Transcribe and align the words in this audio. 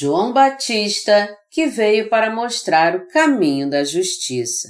João 0.00 0.32
Batista, 0.32 1.36
que 1.50 1.66
veio 1.66 2.08
para 2.08 2.32
mostrar 2.32 2.94
o 2.94 3.08
caminho 3.08 3.68
da 3.68 3.82
justiça. 3.82 4.68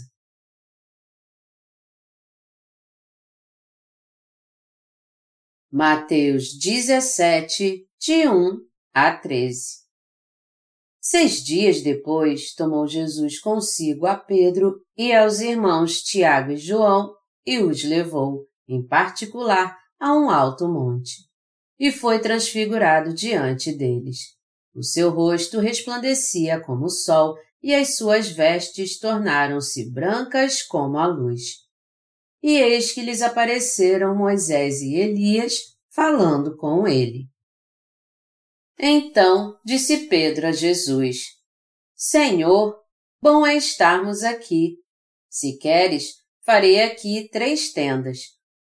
Mateus 5.71 6.59
17, 6.59 7.87
de 8.01 8.27
1 8.27 8.57
a 8.95 9.15
13 9.15 9.59
Seis 10.99 11.45
dias 11.45 11.83
depois, 11.83 12.55
tomou 12.55 12.87
Jesus 12.87 13.39
consigo 13.39 14.07
a 14.07 14.17
Pedro 14.17 14.81
e 14.97 15.15
aos 15.15 15.41
irmãos 15.41 16.01
Tiago 16.01 16.53
e 16.53 16.57
João 16.57 17.15
e 17.45 17.59
os 17.59 17.85
levou, 17.85 18.47
em 18.67 18.83
particular, 18.83 19.77
a 20.01 20.15
um 20.15 20.31
alto 20.31 20.67
monte. 20.67 21.29
E 21.79 21.93
foi 21.93 22.19
transfigurado 22.19 23.13
diante 23.13 23.71
deles 23.77 24.38
o 24.79 24.83
seu 24.83 25.11
rosto 25.11 25.59
resplandecia 25.59 26.61
como 26.61 26.85
o 26.87 26.91
sol 26.91 27.37
e 27.61 27.75
as 27.75 27.97
suas 27.97 28.29
vestes 28.29 28.99
tornaram-se 28.99 29.91
brancas 29.91 30.63
como 30.63 30.99
a 30.99 31.07
luz. 31.07 31.67
E 32.41 32.57
eis 32.57 32.93
que 32.93 33.03
lhes 33.03 33.21
apareceram 33.21 34.15
Moisés 34.15 34.81
e 34.81 34.95
Elias 34.95 35.77
falando 35.91 36.57
com 36.57 36.87
ele. 36.87 37.29
Então 38.79 39.59
disse 39.65 40.07
Pedro 40.07 40.47
a 40.47 40.53
Jesus: 40.53 41.25
Senhor, 41.97 42.79
bom 43.21 43.45
é 43.45 43.57
estarmos 43.57 44.23
aqui. 44.23 44.77
Se 45.29 45.59
queres, 45.59 46.15
farei 46.47 46.81
aqui 46.81 47.29
três 47.29 47.73
tendas. 47.73 48.21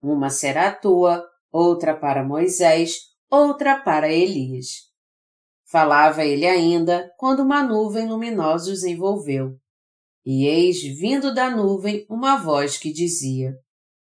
Uma 0.02 0.28
será 0.30 0.74
tua, 0.74 1.24
outra 1.52 1.94
para 1.94 2.24
Moisés, 2.24 2.96
outra 3.30 3.78
para 3.80 4.12
Elias. 4.12 4.89
Falava 5.70 6.24
ele 6.24 6.46
ainda 6.46 7.08
quando 7.16 7.44
uma 7.44 7.62
nuvem 7.62 8.08
luminosa 8.08 8.72
os 8.72 8.82
envolveu. 8.82 9.56
E 10.26 10.44
eis 10.44 10.82
vindo 10.98 11.32
da 11.32 11.48
nuvem 11.48 12.04
uma 12.10 12.36
voz 12.36 12.76
que 12.76 12.92
dizia: 12.92 13.54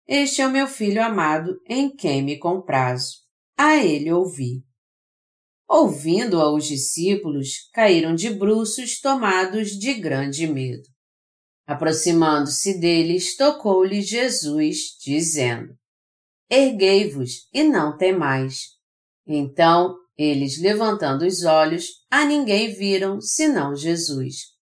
Este 0.06 0.42
é 0.42 0.46
o 0.46 0.50
meu 0.50 0.68
filho 0.68 1.02
amado 1.02 1.58
em 1.66 1.88
quem 1.88 2.22
me 2.22 2.38
comprazo. 2.38 3.24
A 3.56 3.76
ele 3.76 4.12
ouvi. 4.12 4.62
Ouvindo-a 5.66 6.52
os 6.52 6.66
discípulos, 6.66 7.70
caíram 7.72 8.14
de 8.14 8.28
bruços 8.28 9.00
tomados 9.00 9.70
de 9.70 9.94
grande 9.94 10.46
medo. 10.46 10.86
Aproximando-se 11.66 12.78
deles, 12.78 13.34
tocou-lhe 13.34 14.02
Jesus, 14.02 14.94
dizendo: 15.02 15.74
Erguei-vos 16.50 17.48
e 17.50 17.64
não 17.64 17.96
temais. 17.96 18.76
Então 19.26 19.96
eles, 20.16 20.60
levantando 20.60 21.26
os 21.26 21.44
olhos, 21.44 21.86
a 22.10 22.24
ninguém 22.24 22.72
viram 22.74 23.20
senão 23.20 23.76
Jesus. 23.76 24.56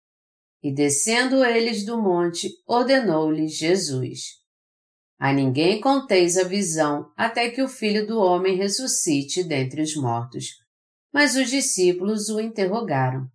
E 0.62 0.72
descendo 0.72 1.44
eles 1.44 1.84
do 1.84 2.00
monte, 2.00 2.50
ordenou-lhes 2.66 3.56
Jesus: 3.56 4.20
A 5.18 5.32
ninguém 5.32 5.80
conteis 5.80 6.36
a 6.36 6.44
visão 6.44 7.12
até 7.16 7.50
que 7.50 7.62
o 7.62 7.68
Filho 7.68 8.06
do 8.06 8.18
Homem 8.18 8.56
ressuscite 8.56 9.44
dentre 9.44 9.82
os 9.82 9.94
mortos. 9.94 10.46
Mas 11.12 11.36
os 11.36 11.48
discípulos 11.48 12.28
o 12.28 12.40
interrogaram. 12.40 13.28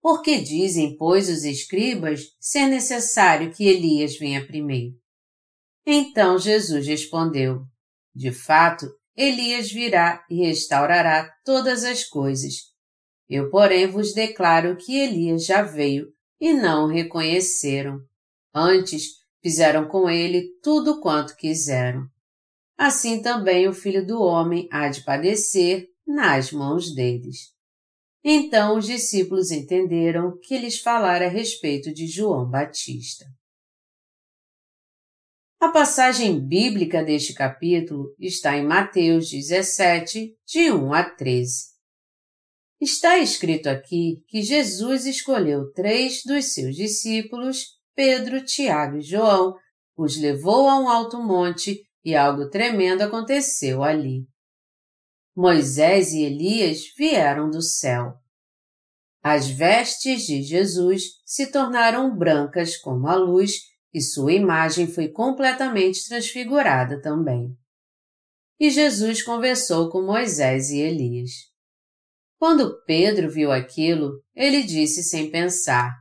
Por 0.00 0.20
que 0.20 0.40
dizem, 0.40 0.96
pois, 0.96 1.28
os 1.28 1.44
escribas 1.44 2.20
ser 2.38 2.66
necessário 2.66 3.52
que 3.52 3.64
Elias 3.66 4.16
venha 4.16 4.46
primeiro? 4.46 4.94
Então 5.86 6.38
Jesus 6.38 6.86
respondeu: 6.86 7.62
De 8.14 8.30
fato, 8.30 8.86
Elias 9.16 9.70
virá 9.70 10.24
e 10.30 10.46
restaurará 10.46 11.30
todas 11.44 11.84
as 11.84 12.04
coisas. 12.04 12.72
Eu, 13.28 13.50
porém, 13.50 13.86
vos 13.86 14.12
declaro 14.14 14.76
que 14.76 14.98
Elias 14.98 15.44
já 15.44 15.62
veio 15.62 16.12
e 16.40 16.52
não 16.52 16.84
o 16.84 16.88
reconheceram. 16.88 18.00
Antes, 18.54 19.22
fizeram 19.42 19.86
com 19.86 20.08
ele 20.08 20.48
tudo 20.62 21.00
quanto 21.00 21.36
quiseram. 21.36 22.06
Assim 22.76 23.22
também 23.22 23.68
o 23.68 23.72
filho 23.72 24.06
do 24.06 24.20
homem 24.20 24.68
há 24.70 24.88
de 24.88 25.04
padecer 25.04 25.88
nas 26.06 26.50
mãos 26.50 26.94
deles. 26.94 27.52
Então 28.24 28.78
os 28.78 28.86
discípulos 28.86 29.50
entenderam 29.50 30.38
que 30.40 30.58
lhes 30.58 30.80
falara 30.80 31.26
a 31.26 31.30
respeito 31.30 31.92
de 31.92 32.06
João 32.06 32.48
Batista. 32.48 33.26
A 35.62 35.68
passagem 35.68 36.40
bíblica 36.40 37.04
deste 37.04 37.32
capítulo 37.32 38.12
está 38.18 38.58
em 38.58 38.66
Mateus 38.66 39.30
17, 39.30 40.36
de 40.44 40.72
1 40.72 40.92
a 40.92 41.08
13. 41.08 41.66
Está 42.80 43.18
escrito 43.18 43.68
aqui 43.68 44.24
que 44.26 44.42
Jesus 44.42 45.06
escolheu 45.06 45.72
três 45.72 46.24
dos 46.24 46.52
seus 46.52 46.74
discípulos, 46.74 47.78
Pedro, 47.94 48.44
Tiago 48.44 48.96
e 48.96 49.02
João, 49.02 49.54
os 49.96 50.20
levou 50.20 50.68
a 50.68 50.80
um 50.80 50.88
alto 50.88 51.22
monte 51.22 51.80
e 52.04 52.16
algo 52.16 52.50
tremendo 52.50 53.02
aconteceu 53.02 53.84
ali. 53.84 54.26
Moisés 55.32 56.12
e 56.12 56.24
Elias 56.24 56.80
vieram 56.98 57.48
do 57.48 57.62
céu. 57.62 58.14
As 59.22 59.46
vestes 59.46 60.22
de 60.22 60.42
Jesus 60.42 61.04
se 61.24 61.52
tornaram 61.52 62.18
brancas 62.18 62.76
como 62.76 63.06
a 63.06 63.14
luz 63.14 63.70
e 63.92 64.00
sua 64.00 64.32
imagem 64.32 64.86
foi 64.86 65.08
completamente 65.08 66.06
transfigurada 66.08 67.00
também. 67.00 67.56
E 68.58 68.70
Jesus 68.70 69.22
conversou 69.22 69.90
com 69.90 70.02
Moisés 70.02 70.70
e 70.70 70.78
Elias. 70.78 71.30
Quando 72.38 72.82
Pedro 72.84 73.30
viu 73.30 73.52
aquilo, 73.52 74.22
ele 74.34 74.62
disse 74.62 75.02
sem 75.02 75.30
pensar: 75.30 75.92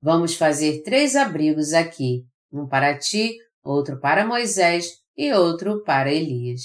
Vamos 0.00 0.34
fazer 0.34 0.82
três 0.82 1.16
abrigos 1.16 1.72
aqui, 1.72 2.24
um 2.52 2.66
para 2.66 2.98
ti, 2.98 3.36
outro 3.62 3.98
para 4.00 4.26
Moisés 4.26 4.98
e 5.16 5.32
outro 5.32 5.82
para 5.82 6.12
Elias. 6.12 6.60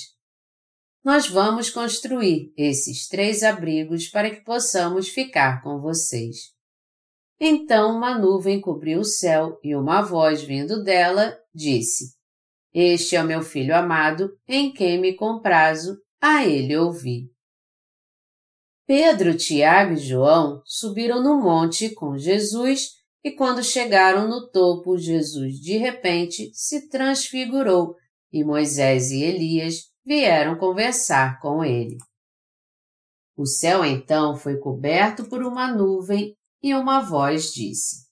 Nós 1.03 1.27
vamos 1.27 1.69
construir 1.69 2.53
esses 2.55 3.07
três 3.07 3.43
abrigos 3.43 4.07
para 4.07 4.29
que 4.29 4.41
possamos 4.41 5.09
ficar 5.09 5.61
com 5.61 5.79
vocês. 5.79 6.52
Então 7.39 7.97
uma 7.97 8.17
nuvem 8.17 8.61
cobriu 8.61 8.99
o 8.99 9.05
céu 9.05 9.59
e 9.63 9.75
uma 9.75 10.01
voz 10.01 10.43
vindo 10.43 10.83
dela 10.83 11.37
disse: 11.53 12.15
Este 12.73 13.15
é 13.15 13.21
o 13.21 13.27
meu 13.27 13.41
filho 13.41 13.75
amado, 13.75 14.29
em 14.47 14.71
quem 14.71 14.99
me 14.99 15.15
comprazo, 15.15 15.97
a 16.21 16.45
ele 16.45 16.77
ouvi. 16.77 17.31
Pedro, 18.85 19.35
Tiago 19.35 19.93
e 19.93 19.97
João 19.97 20.61
subiram 20.65 21.23
no 21.23 21.41
monte 21.41 21.93
com 21.93 22.17
Jesus 22.17 22.91
e 23.23 23.31
quando 23.31 23.63
chegaram 23.63 24.27
no 24.27 24.49
topo, 24.49 24.97
Jesus 24.97 25.59
de 25.59 25.77
repente 25.77 26.51
se 26.53 26.89
transfigurou 26.89 27.95
e 28.31 28.43
Moisés 28.43 29.11
e 29.11 29.23
Elias 29.23 29.91
vieram 30.05 30.57
conversar 30.57 31.39
com 31.39 31.63
ele. 31.63 31.97
O 33.37 33.45
céu 33.45 33.85
então 33.85 34.35
foi 34.35 34.57
coberto 34.57 35.29
por 35.29 35.41
uma 35.41 35.73
nuvem 35.73 36.35
e 36.63 36.73
uma 36.73 37.01
voz 37.01 37.51
disse: 37.53 38.07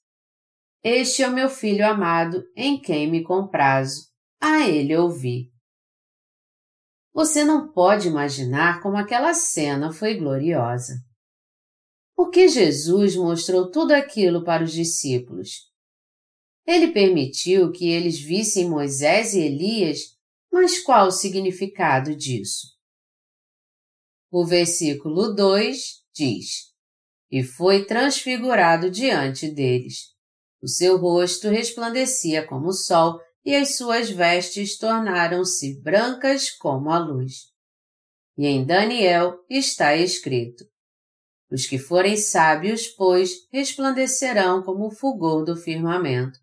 Este 0.84 1.24
é 1.24 1.30
o 1.30 1.34
meu 1.34 1.50
filho 1.50 1.88
amado, 1.88 2.44
em 2.56 2.80
quem 2.80 3.10
me 3.10 3.24
comprazo. 3.24 4.12
A 4.42 4.68
ele 4.68 4.98
ouvi. 4.98 5.50
Você 7.14 7.44
não 7.44 7.72
pode 7.72 8.08
imaginar 8.08 8.82
como 8.82 8.98
aquela 8.98 9.34
cena 9.34 9.92
foi 9.94 10.16
gloriosa. 10.16 10.96
Porque 12.16 12.50
Jesus 12.50 13.16
mostrou 13.16 13.70
tudo 13.72 13.92
aquilo 13.92 14.44
para 14.44 14.64
os 14.64 14.72
discípulos. 14.72 15.72
Ele 16.66 16.92
permitiu 16.92 17.72
que 17.72 17.88
eles 17.90 18.20
vissem 18.20 18.70
Moisés 18.70 19.34
e 19.34 19.40
Elias, 19.40 20.18
mas 20.52 20.80
qual 20.80 21.08
o 21.08 21.12
significado 21.12 22.16
disso? 22.16 22.68
O 24.32 24.46
versículo 24.46 25.34
2 25.34 26.04
diz: 26.14 26.71
e 27.32 27.44
foi 27.44 27.86
transfigurado 27.86 28.92
diante 28.92 29.50
deles. 29.50 30.10
O 30.62 30.68
seu 30.68 30.98
rosto 30.98 31.48
resplandecia 31.48 32.46
como 32.46 32.68
o 32.68 32.74
sol 32.74 33.20
e 33.44 33.56
as 33.56 33.78
suas 33.78 34.10
vestes 34.10 34.78
tornaram-se 34.78 35.82
brancas 35.82 36.52
como 36.52 36.92
a 36.92 37.00
luz. 37.00 37.50
E 38.38 38.46
em 38.46 38.66
Daniel 38.66 39.40
está 39.50 39.96
escrito: 39.96 40.66
Os 41.50 41.66
que 41.66 41.80
forem 41.80 42.18
sábios, 42.18 42.88
pois, 42.88 43.48
resplandecerão 43.52 44.62
como 44.62 44.88
o 44.88 44.92
fulgor 44.92 45.44
do 45.44 45.56
firmamento, 45.56 46.38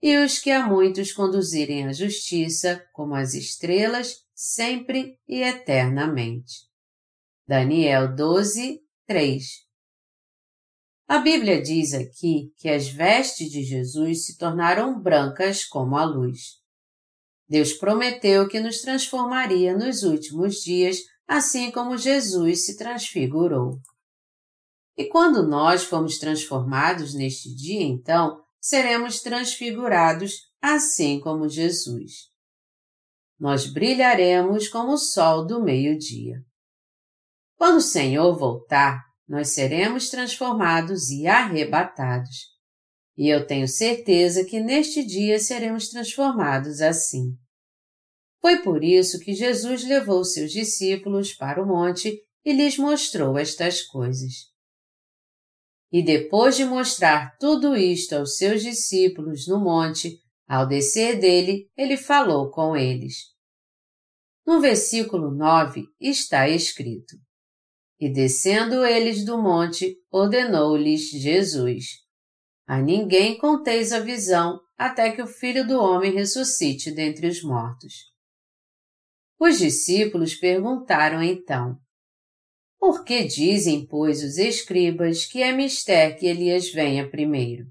e 0.00 0.16
os 0.18 0.38
que 0.38 0.50
a 0.50 0.64
muitos 0.66 1.12
conduzirem 1.12 1.86
à 1.86 1.92
justiça, 1.92 2.84
como 2.92 3.14
as 3.14 3.34
estrelas, 3.34 4.18
sempre 4.34 5.18
e 5.26 5.42
eternamente. 5.42 6.68
Daniel 7.46 8.14
12, 8.14 8.80
3 9.06 9.67
a 11.08 11.18
Bíblia 11.18 11.62
diz 11.62 11.94
aqui 11.94 12.52
que 12.58 12.68
as 12.68 12.88
vestes 12.88 13.50
de 13.50 13.64
Jesus 13.64 14.26
se 14.26 14.36
tornaram 14.36 15.00
brancas 15.00 15.64
como 15.64 15.96
a 15.96 16.04
luz. 16.04 16.58
Deus 17.48 17.72
prometeu 17.72 18.46
que 18.46 18.60
nos 18.60 18.82
transformaria 18.82 19.74
nos 19.74 20.02
últimos 20.02 20.56
dias, 20.56 20.98
assim 21.26 21.70
como 21.70 21.96
Jesus 21.96 22.66
se 22.66 22.76
transfigurou. 22.76 23.80
E 24.98 25.06
quando 25.06 25.48
nós 25.48 25.82
fomos 25.82 26.18
transformados 26.18 27.14
neste 27.14 27.54
dia, 27.54 27.82
então, 27.82 28.44
seremos 28.60 29.20
transfigurados 29.20 30.50
assim 30.60 31.20
como 31.20 31.48
Jesus. 31.48 32.28
Nós 33.40 33.66
brilharemos 33.66 34.68
como 34.68 34.92
o 34.92 34.98
sol 34.98 35.46
do 35.46 35.62
meio-dia. 35.62 36.44
Quando 37.56 37.78
o 37.78 37.80
Senhor 37.80 38.36
voltar, 38.36 39.07
nós 39.28 39.50
seremos 39.50 40.08
transformados 40.08 41.10
e 41.10 41.26
arrebatados. 41.26 42.46
E 43.16 43.28
eu 43.28 43.46
tenho 43.46 43.68
certeza 43.68 44.44
que 44.44 44.60
neste 44.60 45.04
dia 45.04 45.38
seremos 45.38 45.88
transformados 45.88 46.80
assim. 46.80 47.36
Foi 48.40 48.62
por 48.62 48.82
isso 48.82 49.18
que 49.18 49.34
Jesus 49.34 49.84
levou 49.84 50.24
seus 50.24 50.52
discípulos 50.52 51.34
para 51.34 51.62
o 51.62 51.66
monte 51.66 52.22
e 52.44 52.52
lhes 52.52 52.78
mostrou 52.78 53.36
estas 53.36 53.82
coisas. 53.82 54.32
E 55.92 56.02
depois 56.02 56.56
de 56.56 56.64
mostrar 56.64 57.36
tudo 57.38 57.76
isto 57.76 58.14
aos 58.14 58.36
seus 58.36 58.62
discípulos 58.62 59.46
no 59.48 59.58
monte, 59.58 60.18
ao 60.46 60.66
descer 60.66 61.18
dele, 61.18 61.68
ele 61.76 61.96
falou 61.96 62.50
com 62.50 62.76
eles. 62.76 63.34
No 64.46 64.60
versículo 64.60 65.30
9 65.30 65.84
está 66.00 66.48
escrito: 66.48 67.16
E 68.00 68.08
descendo 68.08 68.84
eles 68.84 69.24
do 69.24 69.36
monte, 69.36 69.96
ordenou-lhes 70.10 71.10
Jesus: 71.10 71.84
A 72.66 72.80
ninguém 72.80 73.36
conteis 73.36 73.92
a 73.92 73.98
visão 73.98 74.60
até 74.76 75.10
que 75.10 75.20
o 75.20 75.26
filho 75.26 75.66
do 75.66 75.80
homem 75.80 76.12
ressuscite 76.12 76.92
dentre 76.92 77.26
os 77.26 77.42
mortos. 77.42 77.94
Os 79.40 79.58
discípulos 79.58 80.34
perguntaram 80.34 81.22
então: 81.22 81.76
Por 82.78 83.04
que 83.04 83.24
dizem, 83.24 83.86
pois, 83.86 84.22
os 84.22 84.38
escribas 84.38 85.26
que 85.26 85.42
é 85.42 85.52
mister 85.52 86.16
que 86.16 86.26
Elias 86.26 86.70
venha 86.70 87.10
primeiro? 87.10 87.66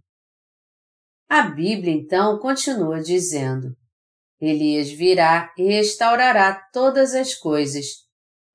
A 1.30 1.44
Bíblia 1.44 1.94
então 1.94 2.38
continua 2.40 3.02
dizendo: 3.02 3.76
Elias 4.40 4.90
virá 4.90 5.54
e 5.58 5.64
restaurará 5.64 6.54
todas 6.72 7.14
as 7.14 7.34
coisas. 7.34 8.07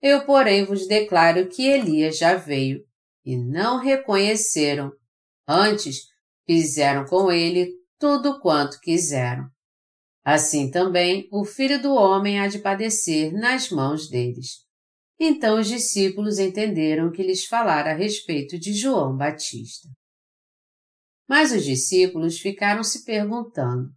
Eu, 0.02 0.26
porém, 0.26 0.64
vos 0.64 0.87
declaro 0.88 1.49
que 1.49 1.66
Elias 1.66 2.19
já 2.19 2.34
veio, 2.34 2.84
e 3.25 3.37
não 3.37 3.78
reconheceram. 3.78 4.90
Antes, 5.46 6.08
fizeram 6.44 7.04
com 7.04 7.31
ele 7.31 7.72
tudo 7.99 8.40
quanto 8.40 8.81
quiseram. 8.81 9.49
Assim 10.25 10.70
também 10.70 11.28
o 11.31 11.44
filho 11.44 11.81
do 11.81 11.94
homem 11.94 12.40
há 12.40 12.49
de 12.49 12.58
padecer 12.58 13.32
nas 13.32 13.70
mãos 13.70 14.08
deles. 14.08 14.64
Então 15.19 15.60
os 15.60 15.69
discípulos 15.69 16.38
entenderam 16.38 17.12
que 17.12 17.22
lhes 17.22 17.44
falara 17.44 17.93
a 17.93 17.94
respeito 17.94 18.58
de 18.58 18.72
João 18.72 19.16
Batista. 19.16 19.88
Mas 21.28 21.52
os 21.52 21.64
discípulos 21.64 22.38
ficaram 22.38 22.82
se 22.82 23.05
perguntando: 23.05 23.88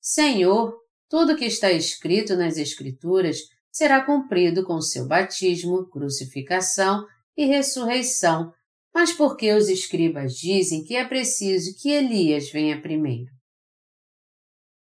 Senhor, 0.00 0.76
tudo 1.08 1.36
que 1.36 1.44
está 1.44 1.70
escrito 1.70 2.36
nas 2.36 2.56
Escrituras 2.56 3.38
será 3.72 4.04
cumprido 4.04 4.64
com 4.64 4.80
seu 4.80 5.08
batismo, 5.08 5.88
crucificação 5.88 7.06
e 7.36 7.46
ressurreição, 7.46 8.52
mas 8.94 9.12
por 9.12 9.36
que 9.36 9.52
os 9.52 9.68
escribas 9.68 10.34
dizem 10.34 10.84
que 10.84 10.94
é 10.94 11.04
preciso 11.04 11.74
que 11.80 11.90
Elias 11.90 12.50
venha 12.50 12.80
primeiro? 12.80 13.30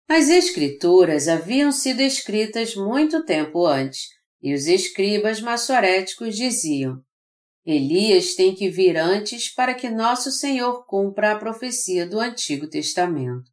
As 0.08 0.28
Escrituras 0.28 1.28
haviam 1.28 1.70
sido 1.70 2.00
escritas 2.00 2.74
muito 2.74 3.24
tempo 3.24 3.66
antes, 3.66 4.08
e 4.40 4.54
os 4.54 4.66
escribas 4.66 5.40
maçoréticos 5.40 6.36
diziam: 6.36 7.02
Elias 7.66 8.34
tem 8.34 8.54
que 8.54 8.70
vir 8.70 8.96
antes 8.96 9.52
para 9.52 9.74
que 9.74 9.90
nosso 9.90 10.30
Senhor 10.30 10.86
cumpra 10.86 11.32
a 11.32 11.38
profecia 11.38 12.06
do 12.06 12.18
Antigo 12.18 12.66
Testamento. 12.66 13.50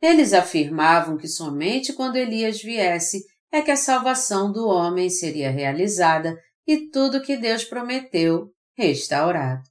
Eles 0.00 0.32
afirmavam 0.32 1.16
que 1.16 1.28
somente 1.28 1.92
quando 1.92 2.16
Elias 2.16 2.60
viesse 2.60 3.24
é 3.52 3.60
que 3.60 3.70
a 3.70 3.76
salvação 3.76 4.50
do 4.50 4.66
homem 4.66 5.10
seria 5.10 5.50
realizada 5.50 6.36
e 6.66 6.88
tudo 6.88 7.22
que 7.22 7.36
Deus 7.36 7.64
prometeu 7.64 8.50
restaurado. 8.74 9.62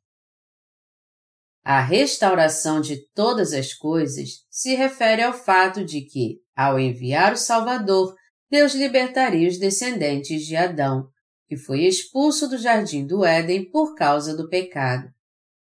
A 1.63 1.81
restauração 1.81 2.79
de 2.79 3.07
todas 3.13 3.53
as 3.53 3.73
coisas 3.73 4.45
se 4.49 4.75
refere 4.75 5.23
ao 5.23 5.33
fato 5.33 5.83
de 5.83 6.01
que, 6.01 6.39
ao 6.55 6.79
enviar 6.79 7.33
o 7.33 7.37
Salvador, 7.37 8.15
Deus 8.49 8.73
libertaria 8.73 9.47
os 9.47 9.57
descendentes 9.57 10.45
de 10.45 10.55
Adão, 10.55 11.07
que 11.47 11.55
foi 11.57 11.81
expulso 11.81 12.47
do 12.47 12.57
jardim 12.57 13.05
do 13.05 13.25
Éden 13.25 13.69
por 13.69 13.95
causa 13.95 14.35
do 14.35 14.49
pecado, 14.49 15.09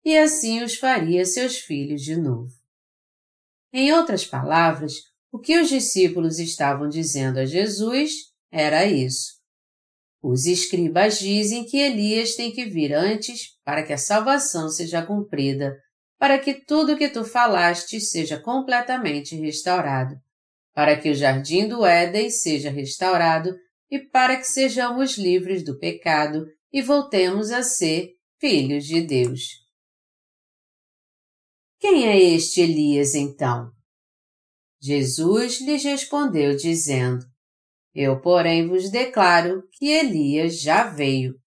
e 0.03 0.17
assim 0.17 0.63
os 0.63 0.75
faria 0.75 1.25
seus 1.25 1.57
filhos 1.57 2.01
de 2.01 2.15
novo. 2.15 2.51
Em 3.71 3.93
outras 3.93 4.25
palavras, 4.25 4.93
o 5.31 5.39
que 5.39 5.59
os 5.59 5.69
discípulos 5.69 6.39
estavam 6.39 6.89
dizendo 6.89 7.39
a 7.39 7.45
Jesus 7.45 8.11
era 8.51 8.85
isso. 8.85 9.39
Os 10.21 10.45
escribas 10.45 11.19
dizem 11.19 11.65
que 11.65 11.77
Elias 11.77 12.35
tem 12.35 12.51
que 12.51 12.65
vir 12.65 12.93
antes 12.93 13.57
para 13.63 13.83
que 13.83 13.93
a 13.93 13.97
salvação 13.97 14.69
seja 14.69 15.05
cumprida, 15.05 15.77
para 16.17 16.37
que 16.37 16.53
tudo 16.53 16.93
o 16.93 16.97
que 16.97 17.07
tu 17.07 17.23
falaste 17.23 18.01
seja 18.01 18.37
completamente 18.37 19.35
restaurado, 19.37 20.15
para 20.73 20.99
que 20.99 21.09
o 21.09 21.15
jardim 21.15 21.67
do 21.67 21.85
Éden 21.85 22.29
seja 22.29 22.69
restaurado 22.69 23.55
e 23.89 23.99
para 23.99 24.35
que 24.35 24.43
sejamos 24.43 25.17
livres 25.17 25.63
do 25.63 25.79
pecado 25.79 26.45
e 26.71 26.81
voltemos 26.81 27.51
a 27.51 27.63
ser 27.63 28.09
filhos 28.39 28.85
de 28.85 29.01
Deus. 29.01 29.41
Quem 31.79 32.07
é 32.07 32.19
este 32.19 32.59
Elias 32.59 33.15
então? 33.15 33.78
Jesus 34.81 35.59
lhes 35.59 35.83
respondeu 35.83 36.55
dizendo: 36.55 37.25
Eu, 37.93 38.19
porém, 38.21 38.67
vos 38.67 38.89
declaro 38.89 39.67
que 39.71 39.87
Elias 39.87 40.61
já 40.61 40.85
veio. 40.85 41.39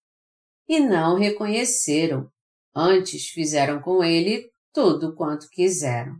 E 0.67 0.79
não 0.79 1.17
reconheceram, 1.17 2.31
antes 2.75 3.27
fizeram 3.29 3.81
com 3.81 4.03
ele 4.03 4.51
tudo 4.71 5.15
quanto 5.15 5.49
quiseram. 5.49 6.15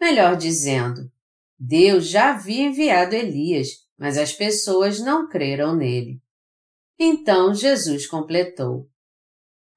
Melhor 0.00 0.36
dizendo, 0.36 1.10
Deus 1.58 2.08
já 2.08 2.30
havia 2.30 2.64
enviado 2.64 3.14
Elias, 3.14 3.68
mas 3.98 4.18
as 4.18 4.32
pessoas 4.32 5.00
não 5.00 5.28
creram 5.28 5.74
nele. 5.74 6.20
Então 6.98 7.54
Jesus 7.54 8.06
completou: 8.06 8.88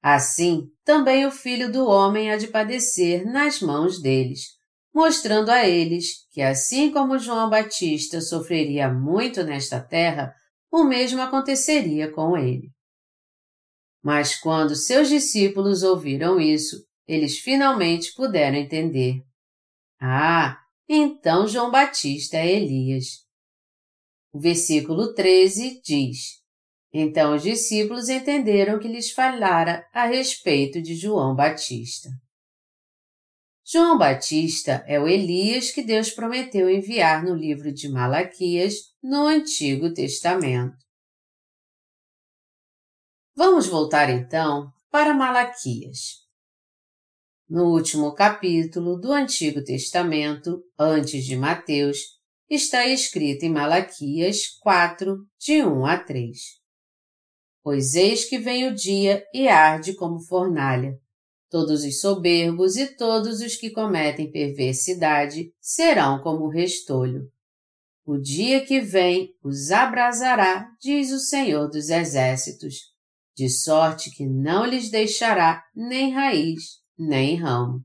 Assim, 0.02 0.70
também 0.84 1.26
o 1.26 1.30
filho 1.30 1.70
do 1.70 1.86
homem 1.86 2.30
há 2.30 2.36
de 2.36 2.48
padecer 2.48 3.24
nas 3.24 3.60
mãos 3.60 4.00
deles, 4.00 4.57
mostrando 4.94 5.50
a 5.50 5.66
eles 5.66 6.26
que, 6.30 6.42
assim 6.42 6.90
como 6.90 7.18
João 7.18 7.48
Batista 7.48 8.20
sofreria 8.20 8.88
muito 8.88 9.42
nesta 9.44 9.80
terra, 9.80 10.34
o 10.70 10.84
mesmo 10.84 11.20
aconteceria 11.20 12.10
com 12.10 12.36
ele. 12.36 12.70
Mas 14.02 14.38
quando 14.38 14.76
seus 14.76 15.08
discípulos 15.08 15.82
ouviram 15.82 16.40
isso, 16.40 16.86
eles 17.06 17.38
finalmente 17.38 18.12
puderam 18.14 18.56
entender. 18.56 19.22
Ah, 20.00 20.58
então 20.88 21.48
João 21.48 21.70
Batista 21.70 22.36
é 22.36 22.52
Elias. 22.52 23.26
O 24.32 24.38
versículo 24.38 25.14
13 25.14 25.80
diz: 25.82 26.42
Então 26.92 27.34
os 27.34 27.42
discípulos 27.42 28.08
entenderam 28.08 28.78
que 28.78 28.88
lhes 28.88 29.10
falara 29.10 29.86
a 29.92 30.06
respeito 30.06 30.80
de 30.80 30.94
João 30.94 31.34
Batista. 31.34 32.10
João 33.70 33.98
Batista 33.98 34.82
é 34.86 34.98
o 34.98 35.06
Elias 35.06 35.70
que 35.70 35.82
Deus 35.82 36.08
prometeu 36.08 36.70
enviar 36.70 37.22
no 37.22 37.34
livro 37.34 37.70
de 37.70 37.86
Malaquias, 37.86 38.76
no 39.02 39.26
Antigo 39.26 39.92
Testamento. 39.92 40.78
Vamos 43.36 43.66
voltar 43.66 44.08
então 44.08 44.72
para 44.90 45.12
Malaquias. 45.12 46.26
No 47.46 47.64
último 47.64 48.14
capítulo 48.14 48.98
do 48.98 49.12
Antigo 49.12 49.62
Testamento, 49.62 50.64
antes 50.78 51.26
de 51.26 51.36
Mateus, 51.36 51.98
está 52.48 52.86
escrito 52.86 53.42
em 53.42 53.50
Malaquias 53.50 54.46
4, 54.62 55.26
de 55.38 55.62
1 55.62 55.84
a 55.84 55.98
3. 55.98 56.38
Pois 57.62 57.94
eis 57.94 58.24
que 58.24 58.38
vem 58.38 58.66
o 58.66 58.74
dia 58.74 59.22
e 59.34 59.46
arde 59.46 59.92
como 59.92 60.22
fornalha. 60.22 60.98
Todos 61.50 61.82
os 61.84 62.00
soberbos 62.00 62.76
e 62.76 62.94
todos 62.96 63.40
os 63.40 63.56
que 63.56 63.70
cometem 63.70 64.30
perversidade 64.30 65.52
serão 65.60 66.20
como 66.22 66.48
restolho. 66.48 67.30
O 68.04 68.18
dia 68.18 68.64
que 68.64 68.80
vem 68.80 69.34
os 69.42 69.70
abrasará, 69.70 70.68
diz 70.80 71.10
o 71.10 71.18
Senhor 71.18 71.68
dos 71.68 71.88
Exércitos, 71.88 72.76
de 73.36 73.48
sorte 73.48 74.10
que 74.10 74.26
não 74.26 74.66
lhes 74.66 74.90
deixará 74.90 75.62
nem 75.74 76.12
raiz 76.12 76.78
nem 76.98 77.36
ramo. 77.36 77.84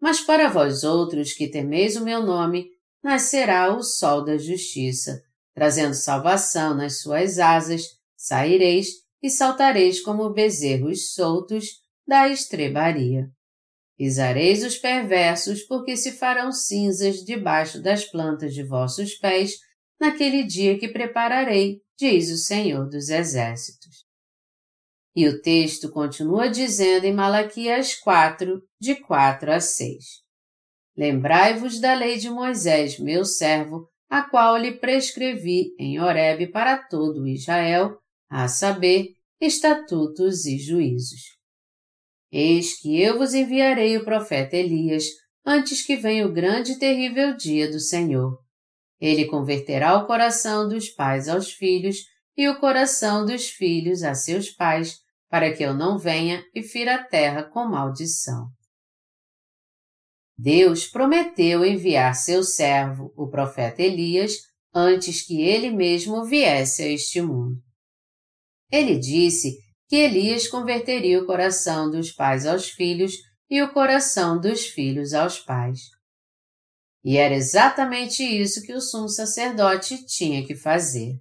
Mas 0.00 0.20
para 0.20 0.48
vós 0.48 0.84
outros 0.84 1.32
que 1.32 1.48
temeis 1.48 1.96
o 1.96 2.04
meu 2.04 2.22
nome, 2.22 2.68
nascerá 3.02 3.74
o 3.74 3.82
sol 3.82 4.22
da 4.24 4.36
justiça, 4.36 5.22
trazendo 5.54 5.94
salvação 5.94 6.74
nas 6.74 7.00
suas 7.00 7.38
asas, 7.38 7.82
saireis 8.16 8.88
e 9.22 9.30
saltareis 9.30 10.00
como 10.00 10.30
bezerros 10.30 11.14
soltos, 11.14 11.66
da 12.08 12.26
estrebaria. 12.26 13.28
Pisareis 13.98 14.64
os 14.64 14.78
perversos, 14.78 15.62
porque 15.64 15.94
se 15.94 16.12
farão 16.12 16.50
cinzas 16.50 17.16
debaixo 17.16 17.82
das 17.82 18.04
plantas 18.06 18.54
de 18.54 18.62
vossos 18.64 19.14
pés, 19.16 19.58
naquele 20.00 20.44
dia 20.44 20.78
que 20.78 20.88
prepararei, 20.88 21.82
diz 21.98 22.30
o 22.30 22.38
Senhor 22.38 22.88
dos 22.88 23.10
Exércitos. 23.10 24.06
E 25.14 25.28
o 25.28 25.42
texto 25.42 25.90
continua 25.90 26.48
dizendo 26.48 27.04
em 27.04 27.12
Malaquias 27.12 27.94
4, 27.96 28.62
de 28.80 28.94
4 28.94 29.52
a 29.52 29.60
6. 29.60 30.04
Lembrai-vos 30.96 31.78
da 31.78 31.92
lei 31.92 32.16
de 32.16 32.30
Moisés, 32.30 32.98
meu 32.98 33.24
servo, 33.24 33.86
a 34.08 34.22
qual 34.22 34.56
lhe 34.56 34.78
prescrevi 34.78 35.74
em 35.78 36.00
Horebe 36.00 36.46
para 36.46 36.78
todo 36.78 37.26
Israel, 37.26 37.98
a 38.30 38.48
saber, 38.48 39.08
estatutos 39.40 40.46
e 40.46 40.56
juízos. 40.56 41.37
Eis 42.30 42.80
que 42.80 43.00
eu 43.00 43.18
vos 43.18 43.34
enviarei 43.34 43.96
o 43.96 44.04
profeta 44.04 44.56
Elias, 44.56 45.04
antes 45.44 45.84
que 45.84 45.96
venha 45.96 46.26
o 46.26 46.32
grande 46.32 46.72
e 46.72 46.78
terrível 46.78 47.36
dia 47.36 47.70
do 47.70 47.80
Senhor. 47.80 48.38
Ele 49.00 49.26
converterá 49.26 49.96
o 49.96 50.06
coração 50.06 50.68
dos 50.68 50.88
pais 50.90 51.28
aos 51.28 51.52
filhos 51.52 51.96
e 52.36 52.48
o 52.48 52.58
coração 52.60 53.24
dos 53.24 53.48
filhos 53.48 54.02
a 54.02 54.14
seus 54.14 54.50
pais, 54.50 54.98
para 55.30 55.52
que 55.52 55.62
eu 55.62 55.74
não 55.74 55.98
venha 55.98 56.44
e 56.54 56.62
fira 56.62 56.96
a 56.96 57.04
terra 57.04 57.42
com 57.42 57.64
maldição. 57.64 58.48
Deus 60.36 60.86
prometeu 60.86 61.64
enviar 61.64 62.14
seu 62.14 62.44
servo, 62.44 63.12
o 63.16 63.28
profeta 63.28 63.82
Elias, 63.82 64.34
antes 64.72 65.26
que 65.26 65.40
ele 65.40 65.70
mesmo 65.70 66.24
viesse 66.24 66.82
a 66.82 66.88
este 66.88 67.20
mundo. 67.20 67.60
Ele 68.70 68.96
disse 68.96 69.58
que 69.88 69.96
Elias 69.96 70.46
converteria 70.46 71.20
o 71.20 71.26
coração 71.26 71.90
dos 71.90 72.12
pais 72.12 72.46
aos 72.46 72.68
filhos 72.68 73.14
e 73.50 73.62
o 73.62 73.72
coração 73.72 74.38
dos 74.38 74.66
filhos 74.66 75.14
aos 75.14 75.40
pais. 75.40 75.80
E 77.02 77.16
era 77.16 77.34
exatamente 77.34 78.22
isso 78.22 78.62
que 78.62 78.74
o 78.74 78.80
sumo 78.80 79.08
sacerdote 79.08 80.04
tinha 80.04 80.46
que 80.46 80.54
fazer. 80.54 81.18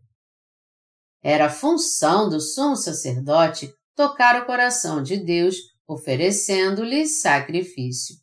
Era 1.24 1.50
função 1.50 2.30
do 2.30 2.42
sumo 2.42 2.76
sacerdote 2.76 3.74
tocar 3.96 4.42
o 4.42 4.46
coração 4.46 5.02
de 5.02 5.18
Deus, 5.18 5.56
oferecendo-lhe 5.88 7.08
sacrifício. 7.08 8.16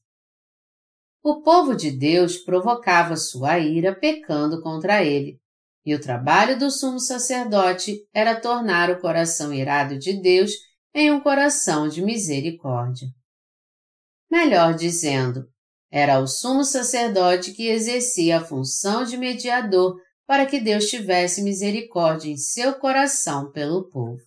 O 1.22 1.40
povo 1.40 1.74
de 1.74 1.90
Deus 1.90 2.36
provocava 2.36 3.16
sua 3.16 3.58
ira 3.58 3.94
pecando 3.98 4.62
contra 4.62 5.02
ele, 5.02 5.40
e 5.84 5.94
o 5.94 6.00
trabalho 6.00 6.58
do 6.58 6.70
sumo 6.70 6.98
sacerdote 6.98 7.98
era 8.12 8.40
tornar 8.40 8.90
o 8.90 9.00
coração 9.00 9.52
irado 9.52 9.98
de 9.98 10.14
Deus 10.14 10.52
em 10.94 11.10
um 11.10 11.20
coração 11.20 11.88
de 11.88 12.00
misericórdia. 12.00 13.08
Melhor 14.30 14.74
dizendo, 14.74 15.46
era 15.90 16.18
o 16.18 16.26
sumo 16.26 16.64
sacerdote 16.64 17.52
que 17.52 17.68
exercia 17.68 18.38
a 18.38 18.44
função 18.44 19.04
de 19.04 19.16
mediador 19.16 19.96
para 20.26 20.46
que 20.46 20.58
Deus 20.58 20.86
tivesse 20.86 21.42
misericórdia 21.42 22.30
em 22.30 22.36
seu 22.36 22.74
coração 22.74 23.52
pelo 23.52 23.88
povo. 23.88 24.22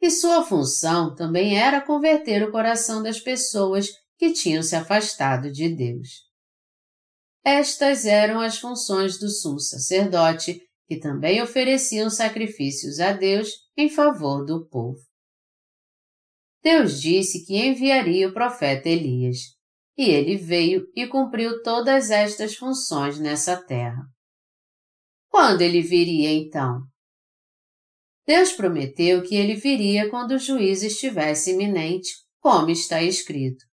E 0.00 0.10
sua 0.10 0.42
função 0.42 1.14
também 1.14 1.56
era 1.56 1.80
converter 1.80 2.42
o 2.42 2.50
coração 2.50 3.02
das 3.02 3.20
pessoas 3.20 3.88
que 4.18 4.32
tinham 4.32 4.62
se 4.62 4.74
afastado 4.74 5.52
de 5.52 5.68
Deus. 5.68 6.31
Estas 7.44 8.04
eram 8.04 8.40
as 8.40 8.58
funções 8.58 9.18
do 9.18 9.28
sumo 9.28 9.58
sacerdote, 9.58 10.60
que 10.86 10.98
também 10.98 11.42
ofereciam 11.42 12.08
sacrifícios 12.08 13.00
a 13.00 13.12
Deus 13.12 13.48
em 13.76 13.88
favor 13.88 14.44
do 14.44 14.68
povo. 14.68 15.00
Deus 16.62 17.00
disse 17.00 17.44
que 17.44 17.56
enviaria 17.56 18.28
o 18.28 18.32
profeta 18.32 18.88
Elias, 18.88 19.38
e 19.98 20.08
ele 20.08 20.36
veio 20.36 20.86
e 20.94 21.06
cumpriu 21.08 21.60
todas 21.62 22.10
estas 22.10 22.54
funções 22.54 23.18
nessa 23.18 23.56
terra. 23.56 24.02
Quando 25.28 25.62
ele 25.62 25.82
viria 25.82 26.30
então? 26.30 26.82
Deus 28.24 28.52
prometeu 28.52 29.22
que 29.22 29.34
ele 29.34 29.56
viria 29.56 30.08
quando 30.08 30.32
o 30.32 30.38
juízo 30.38 30.86
estivesse 30.86 31.50
iminente, 31.50 32.10
como 32.40 32.70
está 32.70 33.02
escrito 33.02 33.71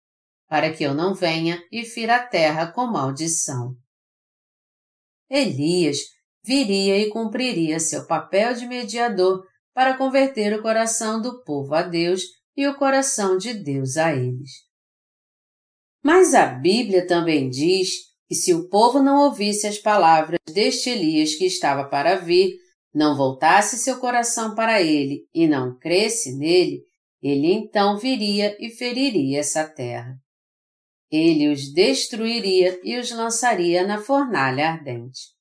para 0.54 0.72
que 0.72 0.84
eu 0.84 0.94
não 0.94 1.12
venha 1.12 1.60
e 1.72 1.84
fira 1.84 2.14
a 2.14 2.24
terra 2.24 2.70
com 2.70 2.86
maldição. 2.86 3.74
Elias 5.28 5.98
viria 6.44 6.96
e 6.96 7.10
cumpriria 7.10 7.80
seu 7.80 8.06
papel 8.06 8.54
de 8.54 8.64
mediador 8.64 9.44
para 9.74 9.98
converter 9.98 10.56
o 10.56 10.62
coração 10.62 11.20
do 11.20 11.42
povo 11.42 11.74
a 11.74 11.82
Deus 11.82 12.22
e 12.56 12.68
o 12.68 12.76
coração 12.76 13.36
de 13.36 13.52
Deus 13.52 13.96
a 13.96 14.14
eles. 14.14 14.48
Mas 16.00 16.34
a 16.34 16.46
Bíblia 16.46 17.04
também 17.04 17.50
diz 17.50 17.90
que 18.28 18.36
se 18.36 18.54
o 18.54 18.68
povo 18.68 19.02
não 19.02 19.24
ouvisse 19.24 19.66
as 19.66 19.78
palavras 19.78 20.38
deste 20.46 20.88
Elias 20.88 21.34
que 21.34 21.46
estava 21.46 21.88
para 21.88 22.14
vir, 22.14 22.54
não 22.94 23.16
voltasse 23.16 23.76
seu 23.76 23.98
coração 23.98 24.54
para 24.54 24.80
ele 24.80 25.26
e 25.34 25.48
não 25.48 25.76
cresce 25.76 26.38
nele, 26.38 26.84
ele 27.20 27.52
então 27.52 27.98
viria 27.98 28.56
e 28.64 28.70
feriria 28.70 29.40
essa 29.40 29.66
terra. 29.66 30.16
Ele 31.10 31.52
os 31.52 31.72
destruiria 31.72 32.80
e 32.82 32.98
os 32.98 33.10
lançaria 33.10 33.86
na 33.86 34.00
fornalha 34.00 34.70
ardente. 34.70 35.34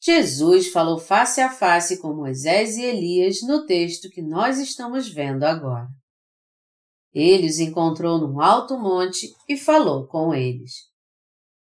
Jesus 0.00 0.68
falou 0.68 0.98
face 0.98 1.40
a 1.40 1.50
face 1.50 2.00
com 2.00 2.14
Moisés 2.14 2.76
e 2.76 2.82
Elias 2.82 3.42
no 3.42 3.66
texto 3.66 4.08
que 4.10 4.22
nós 4.22 4.58
estamos 4.58 5.08
vendo 5.08 5.44
agora. 5.44 5.88
Ele 7.12 7.46
os 7.46 7.58
encontrou 7.58 8.18
num 8.18 8.40
alto 8.40 8.78
monte 8.78 9.34
e 9.48 9.56
falou 9.56 10.06
com 10.06 10.34
eles. 10.34 10.72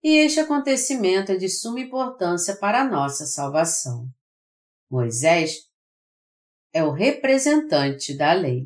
E 0.04 0.18
este 0.18 0.40
acontecimento 0.40 1.32
é 1.32 1.38
de 1.38 1.50
suma 1.50 1.80
importância 1.80 2.56
para 2.58 2.82
a 2.82 2.90
nossa 2.90 3.26
salvação. 3.26 4.08
Moisés 4.90 5.70
é 6.74 6.84
o 6.84 6.92
representante 6.92 8.16
da 8.16 8.34
lei. 8.34 8.66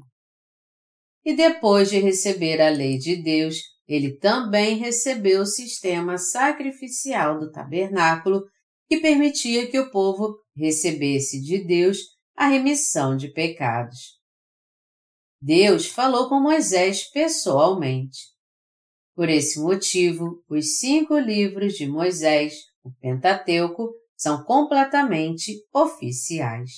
E 1.26 1.36
depois 1.36 1.90
de 1.90 2.00
receber 2.00 2.62
a 2.62 2.70
lei 2.70 2.98
de 2.98 3.16
Deus, 3.16 3.58
ele 3.88 4.18
também 4.18 4.78
recebeu 4.78 5.42
o 5.42 5.46
sistema 5.46 6.18
sacrificial 6.18 7.40
do 7.40 7.52
tabernáculo 7.52 8.44
que 8.88 8.98
permitia 8.98 9.70
que 9.70 9.80
o 9.80 9.92
povo 9.92 10.38
recebesse 10.56 11.42
de 11.42 11.64
Deus 11.66 11.98
a 12.36 12.48
remissão 12.48 13.16
de 13.16 13.28
pecados. 13.30 14.20
Deus 15.42 15.88
falou 15.88 16.30
com 16.30 16.40
Moisés 16.40 17.10
pessoalmente. 17.10 18.20
Por 19.16 19.30
esse 19.30 19.60
motivo, 19.60 20.44
os 20.50 20.78
cinco 20.80 21.18
livros 21.18 21.74
de 21.74 21.86
Moisés, 21.86 22.56
o 22.84 22.92
Pentateuco, 22.94 23.94
são 24.16 24.44
completamente 24.44 25.62
oficiais. 25.74 26.72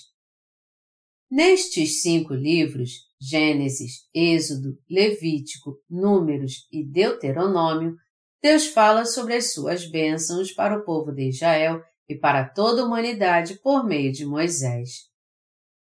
Nestes 1.29 2.01
cinco 2.01 2.33
livros, 2.33 2.91
Gênesis, 3.27 4.07
Êxodo, 4.13 4.77
Levítico, 4.89 5.77
Números 5.89 6.67
e 6.71 6.83
Deuteronômio, 6.83 7.95
Deus 8.41 8.67
fala 8.67 9.05
sobre 9.05 9.33
as 9.33 9.53
suas 9.53 9.89
bênçãos 9.89 10.51
para 10.51 10.77
o 10.77 10.85
povo 10.85 11.11
de 11.11 11.29
Israel 11.29 11.81
e 12.07 12.15
para 12.15 12.47
toda 12.47 12.81
a 12.81 12.85
humanidade 12.85 13.59
por 13.61 13.83
meio 13.83 14.11
de 14.11 14.25
Moisés. 14.25 15.09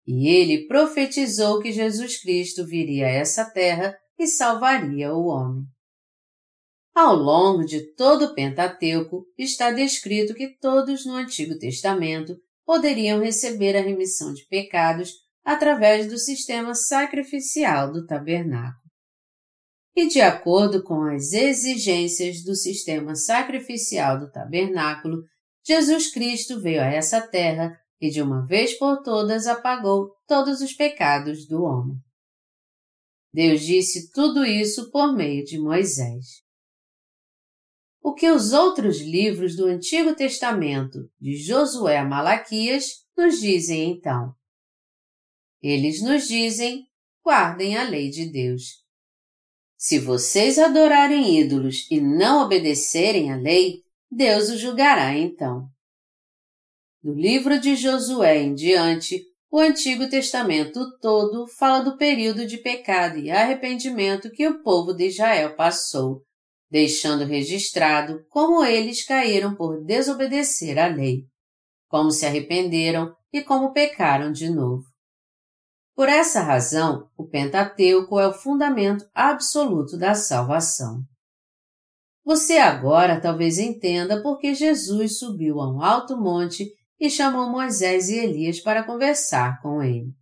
E 0.08 0.28
ele 0.28 0.66
profetizou 0.66 1.62
que 1.62 1.72
Jesus 1.72 2.20
Cristo 2.20 2.66
viria 2.66 3.06
a 3.06 3.12
essa 3.12 3.46
terra 3.46 3.96
e 4.18 4.26
salvaria 4.26 5.14
o 5.14 5.28
homem. 5.28 5.64
Ao 6.96 7.16
longo 7.16 7.64
de 7.64 7.94
todo 7.94 8.26
o 8.26 8.34
Pentateuco 8.34 9.26
está 9.38 9.70
descrito 9.70 10.34
que 10.34 10.58
todos 10.60 11.06
no 11.06 11.14
Antigo 11.14 11.58
Testamento 11.60 12.36
poderiam 12.66 13.22
receber 13.22 13.78
a 13.78 13.82
remissão 13.82 14.34
de 14.34 14.46
pecados 14.48 15.14
através 15.44 16.08
do 16.08 16.18
sistema 16.18 16.76
sacrificial 16.76 17.92
do 17.92 18.06
tabernáculo. 18.06 18.90
E 19.96 20.08
de 20.08 20.22
acordo 20.22 20.84
com 20.84 21.04
as 21.04 21.34
exigências 21.34 22.44
do 22.44 22.56
sistema 22.56 23.16
sacrificial 23.16 24.20
do 24.20 24.32
tabernáculo, 24.32 25.24
Jesus 25.66 26.12
Cristo 26.12 26.62
veio 26.62 26.82
a 26.82 26.86
essa 26.86 27.22
terra 27.22 27.78
e 28.00 28.10
de 28.10 28.22
uma 28.22 28.46
vez 28.46 28.78
por 28.78 29.02
todas 29.02 29.46
apagou 29.46 30.12
todos 30.28 30.62
os 30.62 30.74
pecados 30.74 31.46
do 31.48 31.64
homem. 31.64 31.98
Deus 33.34 33.62
disse 33.62 34.12
tudo 34.12 34.46
isso 34.46 34.90
por 34.90 35.14
meio 35.16 35.44
de 35.44 35.60
Moisés. 35.60 36.26
O 38.02 38.14
que 38.14 38.32
os 38.32 38.54
outros 38.54 39.02
livros 39.02 39.56
do 39.56 39.66
Antigo 39.66 40.16
Testamento, 40.16 41.12
de 41.20 41.36
Josué 41.36 41.98
a 41.98 42.06
Malaquias, 42.06 43.06
nos 43.16 43.40
dizem 43.40 43.92
então? 43.92 44.34
Eles 45.62 46.02
nos 46.02 46.28
dizem: 46.28 46.86
guardem 47.24 47.78
a 47.78 47.84
lei 47.84 48.10
de 48.10 48.26
Deus. 48.26 48.84
Se 49.78 49.98
vocês 49.98 50.60
adorarem 50.60 51.40
ídolos 51.40 51.90
e 51.90 52.02
não 52.02 52.44
obedecerem 52.44 53.32
à 53.32 53.36
lei, 53.36 53.84
Deus 54.12 54.50
os 54.50 54.60
julgará 54.60 55.16
então. 55.16 55.68
Do 57.02 57.14
livro 57.14 57.60
de 57.60 57.78
Josué 57.78 58.40
em 58.40 58.54
diante, 58.54 59.24
o 59.50 59.58
Antigo 59.58 60.10
Testamento 60.10 60.80
todo 61.00 61.48
fala 61.48 61.80
do 61.80 61.98
período 61.98 62.46
de 62.46 62.58
pecado 62.58 63.18
e 63.18 63.32
arrependimento 63.32 64.30
que 64.32 64.46
o 64.48 64.62
povo 64.62 64.94
de 64.94 65.08
Israel 65.08 65.56
passou, 65.56 66.24
deixando 66.70 67.24
registrado 67.24 68.26
como 68.30 68.64
eles 68.66 69.06
caíram 69.06 69.56
por 69.56 69.84
desobedecer 69.86 70.78
à 70.78 70.88
lei, 70.88 71.24
como 71.88 72.12
se 72.12 72.26
arrependeram 72.26 73.16
e 73.32 73.42
como 73.42 73.72
pecaram 73.72 74.32
de 74.32 74.50
novo. 74.50 74.89
Por 76.00 76.08
essa 76.08 76.40
razão, 76.40 77.10
o 77.18 77.28
Pentateuco 77.28 78.18
é 78.18 78.26
o 78.26 78.32
fundamento 78.32 79.06
absoluto 79.14 79.98
da 79.98 80.16
salvação. 80.16 81.04
Você 82.24 82.56
agora 82.56 83.20
talvez 83.20 83.60
entenda 83.60 84.24
por 84.24 84.40
que 84.40 84.56
Jesus 84.56 85.20
subiu 85.20 85.60
a 85.60 85.70
um 85.70 85.84
alto 85.84 86.16
monte 86.18 86.72
e 86.98 87.10
chamou 87.10 87.50
Moisés 87.50 88.08
e 88.08 88.18
Elias 88.18 88.62
para 88.62 88.86
conversar 88.86 89.62
com 89.62 89.84
ele. 89.84 90.14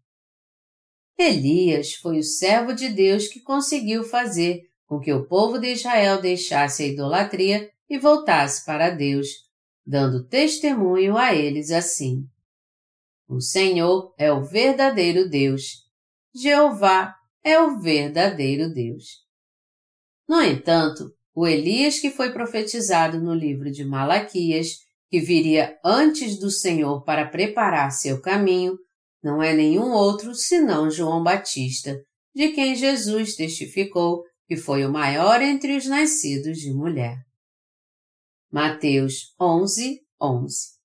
Elias 1.16 1.94
foi 1.94 2.18
o 2.18 2.24
servo 2.24 2.74
de 2.74 2.90
Deus 2.90 3.28
que 3.28 3.40
conseguiu 3.40 4.04
fazer 4.04 4.64
com 4.88 5.00
que 5.00 5.14
o 5.14 5.28
povo 5.28 5.60
de 5.60 5.74
Israel 5.74 6.20
deixasse 6.20 6.82
a 6.82 6.88
idolatria 6.88 7.70
e 7.88 8.00
voltasse 8.00 8.66
para 8.66 8.90
Deus, 8.90 9.28
dando 9.86 10.26
testemunho 10.28 11.16
a 11.16 11.36
eles 11.36 11.70
assim: 11.70 12.28
O 13.30 13.42
Senhor 13.42 14.14
é 14.18 14.32
o 14.32 14.42
verdadeiro 14.42 15.30
Deus. 15.30 15.86
Jeová 16.34 17.14
é 17.44 17.60
o 17.60 17.78
verdadeiro 17.78 18.74
Deus. 18.74 19.26
No 20.28 20.42
entanto, 20.42 21.14
o 21.36 21.46
Elias 21.46 22.00
que 22.00 22.10
foi 22.10 22.32
profetizado 22.32 23.20
no 23.20 23.34
livro 23.34 23.70
de 23.70 23.84
Malaquias, 23.84 24.78
que 25.10 25.20
viria 25.20 25.78
antes 25.84 26.40
do 26.40 26.50
Senhor 26.50 27.04
para 27.04 27.28
preparar 27.28 27.92
seu 27.92 28.22
caminho, 28.22 28.78
não 29.22 29.44
é 29.44 29.54
nenhum 29.54 29.92
outro 29.92 30.34
senão 30.34 30.90
João 30.90 31.22
Batista, 31.22 32.02
de 32.34 32.50
quem 32.54 32.76
Jesus 32.76 33.36
testificou 33.36 34.24
que 34.48 34.56
foi 34.56 34.86
o 34.86 34.92
maior 34.92 35.42
entre 35.42 35.76
os 35.76 35.86
nascidos 35.86 36.60
de 36.60 36.74
mulher. 36.74 37.18
Mateus 38.50 39.34
11, 39.38 40.00
11 40.22 40.77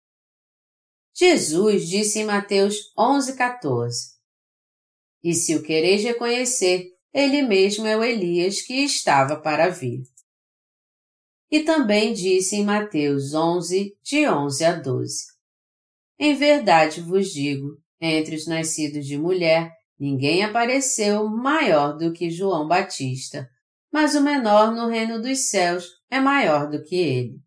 Jesus 1.14 1.88
disse 1.88 2.20
em 2.20 2.24
Mateus 2.24 2.92
11, 2.98 3.36
14 3.36 4.12
E 5.22 5.34
se 5.34 5.54
o 5.54 5.62
quereis 5.62 6.02
reconhecer, 6.02 6.86
ele 7.12 7.42
mesmo 7.42 7.86
é 7.86 7.96
o 7.96 8.02
Elias 8.02 8.62
que 8.62 8.74
estava 8.74 9.36
para 9.40 9.68
vir. 9.68 10.02
E 11.50 11.60
também 11.60 12.14
disse 12.14 12.56
em 12.56 12.64
Mateus 12.64 13.34
11, 13.34 13.96
de 14.02 14.26
11 14.26 14.64
a 14.64 14.72
12 14.72 15.24
Em 16.18 16.34
verdade 16.34 17.00
vos 17.00 17.30
digo, 17.30 17.78
entre 18.00 18.34
os 18.34 18.46
nascidos 18.46 19.06
de 19.06 19.18
mulher, 19.18 19.70
Ninguém 20.02 20.42
apareceu 20.42 21.28
maior 21.28 21.96
do 21.96 22.12
que 22.12 22.28
João 22.28 22.66
Batista, 22.66 23.48
mas 23.88 24.16
o 24.16 24.20
menor 24.20 24.74
no 24.74 24.88
reino 24.88 25.22
dos 25.22 25.48
céus 25.48 25.86
é 26.10 26.18
maior 26.18 26.68
do 26.68 26.82
que 26.82 26.96
ele. 26.96 27.40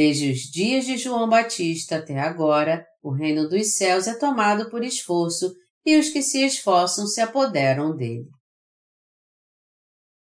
Desde 0.00 0.30
os 0.32 0.50
dias 0.50 0.86
de 0.86 0.96
João 0.96 1.28
Batista 1.28 1.98
até 1.98 2.18
agora, 2.18 2.86
o 3.02 3.10
reino 3.10 3.46
dos 3.46 3.76
céus 3.76 4.06
é 4.06 4.18
tomado 4.18 4.70
por 4.70 4.82
esforço 4.82 5.54
e 5.84 5.98
os 5.98 6.08
que 6.08 6.22
se 6.22 6.42
esforçam 6.42 7.06
se 7.06 7.20
apoderam 7.20 7.94
dele. 7.94 8.24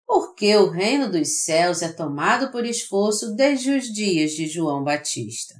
Por 0.05 0.35
que 0.35 0.55
o 0.55 0.69
reino 0.69 1.11
dos 1.11 1.43
céus 1.43 1.81
é 1.81 1.91
tomado 1.91 2.49
por 2.49 2.65
esforço 2.65 3.35
desde 3.35 3.71
os 3.71 3.87
dias 3.91 4.31
de 4.31 4.47
João 4.47 4.85
Batista? 4.85 5.55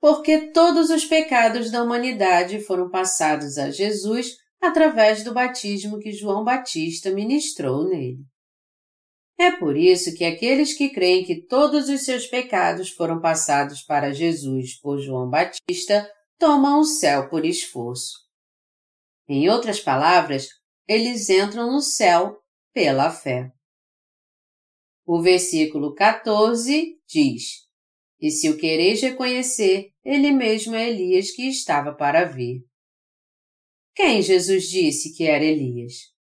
porque 0.00 0.50
todos 0.52 0.88
os 0.88 1.04
pecados 1.04 1.70
da 1.70 1.82
humanidade 1.82 2.58
foram 2.60 2.88
passados 2.88 3.58
a 3.58 3.70
Jesus 3.70 4.34
através 4.62 5.22
do 5.22 5.34
batismo 5.34 5.98
que 5.98 6.10
João 6.10 6.42
Batista 6.42 7.10
ministrou 7.10 7.86
nele. 7.86 8.24
É 9.38 9.52
por 9.52 9.76
isso 9.76 10.14
que 10.14 10.24
aqueles 10.24 10.74
que 10.74 10.90
creem 10.90 11.24
que 11.24 11.42
todos 11.46 11.88
os 11.88 12.04
seus 12.04 12.26
pecados 12.26 12.90
foram 12.90 13.20
passados 13.20 13.82
para 13.82 14.12
Jesus 14.12 14.74
por 14.80 14.98
João 15.00 15.30
Batista 15.30 16.10
tomam 16.36 16.80
o 16.80 16.84
céu 16.84 17.28
por 17.28 17.44
esforço. 17.44 18.18
Em 19.28 19.48
outras 19.48 19.78
palavras, 19.78 20.48
eles 20.88 21.30
entram 21.30 21.70
no 21.70 21.80
céu 21.80 22.42
pela 22.72 23.10
fé. 23.10 23.52
O 25.06 25.22
versículo 25.22 25.94
14 25.94 26.98
diz: 27.06 27.68
e 28.20 28.30
se 28.30 28.50
o 28.50 28.56
quereis 28.56 29.00
reconhecer, 29.00 29.92
ele 30.04 30.32
mesmo 30.32 30.74
é 30.74 30.88
Elias 30.88 31.30
que 31.30 31.42
estava 31.48 31.94
para 31.94 32.24
vir. 32.24 32.64
Quem 33.94 34.22
Jesus 34.22 34.68
disse 34.68 35.16
que 35.16 35.24
era 35.24 35.44
Elias? 35.44 36.12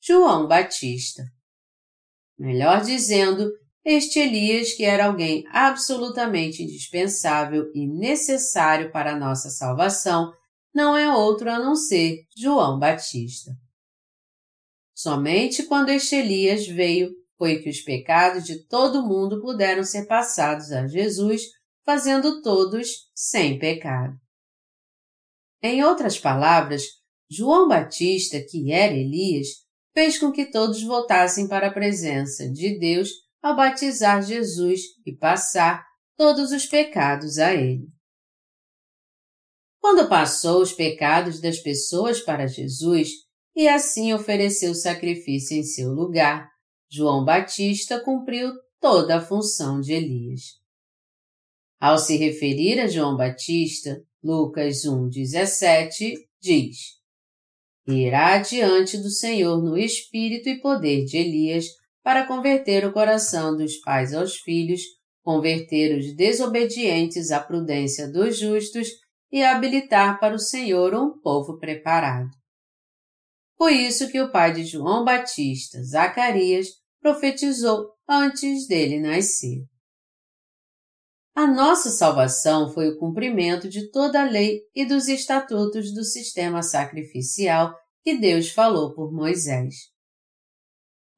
João 0.00 0.46
Batista. 0.46 1.24
Melhor 2.38 2.82
dizendo, 2.82 3.50
este 3.84 4.18
Elias, 4.18 4.72
que 4.72 4.84
era 4.84 5.06
alguém 5.06 5.44
absolutamente 5.48 6.62
indispensável 6.62 7.70
e 7.74 7.86
necessário 7.86 8.90
para 8.90 9.12
a 9.12 9.18
nossa 9.18 9.48
salvação, 9.48 10.32
não 10.74 10.96
é 10.96 11.14
outro 11.14 11.50
a 11.50 11.58
não 11.58 11.74
ser 11.74 12.26
João 12.36 12.78
Batista. 12.78 13.52
Somente 14.94 15.62
quando 15.62 15.90
este 15.90 16.16
Elias 16.16 16.66
veio 16.66 17.10
foi 17.38 17.62
que 17.62 17.68
os 17.68 17.80
pecados 17.80 18.44
de 18.44 18.66
todo 18.66 19.06
mundo 19.06 19.40
puderam 19.40 19.84
ser 19.84 20.06
passados 20.06 20.72
a 20.72 20.86
Jesus, 20.86 21.42
fazendo 21.84 22.42
todos 22.42 22.88
sem 23.14 23.58
pecado. 23.58 24.18
Em 25.62 25.84
outras 25.84 26.18
palavras, 26.18 26.84
João 27.30 27.68
Batista, 27.68 28.40
que 28.40 28.72
era 28.72 28.94
Elias, 28.94 29.48
fez 29.96 30.18
com 30.18 30.30
que 30.30 30.44
todos 30.44 30.82
voltassem 30.82 31.48
para 31.48 31.68
a 31.68 31.72
presença 31.72 32.46
de 32.50 32.78
Deus 32.78 33.08
ao 33.42 33.56
batizar 33.56 34.22
Jesus 34.22 34.82
e 35.06 35.16
passar 35.16 35.86
todos 36.18 36.52
os 36.52 36.66
pecados 36.66 37.38
a 37.38 37.54
ele. 37.54 37.88
Quando 39.80 40.06
passou 40.06 40.60
os 40.60 40.74
pecados 40.74 41.40
das 41.40 41.60
pessoas 41.60 42.20
para 42.20 42.46
Jesus 42.46 43.08
e 43.54 43.66
assim 43.66 44.12
ofereceu 44.12 44.74
sacrifício 44.74 45.56
em 45.56 45.62
seu 45.62 45.92
lugar, 45.92 46.46
João 46.90 47.24
Batista 47.24 47.98
cumpriu 47.98 48.52
toda 48.78 49.16
a 49.16 49.24
função 49.24 49.80
de 49.80 49.94
Elias. 49.94 50.60
Ao 51.80 51.96
se 51.96 52.18
referir 52.18 52.78
a 52.80 52.86
João 52.86 53.16
Batista, 53.16 54.04
Lucas 54.22 54.82
1,17 54.82 56.16
diz: 56.38 56.95
Irá 57.86 58.38
diante 58.38 58.98
do 58.98 59.10
Senhor 59.10 59.62
no 59.62 59.78
espírito 59.78 60.48
e 60.48 60.60
poder 60.60 61.04
de 61.04 61.16
Elias 61.18 61.66
para 62.02 62.26
converter 62.26 62.84
o 62.84 62.92
coração 62.92 63.56
dos 63.56 63.76
pais 63.78 64.12
aos 64.12 64.36
filhos, 64.36 64.80
converter 65.22 65.96
os 65.98 66.14
desobedientes 66.14 67.30
à 67.30 67.40
prudência 67.40 68.10
dos 68.10 68.38
justos 68.38 68.88
e 69.30 69.42
habilitar 69.42 70.18
para 70.18 70.34
o 70.34 70.38
Senhor 70.38 70.94
um 70.94 71.18
povo 71.20 71.58
preparado. 71.58 72.30
Foi 73.56 73.74
isso 73.74 74.10
que 74.10 74.20
o 74.20 74.30
pai 74.30 74.52
de 74.52 74.64
João 74.64 75.04
Batista, 75.04 75.82
Zacarias, 75.82 76.68
profetizou 77.00 77.92
antes 78.08 78.66
dele 78.66 79.00
nascer. 79.00 79.64
A 81.36 81.46
nossa 81.46 81.90
salvação 81.90 82.72
foi 82.72 82.88
o 82.88 82.98
cumprimento 82.98 83.68
de 83.68 83.90
toda 83.90 84.22
a 84.22 84.24
lei 84.24 84.62
e 84.74 84.86
dos 84.86 85.06
estatutos 85.06 85.92
do 85.92 86.02
sistema 86.02 86.62
sacrificial 86.62 87.76
que 88.02 88.16
Deus 88.16 88.48
falou 88.48 88.94
por 88.94 89.12
Moisés. 89.12 89.74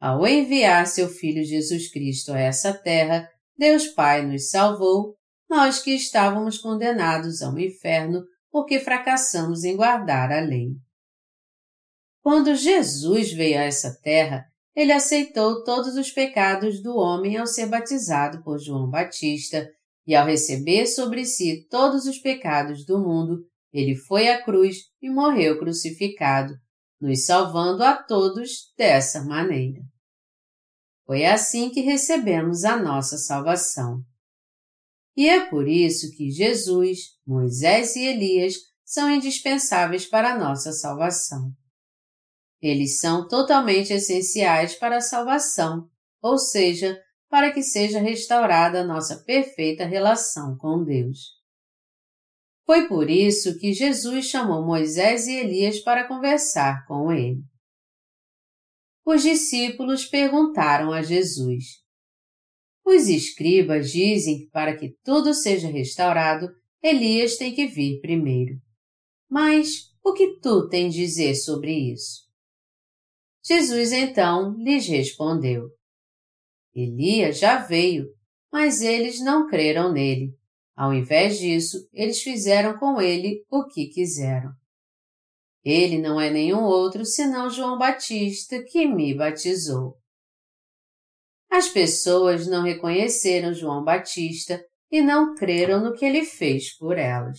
Ao 0.01 0.27
enviar 0.27 0.89
seu 0.89 1.09
Filho 1.09 1.45
Jesus 1.45 1.89
Cristo 1.93 2.33
a 2.33 2.41
essa 2.41 2.75
terra, 2.75 3.31
Deus 3.57 3.87
Pai 3.87 4.27
nos 4.27 4.51
salvou, 4.51 5.15
nós 5.49 5.79
que 5.79 5.95
estávamos 5.95 6.59
condenados 6.59 7.41
ao 7.41 7.57
inferno 7.57 8.25
porque 8.51 8.81
fracassamos 8.81 9.63
em 9.63 9.77
guardar 9.77 10.33
a 10.33 10.41
lei. 10.41 10.71
Quando 12.25 12.57
Jesus 12.57 13.33
veio 13.33 13.61
a 13.61 13.63
essa 13.63 13.97
terra, 14.03 14.45
ele 14.75 14.91
aceitou 14.91 15.63
todos 15.63 15.95
os 15.95 16.11
pecados 16.11 16.83
do 16.83 16.97
homem 16.97 17.37
ao 17.37 17.47
ser 17.47 17.67
batizado 17.67 18.43
por 18.43 18.59
João 18.59 18.91
Batista, 18.91 19.69
e 20.09 20.15
ao 20.15 20.27
receber 20.27 20.87
sobre 20.87 21.27
si 21.27 21.67
todos 21.69 22.07
os 22.07 22.17
pecados 22.19 22.87
do 22.87 22.99
mundo, 22.99 23.47
ele 23.71 23.95
foi 23.95 24.29
à 24.29 24.43
cruz 24.43 24.79
e 25.03 25.11
morreu 25.11 25.59
crucificado, 25.59 26.55
nos 26.99 27.27
salvando 27.27 27.85
a 27.85 27.95
todos 27.95 28.73
dessa 28.75 29.23
maneira. 29.23 29.83
Foi 31.05 31.27
assim 31.27 31.69
que 31.69 31.83
recebemos 31.83 32.65
a 32.65 32.83
nossa 32.83 33.19
salvação. 33.19 34.03
E 35.15 35.29
é 35.29 35.45
por 35.45 35.69
isso 35.69 36.11
que 36.17 36.31
Jesus, 36.31 37.01
Moisés 37.27 37.95
e 37.95 38.07
Elias 38.07 38.55
são 38.83 39.11
indispensáveis 39.11 40.07
para 40.07 40.33
a 40.33 40.39
nossa 40.39 40.73
salvação. 40.73 41.53
Eles 42.63 42.99
são 42.99 43.29
totalmente 43.29 43.93
essenciais 43.93 44.75
para 44.75 44.97
a 44.97 45.03
salvação, 45.03 45.87
ou 46.23 46.39
seja, 46.39 46.99
para 47.29 47.53
que 47.53 47.63
seja 47.63 48.01
restaurada 48.01 48.81
a 48.81 48.85
nossa 48.85 49.23
perfeita 49.25 49.85
relação 49.85 50.57
com 50.57 50.83
Deus. 50.83 51.39
Foi 52.65 52.87
por 52.87 53.09
isso 53.09 53.59
que 53.59 53.73
Jesus 53.73 54.27
chamou 54.27 54.65
Moisés 54.65 55.27
e 55.27 55.37
Elias 55.37 55.81
para 55.81 56.07
conversar 56.07 56.87
com 56.87 57.13
ele. 57.13 57.43
Os 59.05 59.23
discípulos 59.23 60.05
perguntaram 60.05 60.93
a 60.93 61.01
Jesus: 61.03 61.83
Os 62.85 63.09
escribas 63.09 63.91
dizem 63.91 64.41
que 64.41 64.51
para 64.51 64.77
que 64.77 64.95
tudo 65.03 65.33
seja 65.33 65.69
restaurado, 65.69 66.49
Elias 66.83 67.37
tem 67.37 67.55
que 67.55 67.67
vir 67.67 68.01
primeiro. 68.01 68.61
Mas 69.31 69.95
o 70.05 70.13
que 70.13 70.39
tu 70.41 70.69
tens 70.69 70.95
dizer 70.95 71.35
sobre 71.35 71.73
isso? 71.73 72.29
Jesus 73.43 73.93
então 73.93 74.55
lhes 74.59 74.87
respondeu: 74.87 75.71
Elias 76.83 77.39
já 77.39 77.59
veio, 77.59 78.07
mas 78.53 78.81
eles 78.81 79.21
não 79.21 79.47
creram 79.47 79.93
nele. 79.93 80.33
Ao 80.77 80.95
invés 80.95 81.39
disso, 81.39 81.89
eles 81.93 82.23
fizeram 82.23 82.79
com 82.79 83.01
ele 83.01 83.45
o 83.51 83.67
que 83.67 83.89
quiseram. 83.89 84.51
Ele 85.65 85.99
não 85.99 86.21
é 86.21 86.31
nenhum 86.31 86.63
outro 86.63 87.05
senão 87.05 87.51
João 87.51 87.77
Batista 87.77 88.63
que 88.63 88.87
me 88.87 89.13
batizou. 89.15 89.97
As 91.51 91.69
pessoas 91.69 92.47
não 92.47 92.63
reconheceram 92.63 93.53
João 93.53 93.83
Batista 93.83 94.65
e 94.91 95.01
não 95.01 95.35
creram 95.35 95.83
no 95.83 95.95
que 95.95 96.05
ele 96.05 96.25
fez 96.25 96.77
por 96.77 96.97
elas. 96.97 97.39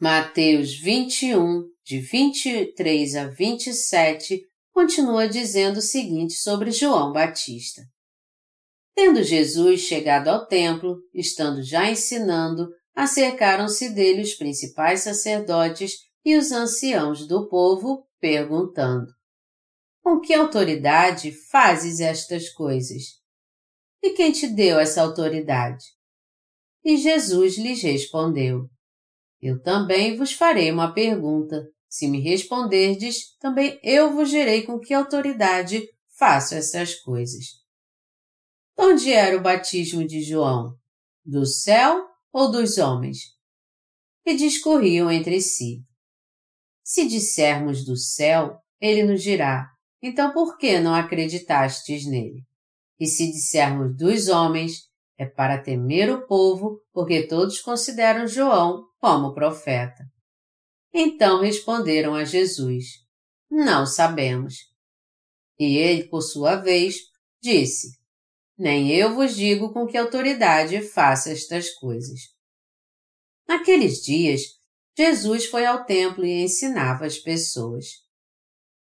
Mateus 0.00 0.78
21, 0.78 1.64
de 1.84 2.00
23 2.00 3.16
a 3.16 3.28
27, 3.28 4.42
continua 4.70 5.28
dizendo 5.28 5.78
o 5.78 5.82
seguinte 5.82 6.34
sobre 6.34 6.70
João 6.70 7.12
Batista. 7.12 7.82
Tendo 8.98 9.22
Jesus 9.22 9.82
chegado 9.82 10.26
ao 10.26 10.44
templo, 10.44 10.98
estando 11.14 11.62
já 11.62 11.88
ensinando, 11.88 12.68
acercaram-se 12.96 13.90
dele 13.90 14.22
os 14.22 14.34
principais 14.34 15.02
sacerdotes 15.02 15.98
e 16.24 16.36
os 16.36 16.50
anciãos 16.50 17.24
do 17.24 17.48
povo, 17.48 18.04
perguntando: 18.18 19.06
Com 20.02 20.18
que 20.18 20.34
autoridade 20.34 21.30
fazes 21.30 22.00
estas 22.00 22.48
coisas? 22.48 23.04
E 24.02 24.14
quem 24.14 24.32
te 24.32 24.48
deu 24.48 24.80
essa 24.80 25.00
autoridade? 25.00 25.84
E 26.84 26.96
Jesus 26.96 27.56
lhes 27.56 27.80
respondeu: 27.80 28.68
Eu 29.40 29.62
também 29.62 30.16
vos 30.16 30.32
farei 30.32 30.72
uma 30.72 30.92
pergunta. 30.92 31.68
Se 31.88 32.08
me 32.08 32.20
responderdes, 32.20 33.36
também 33.38 33.78
eu 33.80 34.12
vos 34.12 34.28
direi 34.28 34.62
com 34.62 34.76
que 34.80 34.92
autoridade 34.92 35.88
faço 36.18 36.56
essas 36.56 36.96
coisas. 36.96 37.67
Onde 38.78 39.12
era 39.12 39.36
o 39.36 39.42
batismo 39.42 40.06
de 40.06 40.22
João? 40.22 40.78
Do 41.24 41.44
céu 41.44 42.06
ou 42.32 42.50
dos 42.50 42.78
homens? 42.78 43.18
E 44.24 44.36
discorriam 44.36 45.10
entre 45.10 45.40
si. 45.40 45.82
Se 46.84 47.08
dissermos 47.08 47.84
do 47.84 47.96
céu, 47.96 48.60
ele 48.80 49.02
nos 49.02 49.20
dirá: 49.20 49.68
então 50.00 50.32
por 50.32 50.56
que 50.56 50.78
não 50.78 50.94
acreditastes 50.94 52.06
nele? 52.06 52.44
E 53.00 53.06
se 53.06 53.30
dissermos 53.30 53.96
dos 53.96 54.28
homens, 54.28 54.88
é 55.18 55.26
para 55.26 55.60
temer 55.60 56.10
o 56.10 56.26
povo, 56.26 56.80
porque 56.92 57.26
todos 57.26 57.60
consideram 57.60 58.28
João 58.28 58.84
como 59.00 59.34
profeta. 59.34 60.04
Então 60.94 61.40
responderam 61.40 62.14
a 62.14 62.24
Jesus: 62.24 62.84
Não 63.50 63.84
sabemos. 63.84 64.54
E 65.58 65.76
ele, 65.76 66.08
por 66.08 66.22
sua 66.22 66.56
vez, 66.56 66.96
disse: 67.42 67.98
Nem 68.58 68.90
eu 68.90 69.14
vos 69.14 69.36
digo 69.36 69.72
com 69.72 69.86
que 69.86 69.96
autoridade 69.96 70.82
faça 70.82 71.30
estas 71.30 71.70
coisas. 71.74 72.18
Naqueles 73.46 74.02
dias, 74.02 74.42
Jesus 74.98 75.46
foi 75.46 75.64
ao 75.64 75.84
templo 75.84 76.24
e 76.24 76.42
ensinava 76.42 77.06
as 77.06 77.18
pessoas. 77.18 77.86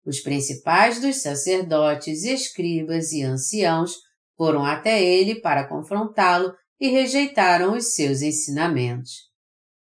Os 0.04 0.20
principais 0.20 1.00
dos 1.00 1.22
sacerdotes, 1.22 2.24
escribas 2.24 3.12
e 3.12 3.22
anciãos 3.22 3.94
foram 4.36 4.66
até 4.66 5.04
ele 5.04 5.42
para 5.42 5.68
confrontá-lo 5.68 6.56
e 6.80 6.90
rejeitaram 6.90 7.78
os 7.78 7.94
seus 7.94 8.22
ensinamentos. 8.22 9.28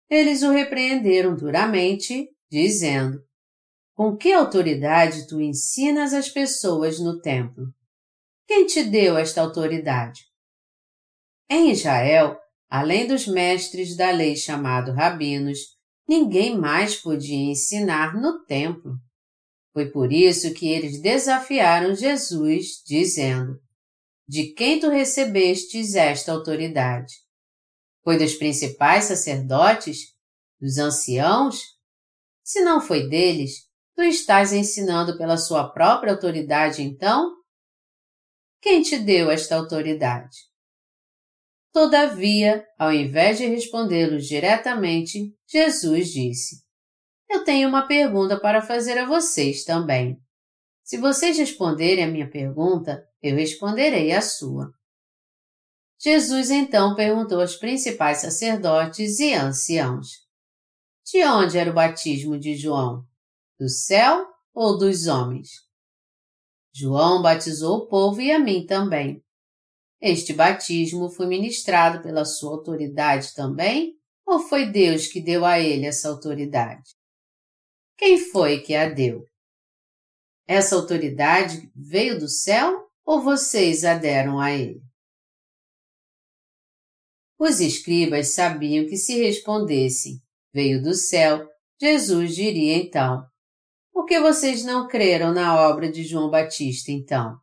Eles 0.09 0.43
o 0.43 0.51
repreenderam 0.51 1.35
duramente, 1.35 2.27
dizendo: 2.51 3.19
Com 3.95 4.15
que 4.15 4.31
autoridade 4.31 5.27
tu 5.27 5.41
ensinas 5.41 6.13
as 6.13 6.29
pessoas 6.29 6.99
no 6.99 7.19
templo? 7.19 7.73
Quem 8.53 8.65
te 8.65 8.83
deu 8.83 9.17
esta 9.17 9.39
autoridade? 9.39 10.25
Em 11.49 11.71
Israel, 11.71 12.37
além 12.69 13.07
dos 13.07 13.25
mestres 13.25 13.95
da 13.95 14.11
lei 14.11 14.35
chamados 14.35 14.93
rabinos, 14.93 15.57
ninguém 16.05 16.57
mais 16.57 16.97
podia 16.97 17.49
ensinar 17.49 18.13
no 18.13 18.43
templo. 18.43 18.97
Foi 19.71 19.89
por 19.89 20.11
isso 20.11 20.53
que 20.53 20.67
eles 20.67 21.01
desafiaram 21.01 21.95
Jesus, 21.95 22.83
dizendo: 22.85 23.57
de 24.27 24.51
quem 24.51 24.81
tu 24.81 24.89
recebestes 24.89 25.95
esta 25.95 26.33
autoridade? 26.33 27.13
Foi 28.03 28.17
dos 28.17 28.33
principais 28.33 29.05
sacerdotes? 29.05 30.13
Dos 30.59 30.77
anciãos? 30.77 31.55
Se 32.43 32.59
não 32.59 32.81
foi 32.81 33.07
deles, 33.07 33.69
tu 33.95 34.01
estás 34.01 34.51
ensinando 34.51 35.17
pela 35.17 35.37
sua 35.37 35.69
própria 35.69 36.11
autoridade 36.11 36.81
então? 36.81 37.40
Quem 38.61 38.83
te 38.83 38.99
deu 38.99 39.31
esta 39.31 39.55
autoridade? 39.55 40.37
Todavia, 41.73 42.63
ao 42.77 42.93
invés 42.93 43.39
de 43.39 43.47
respondê-los 43.47 44.27
diretamente, 44.27 45.35
Jesus 45.47 46.09
disse: 46.09 46.63
Eu 47.27 47.43
tenho 47.43 47.67
uma 47.67 47.87
pergunta 47.87 48.39
para 48.39 48.61
fazer 48.61 48.99
a 48.99 49.07
vocês 49.07 49.63
também. 49.63 50.21
Se 50.83 50.97
vocês 50.97 51.39
responderem 51.39 52.03
a 52.03 52.07
minha 52.07 52.29
pergunta, 52.29 53.03
eu 53.21 53.35
responderei 53.35 54.11
a 54.11 54.21
sua. 54.21 54.71
Jesus 55.99 56.51
então 56.51 56.95
perguntou 56.95 57.41
aos 57.41 57.55
principais 57.55 58.19
sacerdotes 58.19 59.19
e 59.19 59.33
anciãos: 59.33 60.07
De 61.11 61.23
onde 61.23 61.57
era 61.57 61.71
o 61.71 61.73
batismo 61.73 62.37
de 62.37 62.55
João? 62.55 63.03
Do 63.59 63.69
céu 63.69 64.27
ou 64.53 64.77
dos 64.77 65.07
homens? 65.07 65.70
João 66.73 67.21
batizou 67.21 67.79
o 67.79 67.87
povo 67.87 68.21
e 68.21 68.31
a 68.31 68.39
mim 68.39 68.65
também. 68.65 69.23
Este 70.01 70.33
batismo 70.33 71.09
foi 71.09 71.27
ministrado 71.27 72.01
pela 72.01 72.25
sua 72.25 72.51
autoridade 72.51 73.33
também, 73.35 73.95
ou 74.25 74.39
foi 74.39 74.71
Deus 74.71 75.07
que 75.07 75.21
deu 75.21 75.45
a 75.45 75.59
ele 75.59 75.85
essa 75.85 76.09
autoridade? 76.09 76.95
Quem 77.97 78.17
foi 78.17 78.61
que 78.61 78.73
a 78.73 78.89
deu? 78.89 79.25
Essa 80.47 80.75
autoridade 80.75 81.71
veio 81.75 82.19
do 82.19 82.27
céu 82.27 82.89
ou 83.05 83.21
vocês 83.21 83.83
a 83.83 83.95
deram 83.95 84.39
a 84.39 84.51
ele? 84.51 84.81
Os 87.37 87.59
escribas 87.59 88.33
sabiam 88.33 88.85
que 88.85 88.97
se 88.97 89.21
respondessem, 89.21 90.21
veio 90.53 90.81
do 90.81 90.93
céu, 90.93 91.47
Jesus 91.79 92.35
diria 92.35 92.77
então: 92.77 93.25
Por 94.01 94.07
que 94.07 94.19
vocês 94.19 94.63
não 94.63 94.87
creram 94.87 95.31
na 95.31 95.55
obra 95.69 95.87
de 95.87 96.03
João 96.03 96.27
Batista 96.27 96.91
então? 96.91 97.37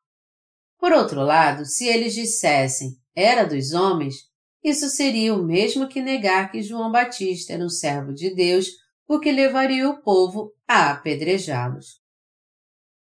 Por 0.77 0.91
outro 0.91 1.21
lado, 1.23 1.65
se 1.65 1.87
eles 1.87 2.15
dissessem, 2.15 2.97
era 3.15 3.45
dos 3.45 3.73
homens, 3.73 4.25
isso 4.63 4.89
seria 4.89 5.33
o 5.37 5.45
mesmo 5.45 5.87
que 5.87 6.03
negar 6.03 6.51
que 6.51 6.61
João 6.61 6.91
Batista 6.91 7.53
era 7.53 7.65
um 7.65 7.69
servo 7.69 8.13
de 8.13 8.35
Deus, 8.35 8.67
o 9.07 9.21
que 9.21 9.31
levaria 9.31 9.89
o 9.89 10.03
povo 10.03 10.53
a 10.67 10.91
apedrejá-los. 10.91 12.01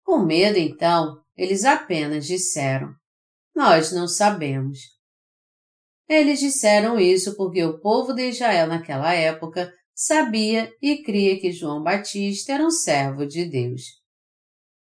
Com 0.04 0.20
medo, 0.20 0.56
então, 0.56 1.20
eles 1.36 1.64
apenas 1.64 2.28
disseram: 2.28 2.94
Nós 3.52 3.90
não 3.90 4.06
sabemos. 4.06 4.78
Eles 6.08 6.38
disseram 6.38 6.96
isso 6.96 7.36
porque 7.36 7.64
o 7.64 7.80
povo 7.80 8.12
de 8.12 8.28
Israel 8.28 8.68
naquela 8.68 9.12
época 9.12 9.74
sabia 9.98 10.72
e 10.80 11.02
cria 11.02 11.40
que 11.40 11.50
João 11.50 11.82
Batista 11.82 12.52
era 12.52 12.64
um 12.64 12.70
servo 12.70 13.26
de 13.26 13.44
Deus. 13.44 13.82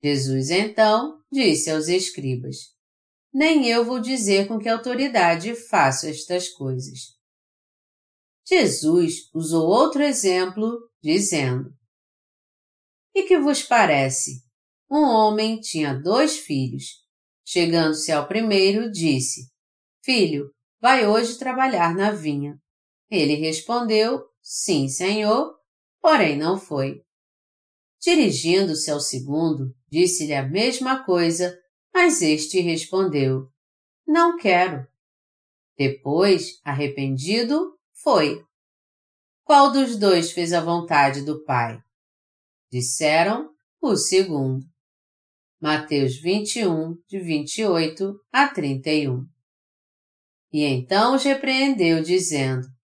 Jesus 0.04 0.50
então 0.50 1.22
disse 1.32 1.70
aos 1.70 1.88
escribas: 1.88 2.56
Nem 3.32 3.66
eu 3.66 3.82
vou 3.82 3.98
dizer 3.98 4.46
com 4.46 4.58
que 4.58 4.68
autoridade 4.68 5.54
faço 5.54 6.06
estas 6.06 6.50
coisas. 6.50 7.16
Jesus 8.46 9.30
usou 9.34 9.66
outro 9.66 10.02
exemplo, 10.02 10.78
dizendo: 11.02 11.74
E 13.14 13.22
que 13.22 13.38
vos 13.38 13.62
parece? 13.62 14.44
um 14.88 15.02
homem 15.02 15.58
tinha 15.58 15.94
dois 15.94 16.38
filhos. 16.38 17.04
Chegando-se 17.44 18.12
ao 18.12 18.28
primeiro, 18.28 18.90
disse: 18.90 19.50
Filho, 20.04 20.52
vai 20.80 21.06
hoje 21.06 21.38
trabalhar 21.38 21.94
na 21.94 22.10
vinha. 22.10 22.56
Ele 23.10 23.34
respondeu: 23.34 24.22
Sim, 24.48 24.88
senhor, 24.88 25.58
porém 26.00 26.38
não 26.38 26.56
foi. 26.56 27.02
Dirigindo-se 28.00 28.88
ao 28.92 29.00
segundo, 29.00 29.74
disse-lhe 29.90 30.34
a 30.34 30.48
mesma 30.48 31.04
coisa, 31.04 31.58
mas 31.92 32.22
este 32.22 32.60
respondeu: 32.60 33.50
Não 34.06 34.36
quero. 34.36 34.86
Depois, 35.76 36.60
arrependido, 36.62 37.76
foi. 37.92 38.40
Qual 39.42 39.72
dos 39.72 39.98
dois 39.98 40.30
fez 40.30 40.52
a 40.52 40.60
vontade 40.60 41.22
do 41.24 41.42
Pai? 41.44 41.82
Disseram 42.70 43.52
o 43.82 43.96
segundo. 43.96 44.64
Mateus 45.60 46.20
21, 46.20 46.94
de 47.08 47.18
28 47.18 48.14
a 48.30 48.46
31. 48.46 49.26
E 50.52 50.62
então 50.62 51.16
os 51.16 51.24
repreendeu, 51.24 52.00
dizendo: 52.00 52.75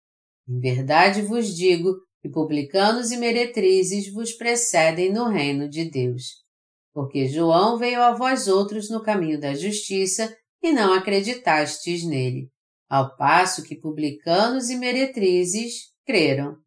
Em 0.51 0.59
verdade 0.59 1.21
vos 1.21 1.55
digo 1.55 1.95
que 2.21 2.27
publicanos 2.27 3.09
e 3.09 3.17
meretrizes 3.17 4.11
vos 4.11 4.33
precedem 4.33 5.09
no 5.09 5.29
reino 5.29 5.69
de 5.69 5.89
Deus. 5.89 6.41
Porque 6.93 7.25
João 7.25 7.77
veio 7.77 8.01
a 8.01 8.13
vós 8.13 8.49
outros 8.49 8.89
no 8.89 9.01
caminho 9.01 9.39
da 9.39 9.53
justiça 9.53 10.35
e 10.61 10.73
não 10.73 10.93
acreditastes 10.93 12.05
nele, 12.05 12.49
ao 12.89 13.15
passo 13.15 13.63
que 13.63 13.79
publicanos 13.79 14.69
e 14.69 14.75
meretrizes 14.75 15.93
creram. 16.05 16.57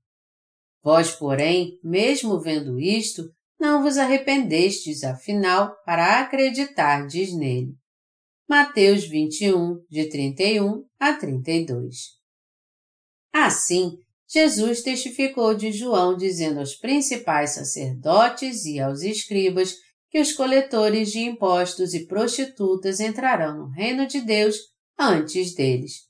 Vós, 0.82 1.14
porém, 1.14 1.78
mesmo 1.84 2.40
vendo 2.40 2.80
isto, 2.80 3.22
não 3.60 3.82
vos 3.82 3.98
arrependestes, 3.98 5.04
afinal, 5.04 5.76
para 5.84 6.20
acreditardes 6.20 7.36
nele. 7.36 7.74
Mateus 8.48 9.04
21, 9.04 9.84
de 9.90 10.08
31 10.08 10.84
a 10.98 11.12
32. 11.12 12.23
Assim, 13.34 13.98
Jesus 14.28 14.80
testificou 14.80 15.56
de 15.56 15.72
João, 15.72 16.16
dizendo 16.16 16.60
aos 16.60 16.76
principais 16.76 17.50
sacerdotes 17.50 18.64
e 18.64 18.78
aos 18.78 19.02
escribas 19.02 19.74
que 20.08 20.20
os 20.20 20.32
coletores 20.32 21.10
de 21.10 21.18
impostos 21.18 21.94
e 21.94 22.06
prostitutas 22.06 23.00
entrarão 23.00 23.58
no 23.58 23.70
reino 23.70 24.06
de 24.06 24.20
Deus 24.20 24.56
antes 24.96 25.52
deles, 25.52 26.02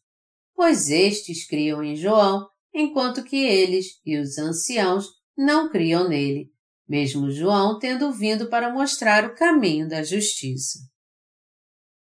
pois 0.54 0.90
estes 0.90 1.46
criam 1.46 1.82
em 1.82 1.96
João, 1.96 2.46
enquanto 2.74 3.24
que 3.24 3.38
eles 3.38 3.98
e 4.04 4.18
os 4.18 4.36
anciãos 4.36 5.06
não 5.34 5.70
criam 5.70 6.06
nele, 6.06 6.50
mesmo 6.86 7.30
João 7.30 7.78
tendo 7.78 8.12
vindo 8.12 8.50
para 8.50 8.70
mostrar 8.70 9.24
o 9.24 9.34
caminho 9.34 9.88
da 9.88 10.02
justiça. 10.02 10.78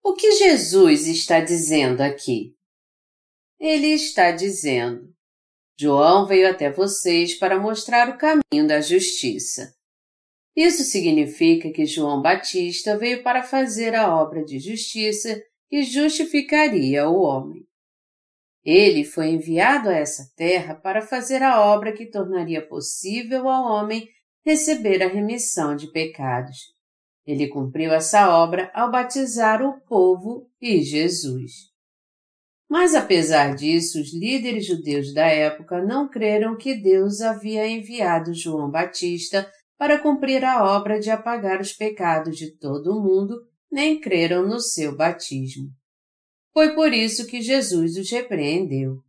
O 0.03 0.15
que 0.15 0.31
Jesus 0.31 1.05
está 1.05 1.39
dizendo 1.39 2.01
aqui? 2.01 2.55
Ele 3.59 3.89
está 3.89 4.31
dizendo: 4.31 5.10
João 5.81 6.27
veio 6.27 6.47
até 6.47 6.71
vocês 6.71 7.33
para 7.33 7.59
mostrar 7.59 8.07
o 8.07 8.15
caminho 8.15 8.67
da 8.67 8.79
justiça. 8.81 9.73
Isso 10.55 10.83
significa 10.83 11.71
que 11.71 11.87
João 11.87 12.21
Batista 12.21 12.95
veio 12.99 13.23
para 13.23 13.41
fazer 13.41 13.95
a 13.95 14.15
obra 14.15 14.43
de 14.45 14.59
justiça 14.59 15.41
que 15.67 15.81
justificaria 15.81 17.09
o 17.09 17.23
homem. 17.23 17.65
Ele 18.63 19.03
foi 19.03 19.29
enviado 19.29 19.89
a 19.89 19.95
essa 19.95 20.31
terra 20.35 20.75
para 20.75 21.01
fazer 21.01 21.41
a 21.41 21.59
obra 21.59 21.91
que 21.91 22.05
tornaria 22.05 22.63
possível 22.63 23.49
ao 23.49 23.65
homem 23.65 24.07
receber 24.45 25.01
a 25.01 25.07
remissão 25.07 25.75
de 25.75 25.91
pecados. 25.91 26.59
Ele 27.25 27.47
cumpriu 27.47 27.91
essa 27.91 28.29
obra 28.29 28.69
ao 28.75 28.91
batizar 28.91 29.63
o 29.63 29.81
povo 29.81 30.47
e 30.61 30.83
Jesus. 30.83 31.70
Mas 32.71 32.95
apesar 32.95 33.53
disso, 33.53 33.99
os 33.99 34.13
líderes 34.13 34.65
judeus 34.65 35.13
da 35.13 35.27
época 35.27 35.83
não 35.83 36.07
creram 36.07 36.55
que 36.55 36.73
Deus 36.73 37.19
havia 37.19 37.67
enviado 37.67 38.33
João 38.33 38.71
Batista 38.71 39.51
para 39.77 39.99
cumprir 39.99 40.45
a 40.45 40.63
obra 40.63 40.97
de 40.97 41.09
apagar 41.09 41.59
os 41.59 41.73
pecados 41.73 42.37
de 42.37 42.49
todo 42.57 42.97
o 42.97 43.03
mundo, 43.03 43.45
nem 43.69 43.99
creram 43.99 44.47
no 44.47 44.61
seu 44.61 44.95
batismo. 44.95 45.67
Foi 46.53 46.73
por 46.73 46.93
isso 46.93 47.27
que 47.27 47.41
Jesus 47.41 47.97
os 47.97 48.09
repreendeu. 48.09 48.99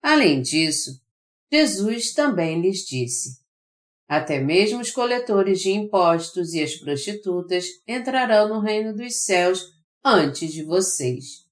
Além 0.00 0.40
disso, 0.40 0.92
Jesus 1.52 2.12
também 2.12 2.62
lhes 2.62 2.86
disse: 2.86 3.40
até 4.08 4.38
mesmo 4.40 4.78
os 4.80 4.92
coletores 4.92 5.58
de 5.58 5.72
impostos 5.72 6.54
e 6.54 6.62
as 6.62 6.76
prostitutas 6.76 7.66
entrarão 7.84 8.48
no 8.48 8.60
reino 8.60 8.94
dos 8.94 9.24
céus 9.24 9.60
antes 10.04 10.52
de 10.52 10.62
vocês. 10.62 11.49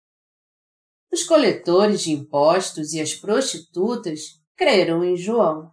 Os 1.13 1.25
coletores 1.25 2.03
de 2.03 2.13
impostos 2.13 2.93
e 2.93 3.01
as 3.01 3.15
prostitutas 3.15 4.21
creram 4.57 5.05
em 5.05 5.17
João. 5.17 5.71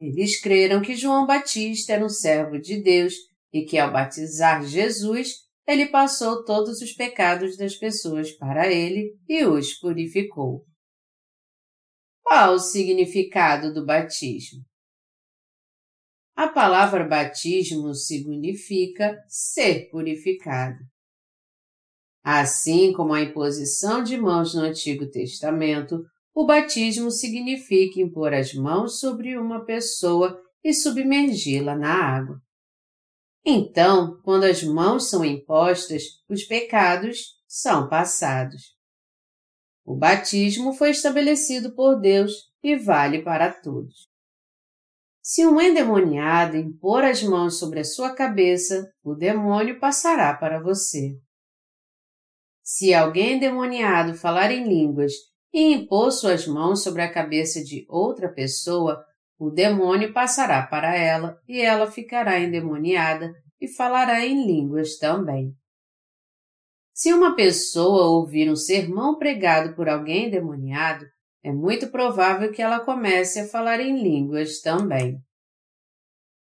Eles 0.00 0.40
creram 0.40 0.80
que 0.80 0.96
João 0.96 1.26
Batista 1.26 1.92
era 1.92 2.04
um 2.04 2.08
servo 2.08 2.58
de 2.58 2.82
Deus 2.82 3.14
e 3.52 3.64
que, 3.64 3.78
ao 3.78 3.92
batizar 3.92 4.64
Jesus, 4.64 5.48
ele 5.66 5.86
passou 5.86 6.44
todos 6.44 6.80
os 6.80 6.92
pecados 6.92 7.56
das 7.56 7.74
pessoas 7.76 8.32
para 8.32 8.72
ele 8.72 9.16
e 9.28 9.44
os 9.44 9.74
purificou. 9.74 10.64
Qual 12.22 12.54
o 12.54 12.58
significado 12.58 13.72
do 13.72 13.84
batismo? 13.84 14.62
A 16.34 16.48
palavra 16.48 17.04
batismo 17.04 17.94
significa 17.94 19.18
ser 19.28 19.90
purificado. 19.90 20.78
Assim 22.30 22.92
como 22.92 23.14
a 23.14 23.22
imposição 23.22 24.02
de 24.02 24.18
mãos 24.18 24.54
no 24.54 24.60
Antigo 24.60 25.06
Testamento, 25.06 26.04
o 26.34 26.44
batismo 26.44 27.10
significa 27.10 28.02
impor 28.02 28.34
as 28.34 28.52
mãos 28.52 29.00
sobre 29.00 29.38
uma 29.38 29.64
pessoa 29.64 30.38
e 30.62 30.74
submergi-la 30.74 31.74
na 31.74 31.90
água. 31.90 32.38
Então, 33.42 34.20
quando 34.22 34.44
as 34.44 34.62
mãos 34.62 35.08
são 35.08 35.24
impostas, 35.24 36.02
os 36.28 36.44
pecados 36.44 37.38
são 37.46 37.88
passados. 37.88 38.76
O 39.82 39.96
batismo 39.96 40.74
foi 40.74 40.90
estabelecido 40.90 41.74
por 41.74 41.98
Deus 41.98 42.52
e 42.62 42.76
vale 42.76 43.22
para 43.22 43.50
todos. 43.50 44.06
Se 45.22 45.46
um 45.46 45.58
endemoniado 45.58 46.58
impor 46.58 47.04
as 47.04 47.22
mãos 47.22 47.58
sobre 47.58 47.80
a 47.80 47.84
sua 47.84 48.14
cabeça, 48.14 48.92
o 49.02 49.14
demônio 49.14 49.80
passará 49.80 50.34
para 50.34 50.62
você. 50.62 51.18
Se 52.70 52.92
alguém 52.92 53.36
endemoniado 53.36 54.14
falar 54.14 54.50
em 54.50 54.68
línguas 54.68 55.14
e 55.54 55.72
impor 55.72 56.12
suas 56.12 56.46
mãos 56.46 56.82
sobre 56.82 57.00
a 57.00 57.10
cabeça 57.10 57.64
de 57.64 57.86
outra 57.88 58.28
pessoa, 58.28 59.02
o 59.38 59.48
demônio 59.48 60.12
passará 60.12 60.66
para 60.66 60.94
ela 60.94 61.40
e 61.48 61.62
ela 61.62 61.90
ficará 61.90 62.38
endemoniada 62.38 63.32
e 63.58 63.66
falará 63.66 64.26
em 64.26 64.46
línguas 64.46 64.98
também. 64.98 65.54
Se 66.92 67.10
uma 67.10 67.34
pessoa 67.34 68.10
ouvir 68.10 68.50
um 68.50 68.56
sermão 68.56 69.16
pregado 69.16 69.74
por 69.74 69.88
alguém 69.88 70.26
endemoniado, 70.26 71.06
é 71.42 71.50
muito 71.50 71.90
provável 71.90 72.52
que 72.52 72.60
ela 72.60 72.80
comece 72.80 73.40
a 73.40 73.48
falar 73.48 73.80
em 73.80 74.02
línguas 74.02 74.60
também. 74.60 75.18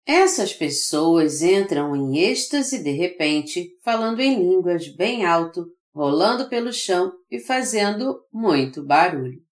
Essas 0.07 0.55
pessoas 0.55 1.43
entram 1.43 1.97
em 1.97 2.19
êxtase 2.19 2.81
de 2.81 2.93
repente, 2.93 3.77
falando 3.83 4.21
em 4.21 4.37
línguas 4.37 4.87
bem 4.87 5.27
alto, 5.27 5.67
rolando 5.95 6.49
pelo 6.49 6.73
chão 6.73 7.13
e 7.31 7.39
fazendo 7.39 8.27
muito 8.33 8.85
barulho. 8.85 9.43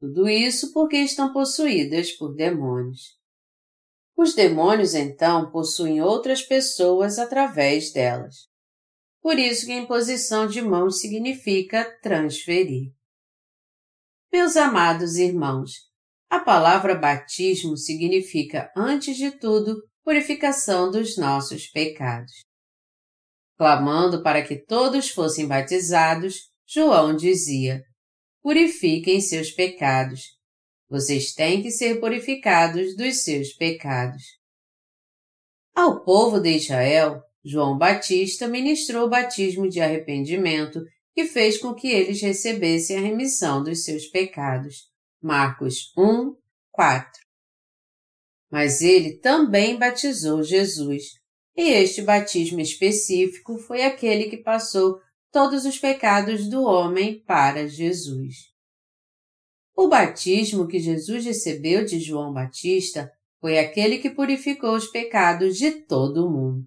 Tudo 0.00 0.28
isso 0.28 0.72
porque 0.72 0.96
estão 0.96 1.32
possuídas 1.32 2.12
por 2.12 2.34
demônios. 2.34 3.16
Os 4.16 4.34
demônios 4.34 4.94
então 4.94 5.50
possuem 5.50 6.00
outras 6.00 6.42
pessoas 6.42 7.18
através 7.18 7.92
delas. 7.92 8.48
Por 9.20 9.38
isso 9.38 9.66
que 9.66 9.72
a 9.72 9.78
imposição 9.78 10.46
de 10.46 10.62
mãos 10.62 11.00
significa 11.00 11.84
transferir. 12.00 12.92
Meus 14.32 14.56
amados 14.56 15.16
irmãos, 15.16 15.72
a 16.30 16.40
palavra 16.40 16.94
batismo 16.94 17.76
significa, 17.76 18.70
antes 18.76 19.16
de 19.16 19.30
tudo, 19.30 19.82
purificação 20.04 20.90
dos 20.90 21.16
nossos 21.16 21.66
pecados. 21.66 22.32
Clamando 23.56 24.22
para 24.22 24.42
que 24.42 24.56
todos 24.56 25.10
fossem 25.10 25.46
batizados, 25.46 26.50
João 26.66 27.16
dizia: 27.16 27.82
Purifiquem 28.42 29.20
seus 29.20 29.50
pecados. 29.50 30.36
Vocês 30.88 31.32
têm 31.32 31.62
que 31.62 31.70
ser 31.70 31.98
purificados 31.98 32.94
dos 32.96 33.24
seus 33.24 33.52
pecados. 33.52 34.22
Ao 35.74 36.04
povo 36.04 36.38
de 36.38 36.50
Israel, 36.50 37.22
João 37.44 37.76
Batista 37.78 38.48
ministrou 38.48 39.06
o 39.06 39.10
batismo 39.10 39.68
de 39.68 39.80
arrependimento 39.80 40.80
que 41.14 41.24
fez 41.24 41.58
com 41.58 41.74
que 41.74 41.88
eles 41.88 42.20
recebessem 42.20 42.96
a 42.96 43.00
remissão 43.00 43.62
dos 43.62 43.84
seus 43.84 44.06
pecados. 44.06 44.90
Marcos 45.22 45.92
1, 45.96 46.34
4. 46.70 47.10
Mas 48.50 48.80
ele 48.80 49.18
também 49.18 49.78
batizou 49.78 50.42
Jesus, 50.42 51.04
e 51.56 51.70
este 51.70 52.02
batismo 52.02 52.60
específico 52.60 53.56
foi 53.58 53.82
aquele 53.82 54.28
que 54.28 54.36
passou 54.36 55.00
todos 55.32 55.64
os 55.64 55.78
pecados 55.78 56.48
do 56.48 56.62
homem 56.62 57.20
para 57.20 57.66
Jesus. 57.66 58.54
O 59.74 59.88
batismo 59.88 60.68
que 60.68 60.78
Jesus 60.78 61.24
recebeu 61.24 61.84
de 61.84 61.98
João 61.98 62.32
Batista 62.32 63.10
foi 63.40 63.58
aquele 63.58 63.98
que 63.98 64.10
purificou 64.10 64.74
os 64.74 64.86
pecados 64.86 65.56
de 65.56 65.70
todo 65.70 66.26
o 66.26 66.30
mundo. 66.30 66.66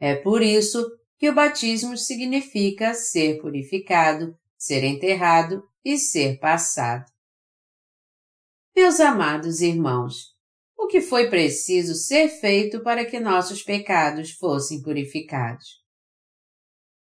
É 0.00 0.14
por 0.14 0.42
isso 0.42 0.84
que 1.18 1.30
o 1.30 1.34
batismo 1.34 1.96
significa 1.96 2.94
ser 2.94 3.40
purificado, 3.40 4.36
ser 4.58 4.84
enterrado 4.84 5.62
e 5.84 5.96
ser 5.96 6.38
passado. 6.38 7.10
Meus 8.76 8.98
amados 8.98 9.60
irmãos, 9.60 10.33
o 10.84 10.86
que 10.86 11.00
foi 11.00 11.30
preciso 11.30 11.94
ser 11.94 12.28
feito 12.28 12.82
para 12.82 13.06
que 13.06 13.18
nossos 13.18 13.62
pecados 13.62 14.32
fossem 14.32 14.82
purificados? 14.82 15.82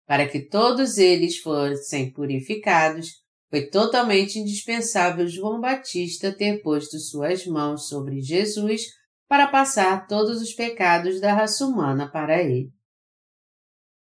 Para 0.07 0.27
que 0.27 0.39
todos 0.39 0.97
eles 0.97 1.37
fossem 1.37 2.11
purificados, 2.11 3.09
foi 3.47 3.67
totalmente 3.67 4.39
indispensável 4.39 5.27
João 5.27 5.61
Batista 5.61 6.31
ter 6.31 6.63
posto 6.63 6.97
suas 6.97 7.45
mãos 7.45 7.87
sobre 7.87 8.21
Jesus 8.21 8.85
para 9.27 9.47
passar 9.47 10.07
todos 10.07 10.41
os 10.41 10.51
pecados 10.51 11.21
da 11.21 11.33
raça 11.33 11.63
humana 11.63 12.09
para 12.11 12.41
ele. 12.41 12.71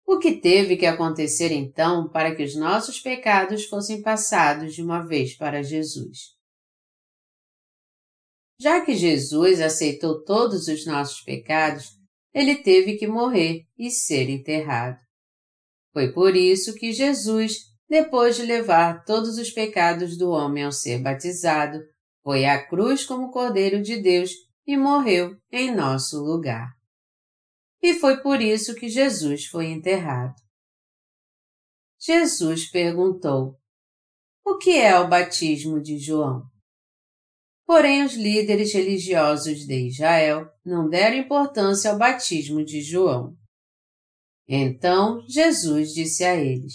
O 0.08 0.18
que 0.18 0.38
teve 0.38 0.76
que 0.76 0.88
acontecer 0.88 1.52
então 1.52 2.10
para 2.10 2.36
que 2.36 2.44
os 2.44 2.56
nossos 2.56 3.00
pecados 3.00 3.66
fossem 3.66 4.02
passados 4.02 4.74
de 4.74 4.82
uma 4.82 5.06
vez 5.06 5.38
para 5.38 5.62
Jesus? 5.62 6.41
Já 8.62 8.86
que 8.86 8.94
Jesus 8.94 9.60
aceitou 9.60 10.24
todos 10.24 10.68
os 10.68 10.86
nossos 10.86 11.22
pecados, 11.22 11.98
ele 12.32 12.58
teve 12.58 12.96
que 12.96 13.08
morrer 13.08 13.64
e 13.76 13.90
ser 13.90 14.30
enterrado. 14.30 15.00
Foi 15.92 16.14
por 16.14 16.36
isso 16.36 16.76
que 16.76 16.94
Jesus, 16.94 17.54
depois 17.90 18.36
de 18.36 18.44
levar 18.44 19.04
todos 19.04 19.40
os 19.40 19.50
pecados 19.50 20.16
do 20.16 20.30
homem 20.30 20.64
ao 20.64 20.72
ser 20.72 21.02
batizado, 21.02 21.80
foi 22.24 22.46
à 22.46 22.64
cruz 22.64 23.04
como 23.04 23.32
Cordeiro 23.32 23.82
de 23.82 24.00
Deus 24.00 24.30
e 24.68 24.78
morreu 24.78 25.36
em 25.52 25.74
nosso 25.74 26.24
lugar. 26.24 26.70
E 27.82 27.96
foi 27.96 28.22
por 28.22 28.40
isso 28.40 28.76
que 28.76 28.88
Jesus 28.88 29.48
foi 29.48 29.72
enterrado. 29.72 30.36
Jesus 32.00 32.70
perguntou: 32.70 33.58
O 34.46 34.60
que 34.60 34.78
é 34.78 35.00
o 35.00 35.10
batismo 35.10 35.82
de 35.82 35.98
João? 35.98 36.51
Porém, 37.66 38.04
os 38.04 38.14
líderes 38.14 38.74
religiosos 38.74 39.66
de 39.66 39.88
Israel 39.88 40.48
não 40.66 40.90
deram 40.90 41.18
importância 41.18 41.92
ao 41.92 41.98
batismo 41.98 42.64
de 42.64 42.82
João. 42.82 43.36
Então 44.48 45.22
Jesus 45.28 45.94
disse 45.94 46.24
a 46.24 46.36
eles: 46.36 46.74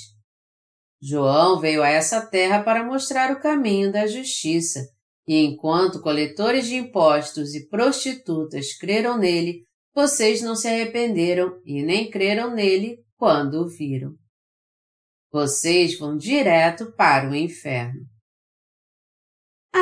João 1.01 1.61
veio 1.61 1.83
a 1.83 1.89
essa 1.89 2.25
terra 2.25 2.63
para 2.63 2.85
mostrar 2.85 3.31
o 3.31 3.41
caminho 3.41 3.93
da 3.93 4.07
justiça, 4.07 4.81
e 5.29 5.45
enquanto 5.45 6.01
coletores 6.01 6.67
de 6.67 6.77
impostos 6.77 7.55
e 7.55 7.69
prostitutas 7.69 8.75
creram 8.79 9.19
nele, 9.19 9.63
vocês 9.95 10.41
não 10.41 10.57
se 10.57 10.69
arrependeram 10.69 11.61
e 11.65 11.83
nem 11.83 12.11
creram 12.11 12.55
nele 12.55 13.05
quando 13.17 13.63
o 13.63 13.69
viram. 13.69 14.15
Vocês 15.31 15.99
vão 15.99 16.17
direto 16.17 16.93
para 16.93 17.31
o 17.31 17.35
inferno. 17.35 18.07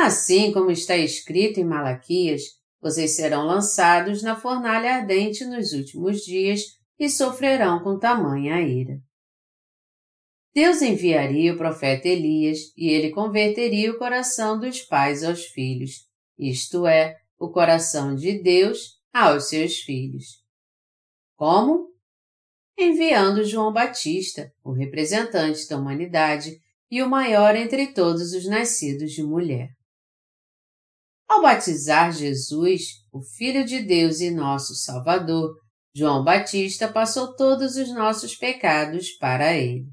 Assim 0.03 0.51
como 0.51 0.71
está 0.71 0.97
escrito 0.97 1.57
em 1.57 1.63
Malaquias, 1.63 2.43
vocês 2.81 3.15
serão 3.15 3.45
lançados 3.45 4.21
na 4.21 4.35
fornalha 4.35 4.95
ardente 4.95 5.45
nos 5.45 5.71
últimos 5.71 6.19
dias 6.21 6.77
e 6.99 7.09
sofrerão 7.09 7.81
com 7.81 7.97
tamanha 7.97 8.61
ira. 8.61 8.99
Deus 10.53 10.81
enviaria 10.81 11.53
o 11.53 11.57
profeta 11.57 12.09
Elias 12.09 12.73
e 12.75 12.89
ele 12.89 13.09
converteria 13.11 13.89
o 13.89 13.97
coração 13.97 14.59
dos 14.59 14.81
pais 14.81 15.23
aos 15.23 15.45
filhos, 15.45 16.05
isto 16.37 16.85
é, 16.85 17.17
o 17.39 17.49
coração 17.49 18.15
de 18.15 18.43
Deus 18.43 18.99
aos 19.13 19.47
seus 19.47 19.77
filhos. 19.77 20.43
Como? 21.37 21.89
Enviando 22.77 23.45
João 23.45 23.71
Batista, 23.71 24.53
o 24.61 24.73
representante 24.73 25.67
da 25.69 25.77
humanidade 25.77 26.61
e 26.91 27.01
o 27.01 27.09
maior 27.09 27.55
entre 27.55 27.87
todos 27.93 28.33
os 28.33 28.45
nascidos 28.45 29.13
de 29.13 29.23
mulher. 29.23 29.69
Ao 31.27 31.41
batizar 31.41 32.11
Jesus, 32.11 33.03
o 33.11 33.21
Filho 33.21 33.65
de 33.65 33.81
Deus 33.81 34.19
e 34.19 34.29
nosso 34.29 34.75
Salvador, 34.75 35.55
João 35.95 36.23
Batista 36.23 36.87
passou 36.87 37.35
todos 37.35 37.77
os 37.77 37.93
nossos 37.93 38.35
pecados 38.35 39.11
para 39.11 39.53
ele. 39.53 39.87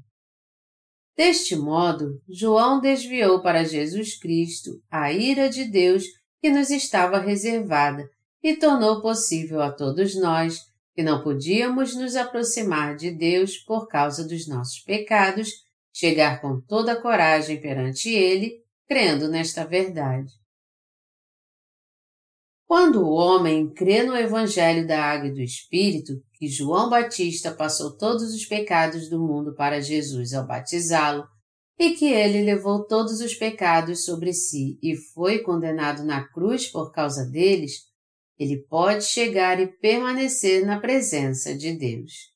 Deste 1.15 1.55
modo, 1.55 2.21
João 2.27 2.79
desviou 2.79 3.41
para 3.41 3.63
Jesus 3.63 4.17
Cristo 4.19 4.81
a 4.91 5.11
ira 5.11 5.49
de 5.49 5.65
Deus 5.65 6.03
que 6.41 6.49
nos 6.49 6.69
estava 6.69 7.19
reservada 7.19 8.03
e 8.43 8.57
tornou 8.57 9.01
possível 9.01 9.61
a 9.61 9.71
todos 9.71 10.19
nós, 10.19 10.59
que 10.93 11.01
não 11.01 11.23
podíamos 11.23 11.95
nos 11.95 12.15
aproximar 12.15 12.95
de 12.95 13.09
Deus 13.09 13.57
por 13.57 13.87
causa 13.87 14.27
dos 14.27 14.47
nossos 14.47 14.79
pecados, 14.81 15.49
chegar 15.93 16.41
com 16.41 16.59
toda 16.59 17.01
coragem 17.01 17.61
perante 17.61 18.09
Ele, 18.09 18.61
crendo 18.87 19.29
nesta 19.29 19.65
verdade. 19.65 20.42
Quando 22.73 23.03
o 23.03 23.11
homem 23.11 23.71
crê 23.71 24.01
no 24.01 24.17
Evangelho 24.17 24.87
da 24.87 24.99
Água 24.99 25.27
e 25.27 25.31
do 25.31 25.41
Espírito, 25.41 26.13
que 26.33 26.47
João 26.47 26.89
Batista 26.89 27.53
passou 27.53 27.95
todos 27.95 28.33
os 28.33 28.47
pecados 28.47 29.07
do 29.07 29.19
mundo 29.19 29.53
para 29.53 29.79
Jesus 29.79 30.33
ao 30.33 30.47
batizá-lo, 30.47 31.23
e 31.77 31.93
que 31.93 32.07
ele 32.07 32.41
levou 32.41 32.83
todos 32.83 33.21
os 33.21 33.35
pecados 33.35 34.03
sobre 34.03 34.33
si 34.33 34.79
e 34.81 34.95
foi 34.95 35.43
condenado 35.43 36.03
na 36.03 36.27
cruz 36.29 36.65
por 36.65 36.91
causa 36.91 37.23
deles, 37.25 37.73
ele 38.39 38.65
pode 38.67 39.03
chegar 39.03 39.59
e 39.59 39.67
permanecer 39.67 40.65
na 40.65 40.79
presença 40.79 41.55
de 41.55 41.77
Deus. 41.77 42.33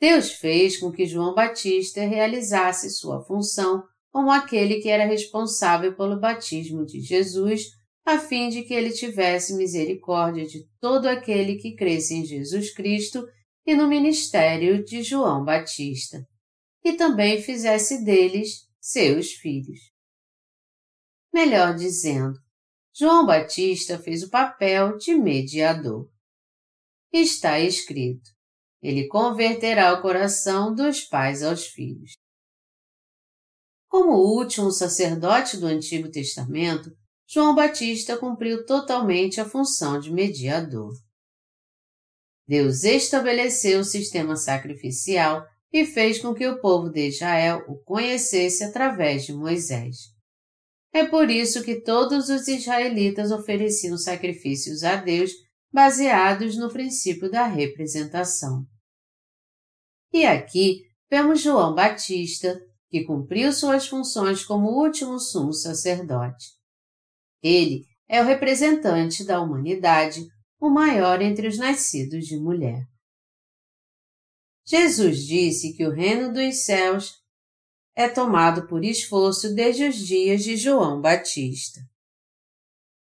Deus 0.00 0.30
fez 0.30 0.78
com 0.78 0.92
que 0.92 1.04
João 1.04 1.34
Batista 1.34 2.02
realizasse 2.02 2.90
sua 2.90 3.24
função 3.24 3.82
como 4.12 4.30
aquele 4.30 4.76
que 4.76 4.88
era 4.88 5.04
responsável 5.04 5.96
pelo 5.96 6.20
batismo 6.20 6.86
de 6.86 7.00
Jesus 7.00 7.76
a 8.08 8.18
fim 8.18 8.48
de 8.48 8.62
que 8.62 8.72
ele 8.72 8.90
tivesse 8.90 9.54
misericórdia 9.54 10.46
de 10.46 10.66
todo 10.80 11.04
aquele 11.06 11.56
que 11.56 11.76
cresce 11.76 12.14
em 12.14 12.24
Jesus 12.24 12.72
Cristo 12.72 13.22
e 13.66 13.76
no 13.76 13.86
ministério 13.86 14.82
de 14.82 15.02
João 15.02 15.44
Batista, 15.44 16.26
e 16.82 16.94
também 16.94 17.42
fizesse 17.42 18.02
deles 18.02 18.66
seus 18.80 19.32
filhos. 19.32 19.92
Melhor 21.34 21.74
dizendo, 21.74 22.32
João 22.94 23.26
Batista 23.26 23.98
fez 23.98 24.22
o 24.22 24.30
papel 24.30 24.96
de 24.96 25.14
mediador. 25.14 26.10
Está 27.12 27.60
escrito: 27.60 28.30
ele 28.80 29.06
converterá 29.06 29.92
o 29.92 30.00
coração 30.00 30.74
dos 30.74 31.02
pais 31.02 31.42
aos 31.42 31.66
filhos. 31.66 32.12
Como 33.86 34.12
o 34.12 34.38
último 34.38 34.70
sacerdote 34.70 35.58
do 35.58 35.66
Antigo 35.66 36.10
Testamento, 36.10 36.90
João 37.30 37.54
Batista 37.54 38.16
cumpriu 38.16 38.64
totalmente 38.64 39.38
a 39.38 39.44
função 39.44 40.00
de 40.00 40.10
mediador. 40.10 40.94
Deus 42.46 42.84
estabeleceu 42.84 43.80
o 43.80 43.84
sistema 43.84 44.34
sacrificial 44.34 45.44
e 45.70 45.84
fez 45.84 46.18
com 46.18 46.32
que 46.32 46.46
o 46.46 46.58
povo 46.58 46.88
de 46.88 47.08
Israel 47.08 47.62
o 47.68 47.76
conhecesse 47.84 48.64
através 48.64 49.26
de 49.26 49.34
Moisés. 49.34 49.96
É 50.90 51.04
por 51.04 51.28
isso 51.30 51.62
que 51.62 51.82
todos 51.82 52.30
os 52.30 52.48
israelitas 52.48 53.30
ofereciam 53.30 53.98
sacrifícios 53.98 54.82
a 54.82 54.96
Deus 54.96 55.30
baseados 55.70 56.56
no 56.56 56.72
princípio 56.72 57.30
da 57.30 57.46
representação. 57.46 58.64
E 60.10 60.24
aqui 60.24 60.80
vemos 61.10 61.42
João 61.42 61.74
Batista, 61.74 62.58
que 62.88 63.04
cumpriu 63.04 63.52
suas 63.52 63.86
funções 63.86 64.42
como 64.42 64.82
último 64.82 65.18
sumo 65.18 65.52
sacerdote. 65.52 66.57
Ele 67.42 67.84
é 68.08 68.20
o 68.20 68.24
representante 68.24 69.24
da 69.24 69.40
humanidade, 69.40 70.26
o 70.60 70.68
maior 70.68 71.20
entre 71.20 71.46
os 71.46 71.58
nascidos 71.58 72.26
de 72.26 72.36
mulher. 72.36 72.84
Jesus 74.66 75.24
disse 75.24 75.74
que 75.74 75.86
o 75.86 75.92
reino 75.92 76.32
dos 76.32 76.64
céus 76.64 77.14
é 77.94 78.08
tomado 78.08 78.66
por 78.66 78.84
esforço 78.84 79.54
desde 79.54 79.88
os 79.88 79.96
dias 79.96 80.44
de 80.44 80.56
João 80.56 81.00
Batista. 81.00 81.80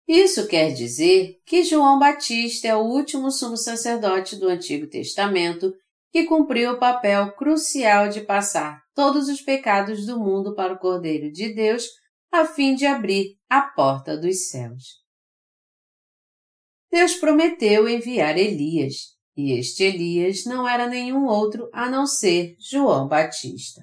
Isso 0.08 0.48
quer 0.48 0.72
dizer 0.74 1.40
que 1.46 1.64
João 1.64 1.98
Batista 1.98 2.68
é 2.68 2.76
o 2.76 2.84
último 2.84 3.32
sumo 3.32 3.56
sacerdote 3.56 4.36
do 4.36 4.50
Antigo 4.50 4.88
Testamento 4.88 5.74
que 6.12 6.26
cumpriu 6.26 6.74
o 6.74 6.80
papel 6.80 7.32
crucial 7.34 8.10
de 8.10 8.22
passar 8.22 8.84
todos 8.94 9.30
os 9.30 9.42
pecados 9.42 10.06
do 10.06 10.20
mundo 10.20 10.54
para 10.54 10.74
o 10.74 10.78
Cordeiro 10.78 11.32
de 11.32 11.54
Deus 11.54 11.88
a 12.34 12.48
fim 12.48 12.74
de 12.74 12.88
abrir 12.88 13.38
a 13.48 13.62
porta 13.62 14.18
dos 14.18 14.50
céus. 14.50 15.04
Deus 16.92 17.14
prometeu 17.14 17.88
enviar 17.88 18.40
Elias, 18.40 19.16
e 19.38 19.52
este 19.52 19.84
Elias 19.84 20.44
não 20.44 20.68
era 20.68 20.90
nenhum 20.90 21.28
outro 21.28 21.70
a 21.72 21.88
não 21.88 22.08
ser 22.08 22.56
João 22.60 23.08
Batista. 23.08 23.82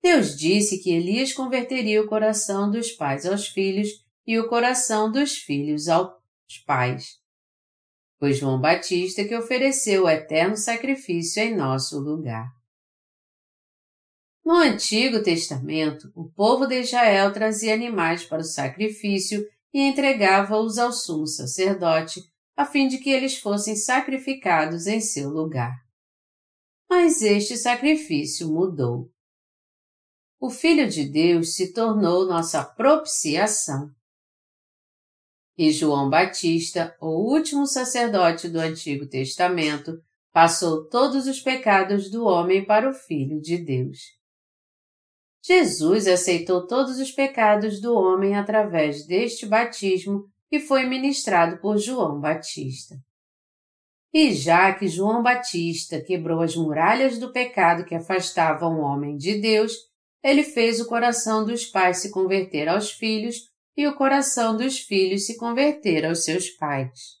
Deus 0.00 0.36
disse 0.36 0.80
que 0.80 0.92
Elias 0.92 1.32
converteria 1.32 2.00
o 2.00 2.06
coração 2.06 2.70
dos 2.70 2.92
pais 2.92 3.26
aos 3.26 3.48
filhos 3.48 3.88
e 4.24 4.38
o 4.38 4.48
coração 4.48 5.10
dos 5.10 5.32
filhos 5.36 5.88
aos 5.88 6.12
pais. 6.64 7.18
Foi 8.20 8.32
João 8.32 8.60
Batista 8.60 9.24
que 9.24 9.36
ofereceu 9.36 10.04
o 10.04 10.08
eterno 10.08 10.56
sacrifício 10.56 11.42
em 11.42 11.56
nosso 11.56 11.98
lugar. 11.98 12.55
No 14.46 14.54
Antigo 14.54 15.24
Testamento, 15.24 16.12
o 16.14 16.30
povo 16.30 16.68
de 16.68 16.78
Israel 16.78 17.32
trazia 17.32 17.74
animais 17.74 18.24
para 18.24 18.42
o 18.42 18.44
sacrifício 18.44 19.44
e 19.74 19.80
entregava-os 19.80 20.78
ao 20.78 20.92
sumo 20.92 21.26
sacerdote, 21.26 22.22
a 22.56 22.64
fim 22.64 22.86
de 22.86 22.98
que 22.98 23.10
eles 23.10 23.36
fossem 23.38 23.74
sacrificados 23.74 24.86
em 24.86 25.00
seu 25.00 25.30
lugar. 25.30 25.74
Mas 26.88 27.22
este 27.22 27.56
sacrifício 27.56 28.48
mudou. 28.48 29.10
O 30.38 30.48
Filho 30.48 30.88
de 30.88 31.10
Deus 31.10 31.56
se 31.56 31.72
tornou 31.72 32.24
nossa 32.24 32.62
propiciação. 32.62 33.90
E 35.58 35.72
João 35.72 36.08
Batista, 36.08 36.96
o 37.00 37.32
último 37.34 37.66
sacerdote 37.66 38.48
do 38.48 38.60
Antigo 38.60 39.08
Testamento, 39.08 40.00
passou 40.32 40.88
todos 40.88 41.26
os 41.26 41.40
pecados 41.40 42.08
do 42.08 42.24
homem 42.24 42.64
para 42.64 42.88
o 42.88 42.94
Filho 42.94 43.40
de 43.40 43.58
Deus. 43.58 44.16
Jesus 45.46 46.08
aceitou 46.08 46.66
todos 46.66 46.98
os 46.98 47.12
pecados 47.12 47.80
do 47.80 47.94
homem 47.94 48.34
através 48.34 49.06
deste 49.06 49.46
batismo 49.46 50.24
que 50.50 50.58
foi 50.58 50.86
ministrado 50.86 51.58
por 51.58 51.78
João 51.78 52.20
Batista. 52.20 52.96
E 54.12 54.32
já 54.32 54.74
que 54.74 54.88
João 54.88 55.22
Batista 55.22 56.00
quebrou 56.00 56.40
as 56.40 56.56
muralhas 56.56 57.16
do 57.16 57.32
pecado 57.32 57.84
que 57.84 57.94
afastavam 57.94 58.80
o 58.80 58.82
homem 58.82 59.16
de 59.16 59.40
Deus, 59.40 59.72
ele 60.20 60.42
fez 60.42 60.80
o 60.80 60.86
coração 60.86 61.44
dos 61.44 61.64
pais 61.64 61.98
se 61.98 62.10
converter 62.10 62.68
aos 62.68 62.90
filhos 62.90 63.48
e 63.76 63.86
o 63.86 63.94
coração 63.94 64.56
dos 64.56 64.80
filhos 64.80 65.26
se 65.26 65.36
converter 65.36 66.04
aos 66.04 66.24
seus 66.24 66.50
pais. 66.50 67.20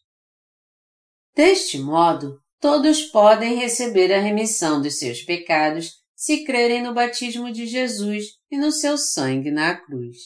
Deste 1.32 1.78
modo, 1.78 2.40
todos 2.60 3.02
podem 3.02 3.54
receber 3.54 4.12
a 4.12 4.18
remissão 4.18 4.82
dos 4.82 4.98
seus 4.98 5.22
pecados 5.22 6.04
se 6.16 6.44
crerem 6.44 6.82
no 6.82 6.94
batismo 6.94 7.52
de 7.52 7.66
Jesus 7.66 8.24
e 8.50 8.56
no 8.56 8.72
seu 8.72 8.96
sangue 8.96 9.50
na 9.50 9.76
cruz. 9.76 10.16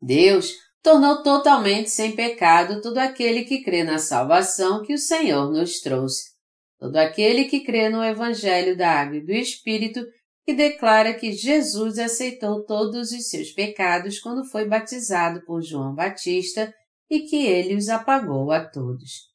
Deus 0.00 0.54
tornou 0.80 1.22
totalmente 1.22 1.90
sem 1.90 2.14
pecado 2.14 2.80
todo 2.80 2.98
aquele 2.98 3.44
que 3.44 3.64
crê 3.64 3.82
na 3.82 3.98
salvação 3.98 4.82
que 4.82 4.94
o 4.94 4.98
Senhor 4.98 5.50
nos 5.50 5.80
trouxe, 5.80 6.30
todo 6.78 6.96
aquele 6.96 7.46
que 7.46 7.64
crê 7.64 7.88
no 7.88 8.04
Evangelho 8.04 8.76
da 8.76 9.00
Água 9.00 9.16
e 9.16 9.24
do 9.24 9.32
Espírito 9.32 10.00
que 10.44 10.52
declara 10.52 11.14
que 11.14 11.32
Jesus 11.32 11.98
aceitou 11.98 12.64
todos 12.64 13.12
os 13.12 13.28
seus 13.28 13.50
pecados 13.50 14.20
quando 14.20 14.44
foi 14.44 14.68
batizado 14.68 15.42
por 15.46 15.62
João 15.62 15.94
Batista 15.94 16.72
e 17.10 17.20
que 17.20 17.46
ele 17.46 17.74
os 17.74 17.88
apagou 17.88 18.52
a 18.52 18.62
todos. 18.62 19.32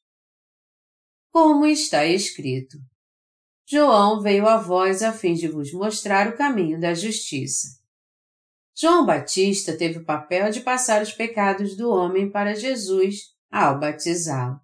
Como 1.32 1.66
está 1.66 2.06
escrito: 2.06 2.78
João 3.70 4.20
veio 4.20 4.48
a 4.48 4.56
vós 4.56 5.00
a 5.00 5.12
fim 5.12 5.32
de 5.32 5.46
vos 5.46 5.72
mostrar 5.72 6.26
o 6.26 6.36
caminho 6.36 6.80
da 6.80 6.92
justiça. 6.92 7.78
João 8.76 9.06
Batista 9.06 9.76
teve 9.76 9.98
o 9.98 10.04
papel 10.04 10.50
de 10.50 10.60
passar 10.60 11.00
os 11.00 11.12
pecados 11.12 11.76
do 11.76 11.88
homem 11.88 12.28
para 12.28 12.56
Jesus 12.56 13.32
ao 13.48 13.78
batizá-lo. 13.78 14.58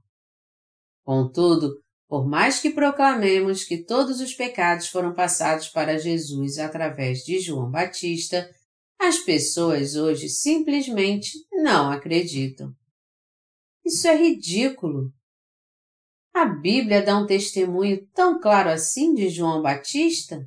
Contudo, 1.04 1.80
por 2.08 2.26
mais 2.26 2.58
que 2.58 2.70
proclamemos 2.70 3.62
que 3.62 3.84
todos 3.84 4.20
os 4.20 4.34
pecados 4.34 4.88
foram 4.88 5.14
passados 5.14 5.68
para 5.68 5.98
Jesus 5.98 6.58
através 6.58 7.20
de 7.20 7.38
João 7.38 7.70
Batista, 7.70 8.52
as 8.98 9.18
pessoas 9.18 9.94
hoje 9.94 10.28
simplesmente 10.28 11.30
não 11.52 11.92
acreditam. 11.92 12.74
Isso 13.84 14.08
é 14.08 14.16
ridículo. 14.16 15.12
A 16.36 16.44
Bíblia 16.44 17.02
dá 17.02 17.16
um 17.18 17.24
testemunho 17.24 18.06
tão 18.08 18.38
claro 18.38 18.68
assim 18.68 19.14
de 19.14 19.30
João 19.30 19.62
Batista? 19.62 20.46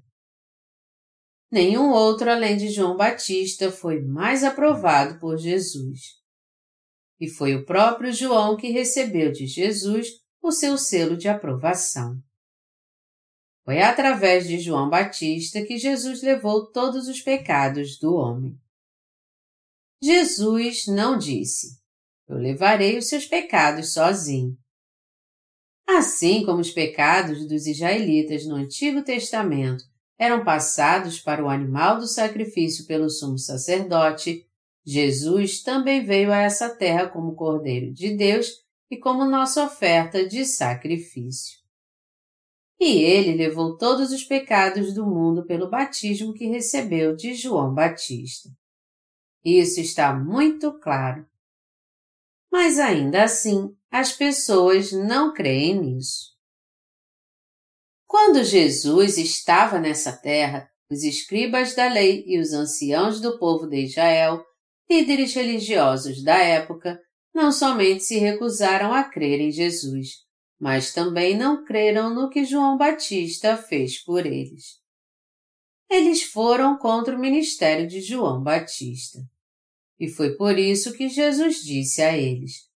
Nenhum 1.52 1.90
outro 1.90 2.30
além 2.30 2.58
de 2.58 2.70
João 2.70 2.96
Batista 2.96 3.72
foi 3.72 4.00
mais 4.00 4.44
aprovado 4.44 5.20
por 5.20 5.36
Jesus. 5.36 6.00
E 7.20 7.28
foi 7.28 7.56
o 7.56 7.66
próprio 7.66 8.14
João 8.14 8.56
que 8.56 8.70
recebeu 8.70 9.32
de 9.32 9.48
Jesus 9.48 10.10
o 10.44 10.52
seu 10.52 10.78
selo 10.78 11.18
de 11.18 11.28
aprovação. 11.28 12.22
Foi 13.66 13.82
através 13.82 14.48
de 14.48 14.60
João 14.60 14.92
Batista 14.92 15.66
que 15.66 15.80
Jesus 15.80 16.22
levou 16.22 16.72
todos 16.72 17.08
os 17.08 17.20
pecados 17.20 17.98
do 17.98 18.14
homem. 18.14 18.56
Jesus 20.04 20.86
não 20.86 21.18
disse: 21.18 21.82
Eu 22.28 22.38
levarei 22.38 22.96
os 22.96 23.10
seus 23.10 23.26
pecados 23.26 23.92
sozinho. 23.94 24.56
Assim 25.98 26.46
como 26.46 26.62
os 26.62 26.70
pecados 26.70 27.48
dos 27.48 27.66
israelitas 27.66 28.46
no 28.46 28.54
Antigo 28.54 29.02
Testamento 29.02 29.84
eram 30.20 30.44
passados 30.44 31.20
para 31.20 31.44
o 31.44 31.50
animal 31.50 31.98
do 31.98 32.06
sacrifício 32.06 32.86
pelo 32.86 33.10
sumo 33.10 33.40
sacerdote, 33.40 34.46
Jesus 34.86 35.64
também 35.64 36.06
veio 36.06 36.32
a 36.32 36.38
essa 36.38 36.70
terra 36.70 37.08
como 37.08 37.34
Cordeiro 37.36 37.92
de 37.92 38.16
Deus 38.16 38.64
e 38.92 38.98
como 38.98 39.26
nossa 39.26 39.64
oferta 39.64 40.28
de 40.28 40.46
sacrifício. 40.46 41.58
E 42.80 42.98
ele 43.02 43.36
levou 43.36 43.76
todos 43.76 44.12
os 44.12 44.24
pecados 44.24 44.94
do 44.94 45.08
mundo 45.08 45.44
pelo 45.44 45.72
batismo 45.72 46.34
que 46.34 46.46
recebeu 46.46 47.16
de 47.16 47.34
João 47.34 47.74
Batista. 47.74 48.50
Isso 49.44 49.80
está 49.80 50.14
muito 50.14 50.72
claro. 50.74 51.26
Mas 52.52 52.78
ainda 52.78 53.24
assim, 53.24 53.76
as 53.92 54.12
pessoas 54.12 54.92
não 54.92 55.34
creem 55.34 55.80
nisso. 55.80 56.30
Quando 58.06 58.44
Jesus 58.44 59.18
estava 59.18 59.80
nessa 59.80 60.12
terra, 60.12 60.70
os 60.92 61.04
escribas 61.04 61.76
da 61.76 61.88
lei 61.88 62.24
e 62.26 62.40
os 62.40 62.54
anciãos 62.54 63.22
do 63.22 63.38
povo 63.38 63.68
de 63.68 63.86
Israel, 63.86 64.44
líderes 64.90 65.34
religiosos 65.34 66.24
da 66.24 66.38
época, 66.38 67.00
não 67.34 67.52
somente 67.52 68.04
se 68.04 68.18
recusaram 68.18 68.94
a 68.94 69.04
crer 69.04 69.40
em 69.40 69.52
Jesus, 69.52 70.26
mas 70.60 70.92
também 70.92 71.38
não 71.38 71.64
creram 71.64 72.14
no 72.14 72.30
que 72.30 72.44
João 72.44 72.78
Batista 72.78 73.56
fez 73.56 74.04
por 74.04 74.26
eles. 74.26 74.80
Eles 75.90 76.24
foram 76.24 76.78
contra 76.78 77.16
o 77.16 77.20
ministério 77.20 77.88
de 77.88 78.02
João 78.02 78.44
Batista. 78.44 79.20
E 80.00 80.08
foi 80.08 80.36
por 80.36 80.58
isso 80.58 80.94
que 80.94 81.10
Jesus 81.10 81.64
disse 81.64 82.02
a 82.02 82.16
eles: 82.16 82.69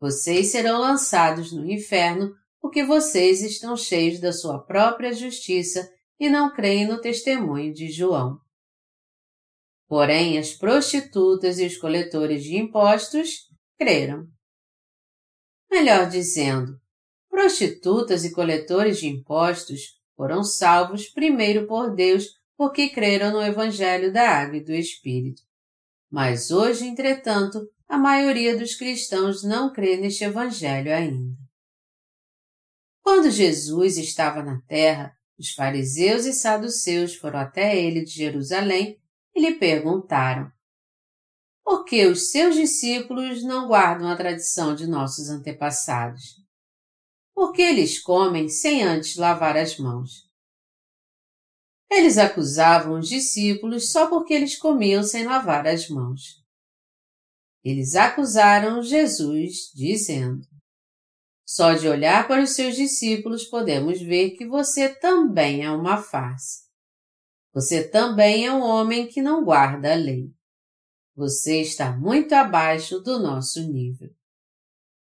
vocês 0.00 0.50
serão 0.50 0.80
lançados 0.80 1.52
no 1.52 1.70
inferno 1.70 2.34
porque 2.60 2.82
vocês 2.84 3.42
estão 3.42 3.76
cheios 3.76 4.18
da 4.18 4.32
sua 4.32 4.58
própria 4.58 5.12
justiça 5.12 5.88
e 6.18 6.28
não 6.28 6.52
creem 6.52 6.86
no 6.86 7.00
testemunho 7.00 7.72
de 7.72 7.90
João. 7.90 8.38
Porém, 9.86 10.38
as 10.38 10.52
prostitutas 10.52 11.58
e 11.58 11.66
os 11.66 11.76
coletores 11.76 12.44
de 12.44 12.56
impostos 12.56 13.48
creram. 13.78 14.26
Melhor 15.70 16.08
dizendo, 16.08 16.78
prostitutas 17.28 18.24
e 18.24 18.32
coletores 18.32 18.98
de 18.98 19.08
impostos 19.08 19.98
foram 20.16 20.42
salvos 20.42 21.08
primeiro 21.08 21.66
por 21.66 21.94
Deus 21.94 22.26
porque 22.56 22.90
creram 22.90 23.32
no 23.32 23.42
Evangelho 23.42 24.12
da 24.12 24.28
Água 24.28 24.58
e 24.58 24.64
do 24.64 24.72
Espírito. 24.72 25.42
Mas 26.10 26.50
hoje, 26.50 26.86
entretanto, 26.86 27.66
a 27.90 27.98
maioria 27.98 28.56
dos 28.56 28.76
cristãos 28.76 29.42
não 29.42 29.72
crê 29.72 29.96
neste 29.96 30.22
Evangelho 30.22 30.94
ainda. 30.94 31.36
Quando 33.02 33.28
Jesus 33.32 33.98
estava 33.98 34.44
na 34.44 34.60
terra, 34.68 35.12
os 35.36 35.50
fariseus 35.50 36.24
e 36.24 36.32
saduceus 36.32 37.16
foram 37.16 37.40
até 37.40 37.76
ele 37.76 38.04
de 38.04 38.12
Jerusalém 38.12 38.96
e 39.34 39.40
lhe 39.40 39.56
perguntaram: 39.56 40.52
Por 41.64 41.84
que 41.84 42.06
os 42.06 42.30
seus 42.30 42.54
discípulos 42.54 43.42
não 43.42 43.66
guardam 43.66 44.08
a 44.08 44.16
tradição 44.16 44.72
de 44.72 44.86
nossos 44.86 45.28
antepassados? 45.28 46.36
Por 47.34 47.52
que 47.52 47.62
eles 47.62 48.00
comem 48.00 48.48
sem 48.48 48.84
antes 48.84 49.16
lavar 49.16 49.56
as 49.56 49.76
mãos? 49.76 50.30
Eles 51.90 52.18
acusavam 52.18 53.00
os 53.00 53.08
discípulos 53.08 53.90
só 53.90 54.08
porque 54.08 54.32
eles 54.32 54.56
comiam 54.56 55.02
sem 55.02 55.24
lavar 55.24 55.66
as 55.66 55.88
mãos. 55.88 56.39
Eles 57.62 57.94
acusaram 57.94 58.82
Jesus, 58.82 59.70
dizendo: 59.74 60.40
Só 61.46 61.74
de 61.74 61.86
olhar 61.88 62.26
para 62.26 62.42
os 62.42 62.50
seus 62.50 62.74
discípulos 62.74 63.44
podemos 63.44 64.00
ver 64.00 64.30
que 64.30 64.46
você 64.46 64.88
também 64.88 65.64
é 65.64 65.70
uma 65.70 65.98
farsa. 65.98 66.60
Você 67.52 67.86
também 67.86 68.46
é 68.46 68.52
um 68.52 68.62
homem 68.62 69.08
que 69.08 69.20
não 69.20 69.44
guarda 69.44 69.92
a 69.92 69.96
lei. 69.96 70.30
Você 71.14 71.60
está 71.60 71.94
muito 71.94 72.32
abaixo 72.32 73.00
do 73.00 73.18
nosso 73.18 73.60
nível. 73.70 74.10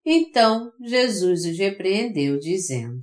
Então 0.04 0.72
Jesus 0.80 1.44
os 1.44 1.58
repreendeu, 1.58 2.40
dizendo: 2.40 3.00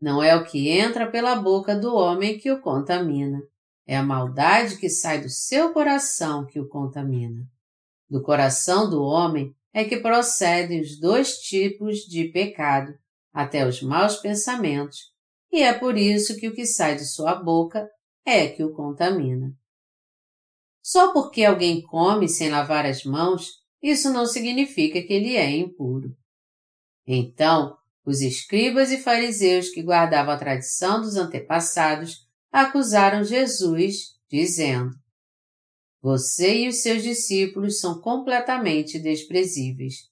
Não 0.00 0.22
é 0.22 0.36
o 0.36 0.44
que 0.44 0.68
entra 0.68 1.10
pela 1.10 1.34
boca 1.34 1.74
do 1.74 1.92
homem 1.92 2.38
que 2.38 2.52
o 2.52 2.60
contamina, 2.60 3.40
é 3.84 3.96
a 3.96 4.02
maldade 4.02 4.76
que 4.76 4.88
sai 4.88 5.20
do 5.20 5.28
seu 5.28 5.72
coração 5.72 6.46
que 6.46 6.60
o 6.60 6.68
contamina. 6.68 7.44
Do 8.14 8.22
coração 8.22 8.88
do 8.88 9.02
homem 9.02 9.52
é 9.72 9.82
que 9.82 9.96
procedem 9.96 10.80
os 10.80 11.00
dois 11.00 11.38
tipos 11.38 12.02
de 12.02 12.28
pecado, 12.28 12.96
até 13.32 13.66
os 13.66 13.82
maus 13.82 14.18
pensamentos, 14.18 15.12
e 15.50 15.62
é 15.62 15.76
por 15.76 15.98
isso 15.98 16.36
que 16.36 16.46
o 16.46 16.54
que 16.54 16.64
sai 16.64 16.94
de 16.94 17.04
sua 17.04 17.34
boca 17.34 17.90
é 18.24 18.46
que 18.46 18.62
o 18.62 18.72
contamina. 18.72 19.52
Só 20.80 21.12
porque 21.12 21.44
alguém 21.44 21.82
come 21.82 22.28
sem 22.28 22.50
lavar 22.50 22.86
as 22.86 23.02
mãos, 23.02 23.48
isso 23.82 24.12
não 24.12 24.26
significa 24.26 25.02
que 25.02 25.12
ele 25.12 25.34
é 25.34 25.50
impuro. 25.50 26.16
Então, 27.04 27.76
os 28.06 28.20
escribas 28.20 28.92
e 28.92 28.98
fariseus 28.98 29.70
que 29.70 29.82
guardavam 29.82 30.32
a 30.32 30.38
tradição 30.38 31.00
dos 31.00 31.16
antepassados 31.16 32.28
acusaram 32.52 33.24
Jesus, 33.24 34.14
dizendo: 34.30 34.94
Você 36.04 36.64
e 36.64 36.68
os 36.68 36.82
seus 36.82 37.02
discípulos 37.02 37.80
são 37.80 37.98
completamente 37.98 38.98
desprezíveis. 38.98 40.10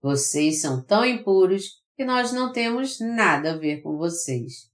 Vocês 0.00 0.60
são 0.60 0.80
tão 0.80 1.04
impuros 1.04 1.82
que 1.96 2.04
nós 2.04 2.30
não 2.30 2.52
temos 2.52 3.00
nada 3.00 3.54
a 3.54 3.56
ver 3.56 3.82
com 3.82 3.96
vocês. 3.96 4.70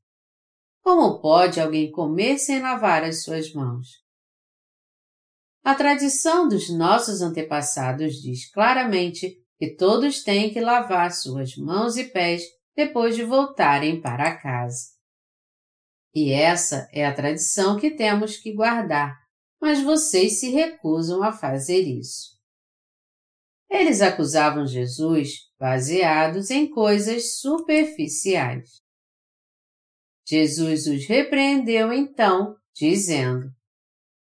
Como 0.83 1.23
pode 1.23 1.59
alguém 1.59 1.91
comer 1.91 2.37
sem 2.37 2.61
lavar 2.61 3.03
as 3.03 3.23
suas 3.23 3.51
mãos? 3.55 4.03
A 5.65 5.75
tradição 5.75 6.47
dos 6.47 6.69
nossos 6.69 7.23
antepassados 7.23 8.17
diz 8.21 8.51
claramente 8.53 9.43
que 9.59 9.75
todos 9.75 10.23
têm 10.23 10.53
que 10.53 10.61
lavar 10.61 11.13
suas 11.13 11.57
mãos 11.57 11.97
e 11.97 12.05
pés 12.05 12.43
depois 12.77 13.17
de 13.17 13.25
voltarem 13.25 14.03
para 14.03 14.37
casa. 14.37 14.91
E 16.15 16.31
essa 16.31 16.91
é 16.93 17.07
a 17.07 17.15
tradição 17.15 17.79
que 17.79 17.93
temos 17.93 18.37
que 18.37 18.53
guardar, 18.53 19.22
mas 19.63 19.81
vocês 19.81 20.41
se 20.41 20.51
recusam 20.51 21.23
a 21.23 21.31
fazer 21.31 21.83
isso. 21.83 22.37
Eles 23.71 24.03
acusavam 24.03 24.67
Jesus 24.67 25.49
baseados 25.57 26.51
em 26.51 26.69
coisas 26.69 27.39
superficiais. 27.39 28.83
Jesus 30.27 30.89
os 30.89 31.07
repreendeu 31.07 31.93
então, 31.93 32.57
dizendo: 32.75 33.53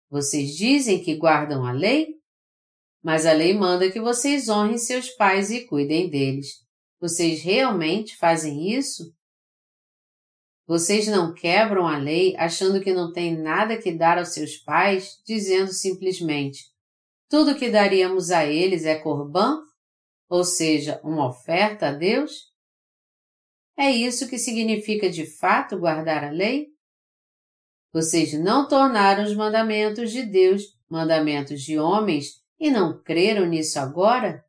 Vocês 0.10 0.56
dizem 0.56 1.04
que 1.04 1.16
guardam 1.16 1.64
a 1.64 1.72
lei? 1.72 2.16
Mas 3.04 3.28
a 3.28 3.32
lei 3.32 3.54
manda 3.54 3.92
que 3.92 4.02
vocês 4.02 4.50
honrem 4.50 4.80
seus 4.80 5.10
pais 5.12 5.52
e 5.52 5.68
cuidem 5.68 6.10
deles. 6.10 6.66
Vocês 7.00 7.44
realmente 7.44 8.18
fazem 8.18 8.74
isso? 8.74 9.14
Vocês 10.70 11.08
não 11.08 11.34
quebram 11.34 11.88
a 11.88 11.98
lei 11.98 12.38
achando 12.38 12.80
que 12.80 12.94
não 12.94 13.12
tem 13.12 13.36
nada 13.36 13.76
que 13.76 13.92
dar 13.92 14.20
aos 14.20 14.36
seus 14.36 14.56
pais, 14.56 15.20
dizendo 15.26 15.74
simplesmente: 15.74 16.72
tudo 17.28 17.58
que 17.58 17.72
daríamos 17.72 18.30
a 18.30 18.46
eles 18.46 18.86
é 18.86 18.94
corbã, 18.94 19.64
ou 20.30 20.44
seja, 20.44 21.02
uma 21.04 21.28
oferta 21.28 21.88
a 21.88 21.92
Deus? 21.92 22.54
É 23.76 23.90
isso 23.90 24.30
que 24.30 24.38
significa 24.38 25.10
de 25.10 25.26
fato 25.26 25.76
guardar 25.76 26.24
a 26.24 26.30
lei? 26.30 26.68
Vocês 27.92 28.34
não 28.34 28.68
tornaram 28.68 29.24
os 29.24 29.36
mandamentos 29.36 30.12
de 30.12 30.22
Deus 30.22 30.78
mandamentos 30.88 31.64
de 31.64 31.80
homens 31.80 32.44
e 32.60 32.70
não 32.70 33.02
creram 33.02 33.48
nisso 33.48 33.80
agora? 33.80 34.46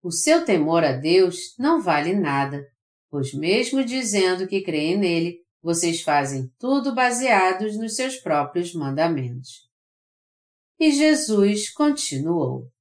O 0.00 0.12
seu 0.12 0.44
temor 0.44 0.84
a 0.84 0.92
Deus 0.92 1.56
não 1.58 1.82
vale 1.82 2.14
nada, 2.14 2.71
pois, 3.12 3.34
mesmo 3.34 3.84
dizendo 3.84 4.48
que 4.48 4.62
creem 4.62 4.96
nele, 4.96 5.44
vocês 5.60 6.00
fazem 6.00 6.50
tudo 6.58 6.94
baseados 6.94 7.76
nos 7.76 7.94
seus 7.94 8.16
próprios 8.16 8.74
mandamentos. 8.74 9.68
E 10.80 10.90
Jesus 10.90 11.70
continuou. 11.70 12.72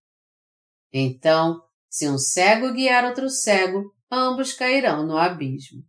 Então, 0.94 1.62
se 1.90 2.08
um 2.08 2.18
cego 2.18 2.72
guiar 2.72 3.04
outro 3.04 3.30
cego, 3.30 3.94
ambos 4.10 4.54
cairão 4.54 5.06
no 5.06 5.18
abismo. 5.18 5.84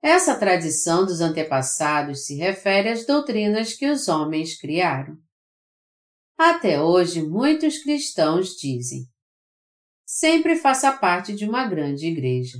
Essa 0.00 0.38
tradição 0.38 1.04
dos 1.04 1.20
antepassados 1.20 2.24
se 2.24 2.36
refere 2.36 2.88
às 2.88 3.04
doutrinas 3.04 3.74
que 3.74 3.90
os 3.90 4.06
homens 4.06 4.56
criaram. 4.56 5.18
Até 6.38 6.80
hoje, 6.80 7.20
muitos 7.20 7.78
cristãos 7.78 8.50
dizem: 8.50 9.06
sempre 10.12 10.56
faça 10.56 10.90
parte 10.90 11.32
de 11.32 11.48
uma 11.48 11.68
grande 11.68 12.08
igreja. 12.08 12.58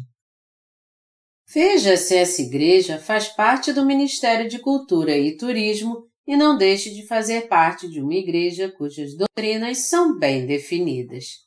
Veja 1.53 1.97
se 1.97 2.15
essa 2.15 2.41
igreja 2.41 2.97
faz 2.97 3.27
parte 3.27 3.73
do 3.73 3.85
Ministério 3.85 4.49
de 4.49 4.61
Cultura 4.61 5.19
e 5.19 5.37
Turismo 5.37 6.09
e 6.25 6.37
não 6.37 6.57
deixe 6.57 6.95
de 6.95 7.05
fazer 7.09 7.49
parte 7.49 7.89
de 7.89 8.01
uma 8.01 8.15
igreja 8.15 8.71
cujas 8.71 9.17
doutrinas 9.17 9.79
são 9.89 10.17
bem 10.17 10.47
definidas. 10.47 11.39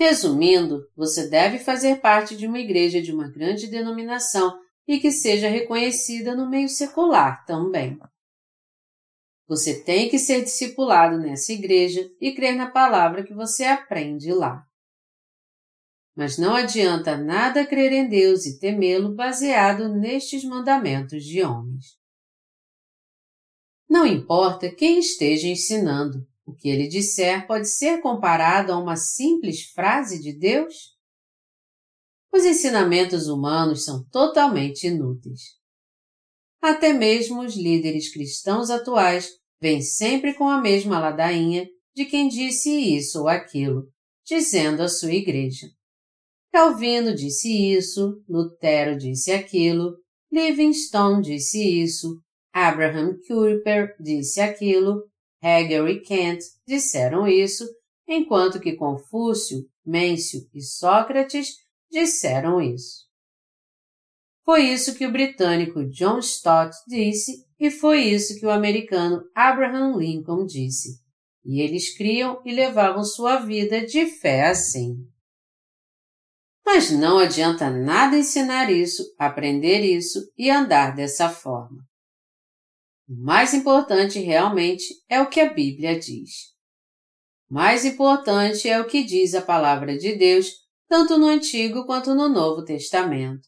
Resumindo, 0.00 0.88
você 0.96 1.28
deve 1.28 1.58
fazer 1.58 2.00
parte 2.00 2.34
de 2.34 2.46
uma 2.46 2.58
igreja 2.58 3.02
de 3.02 3.12
uma 3.12 3.28
grande 3.28 3.66
denominação 3.66 4.58
e 4.88 4.98
que 4.98 5.12
seja 5.12 5.46
reconhecida 5.46 6.34
no 6.34 6.48
meio 6.48 6.70
secular 6.70 7.44
também. 7.44 7.98
Você 9.46 9.84
tem 9.84 10.08
que 10.08 10.18
ser 10.18 10.42
discipulado 10.42 11.18
nessa 11.18 11.52
igreja 11.52 12.10
e 12.18 12.34
crer 12.34 12.56
na 12.56 12.70
palavra 12.70 13.22
que 13.22 13.34
você 13.34 13.64
aprende 13.64 14.32
lá. 14.32 14.65
Mas 16.16 16.38
não 16.38 16.54
adianta 16.54 17.18
nada 17.18 17.66
crer 17.66 17.92
em 17.92 18.08
Deus 18.08 18.46
e 18.46 18.58
temê-lo 18.58 19.14
baseado 19.14 19.88
nestes 19.88 20.42
mandamentos 20.44 21.22
de 21.22 21.42
homens. 21.42 21.98
Não 23.88 24.06
importa 24.06 24.74
quem 24.74 24.98
esteja 24.98 25.46
ensinando, 25.46 26.26
o 26.46 26.54
que 26.54 26.68
ele 26.68 26.88
disser 26.88 27.46
pode 27.46 27.68
ser 27.68 28.00
comparado 28.00 28.72
a 28.72 28.78
uma 28.78 28.96
simples 28.96 29.64
frase 29.72 30.20
de 30.20 30.32
Deus? 30.32 30.96
Os 32.32 32.44
ensinamentos 32.44 33.28
humanos 33.28 33.84
são 33.84 34.02
totalmente 34.08 34.86
inúteis. 34.86 35.40
Até 36.62 36.92
mesmo 36.92 37.42
os 37.42 37.56
líderes 37.56 38.10
cristãos 38.12 38.70
atuais 38.70 39.28
vêm 39.60 39.82
sempre 39.82 40.34
com 40.34 40.48
a 40.48 40.60
mesma 40.60 40.98
ladainha 40.98 41.68
de 41.94 42.04
quem 42.06 42.28
disse 42.28 42.70
isso 42.70 43.20
ou 43.20 43.28
aquilo, 43.28 43.88
dizendo 44.24 44.82
à 44.82 44.88
sua 44.88 45.12
igreja. 45.12 45.75
Calvino 46.56 47.14
disse 47.14 47.74
isso, 47.74 48.24
Lutero 48.26 48.96
disse 48.96 49.30
aquilo, 49.30 49.94
Livingstone 50.32 51.20
disse 51.20 51.82
isso, 51.82 52.18
Abraham 52.50 53.18
Kuyper 53.28 53.94
disse 54.00 54.40
aquilo, 54.40 55.02
Hegel 55.42 55.86
e 55.86 56.00
Kant 56.00 56.42
disseram 56.66 57.28
isso, 57.28 57.62
enquanto 58.08 58.58
que 58.58 58.72
Confúcio, 58.72 59.66
Mêncio 59.84 60.48
e 60.54 60.62
Sócrates 60.62 61.56
disseram 61.90 62.58
isso. 62.58 63.04
Foi 64.42 64.62
isso 64.62 64.94
que 64.94 65.06
o 65.06 65.12
britânico 65.12 65.84
John 65.90 66.20
Stott 66.20 66.74
disse 66.88 67.44
e 67.60 67.70
foi 67.70 68.00
isso 68.04 68.40
que 68.40 68.46
o 68.46 68.50
americano 68.50 69.22
Abraham 69.34 69.98
Lincoln 69.98 70.46
disse. 70.46 71.02
E 71.44 71.60
eles 71.60 71.94
criam 71.94 72.40
e 72.46 72.54
levavam 72.54 73.04
sua 73.04 73.40
vida 73.40 73.84
de 73.84 74.06
fé 74.06 74.46
assim. 74.46 75.06
Mas 76.66 76.90
não 76.90 77.18
adianta 77.18 77.70
nada 77.70 78.18
ensinar 78.18 78.72
isso, 78.72 79.04
aprender 79.16 79.82
isso 79.82 80.28
e 80.36 80.50
andar 80.50 80.96
dessa 80.96 81.30
forma. 81.30 81.86
O 83.08 83.14
mais 83.14 83.54
importante 83.54 84.18
realmente 84.18 84.84
é 85.08 85.20
o 85.20 85.30
que 85.30 85.38
a 85.38 85.54
Bíblia 85.54 85.96
diz. 85.96 86.56
Mais 87.48 87.84
importante 87.84 88.68
é 88.68 88.80
o 88.80 88.86
que 88.88 89.04
diz 89.04 89.32
a 89.36 89.42
palavra 89.42 89.96
de 89.96 90.16
Deus, 90.16 90.50
tanto 90.88 91.16
no 91.16 91.26
Antigo 91.26 91.86
quanto 91.86 92.16
no 92.16 92.28
Novo 92.28 92.64
Testamento. 92.64 93.46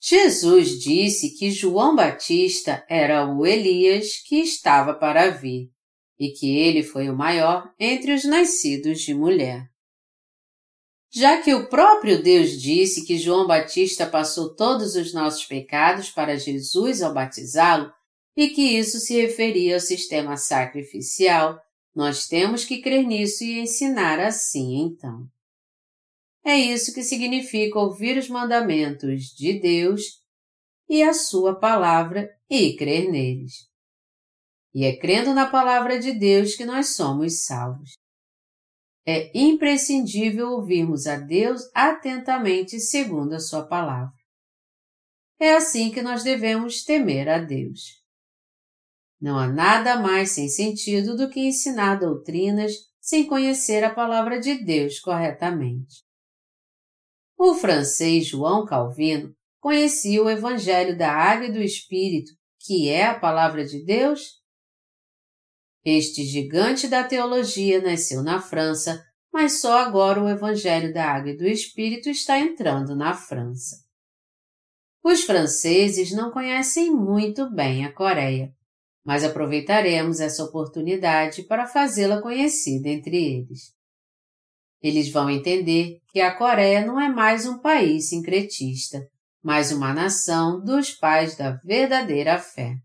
Jesus 0.00 0.80
disse 0.80 1.36
que 1.36 1.50
João 1.50 1.94
Batista 1.94 2.82
era 2.88 3.26
o 3.30 3.44
Elias 3.44 4.22
que 4.26 4.36
estava 4.36 4.94
para 4.94 5.28
vir 5.28 5.70
e 6.18 6.30
que 6.30 6.56
ele 6.56 6.82
foi 6.82 7.10
o 7.10 7.16
maior 7.16 7.70
entre 7.78 8.14
os 8.14 8.24
nascidos 8.24 9.02
de 9.02 9.12
mulher. 9.12 9.73
Já 11.14 11.40
que 11.40 11.54
o 11.54 11.68
próprio 11.68 12.20
Deus 12.20 12.60
disse 12.60 13.04
que 13.06 13.16
João 13.16 13.46
Batista 13.46 14.04
passou 14.04 14.52
todos 14.52 14.96
os 14.96 15.14
nossos 15.14 15.44
pecados 15.44 16.10
para 16.10 16.36
Jesus 16.36 17.00
ao 17.00 17.14
batizá-lo, 17.14 17.92
e 18.36 18.48
que 18.48 18.62
isso 18.62 18.98
se 18.98 19.20
referia 19.20 19.74
ao 19.74 19.80
sistema 19.80 20.36
sacrificial, 20.36 21.56
nós 21.94 22.26
temos 22.26 22.64
que 22.64 22.82
crer 22.82 23.06
nisso 23.06 23.44
e 23.44 23.60
ensinar 23.60 24.18
assim 24.18 24.74
então. 24.78 25.24
É 26.44 26.58
isso 26.58 26.92
que 26.92 27.04
significa 27.04 27.78
ouvir 27.78 28.18
os 28.18 28.28
mandamentos 28.28 29.26
de 29.26 29.60
Deus 29.60 30.20
e 30.88 31.00
a 31.00 31.14
Sua 31.14 31.54
palavra 31.54 32.28
e 32.50 32.74
crer 32.74 33.08
neles. 33.08 33.68
E 34.74 34.84
é 34.84 34.96
crendo 34.96 35.32
na 35.32 35.48
palavra 35.48 35.96
de 35.96 36.12
Deus 36.12 36.56
que 36.56 36.64
nós 36.64 36.96
somos 36.96 37.44
salvos. 37.44 37.92
É 39.06 39.30
imprescindível 39.38 40.52
ouvirmos 40.52 41.06
a 41.06 41.16
Deus 41.16 41.62
atentamente 41.74 42.80
segundo 42.80 43.34
a 43.34 43.40
Sua 43.40 43.66
palavra. 43.66 44.14
É 45.38 45.54
assim 45.54 45.90
que 45.90 46.00
nós 46.00 46.22
devemos 46.22 46.84
temer 46.84 47.28
a 47.28 47.38
Deus. 47.38 48.02
Não 49.20 49.38
há 49.38 49.46
nada 49.46 49.96
mais 49.96 50.30
sem 50.30 50.48
sentido 50.48 51.16
do 51.16 51.28
que 51.28 51.40
ensinar 51.40 51.96
doutrinas 51.96 52.72
sem 53.00 53.26
conhecer 53.26 53.84
a 53.84 53.94
palavra 53.94 54.40
de 54.40 54.64
Deus 54.64 54.98
corretamente. 55.00 56.02
O 57.36 57.54
francês 57.54 58.26
João 58.26 58.64
Calvino 58.64 59.34
conhecia 59.60 60.22
o 60.22 60.30
Evangelho 60.30 60.96
da 60.96 61.12
Água 61.12 61.46
e 61.46 61.52
do 61.52 61.60
Espírito, 61.60 62.32
que 62.60 62.88
é 62.88 63.06
a 63.06 63.18
Palavra 63.18 63.64
de 63.64 63.84
Deus? 63.84 64.42
Este 65.84 66.24
gigante 66.24 66.88
da 66.88 67.04
teologia 67.04 67.82
nasceu 67.82 68.22
na 68.22 68.40
França, 68.40 69.04
mas 69.30 69.60
só 69.60 69.78
agora 69.80 70.22
o 70.22 70.28
Evangelho 70.28 70.94
da 70.94 71.04
Água 71.04 71.32
e 71.32 71.36
do 71.36 71.46
Espírito 71.46 72.08
está 72.08 72.38
entrando 72.38 72.96
na 72.96 73.12
França. 73.12 73.84
Os 75.02 75.24
franceses 75.24 76.12
não 76.12 76.30
conhecem 76.30 76.90
muito 76.90 77.50
bem 77.50 77.84
a 77.84 77.92
Coreia, 77.92 78.54
mas 79.04 79.22
aproveitaremos 79.22 80.20
essa 80.20 80.42
oportunidade 80.42 81.42
para 81.42 81.66
fazê-la 81.66 82.22
conhecida 82.22 82.88
entre 82.88 83.16
eles. 83.16 83.74
Eles 84.82 85.10
vão 85.10 85.28
entender 85.28 85.98
que 86.08 86.20
a 86.20 86.34
Coreia 86.34 86.86
não 86.86 86.98
é 86.98 87.10
mais 87.10 87.44
um 87.44 87.58
país 87.58 88.08
sincretista, 88.08 89.06
mas 89.42 89.70
uma 89.70 89.92
nação 89.92 90.64
dos 90.64 90.90
pais 90.92 91.36
da 91.36 91.50
verdadeira 91.62 92.38
fé. 92.38 92.78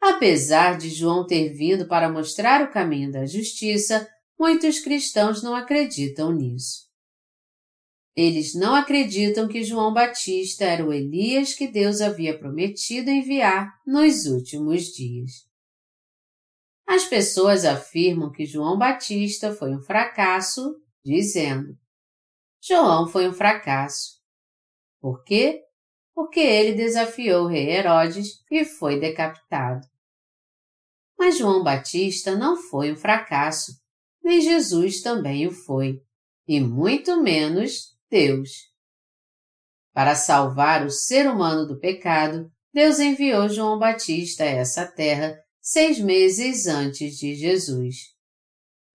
Apesar 0.00 0.78
de 0.78 0.90
João 0.90 1.26
ter 1.26 1.50
vindo 1.50 1.86
para 1.88 2.10
mostrar 2.10 2.62
o 2.62 2.70
caminho 2.70 3.10
da 3.10 3.26
justiça, 3.26 4.08
muitos 4.38 4.78
cristãos 4.78 5.42
não 5.42 5.54
acreditam 5.54 6.32
nisso. 6.32 6.88
Eles 8.16 8.54
não 8.54 8.74
acreditam 8.74 9.46
que 9.46 9.62
João 9.62 9.92
Batista 9.92 10.64
era 10.64 10.84
o 10.84 10.92
Elias 10.92 11.54
que 11.54 11.68
Deus 11.68 12.00
havia 12.00 12.36
prometido 12.36 13.10
enviar 13.10 13.72
nos 13.86 14.26
últimos 14.26 14.86
dias. 14.86 15.46
As 16.84 17.04
pessoas 17.04 17.64
afirmam 17.64 18.32
que 18.32 18.46
João 18.46 18.78
Batista 18.78 19.52
foi 19.52 19.72
um 19.72 19.80
fracasso, 19.80 20.80
dizendo: 21.04 21.78
João 22.60 23.06
foi 23.06 23.28
um 23.28 23.32
fracasso. 23.32 24.18
Por 25.00 25.22
quê? 25.22 25.62
Porque 26.18 26.40
ele 26.40 26.72
desafiou 26.72 27.44
o 27.44 27.46
rei 27.46 27.70
Herodes 27.70 28.42
e 28.50 28.64
foi 28.64 28.98
decapitado. 28.98 29.86
Mas 31.16 31.38
João 31.38 31.62
Batista 31.62 32.34
não 32.34 32.56
foi 32.56 32.90
um 32.90 32.96
fracasso, 32.96 33.80
nem 34.20 34.40
Jesus 34.40 35.00
também 35.00 35.46
o 35.46 35.52
foi, 35.52 36.02
e 36.48 36.58
muito 36.58 37.22
menos 37.22 37.96
Deus. 38.10 38.50
Para 39.92 40.16
salvar 40.16 40.84
o 40.84 40.90
ser 40.90 41.30
humano 41.30 41.68
do 41.68 41.78
pecado, 41.78 42.50
Deus 42.74 42.98
enviou 42.98 43.48
João 43.48 43.78
Batista 43.78 44.42
a 44.42 44.48
essa 44.48 44.84
terra 44.84 45.40
seis 45.60 46.00
meses 46.00 46.66
antes 46.66 47.16
de 47.16 47.36
Jesus. 47.36 47.94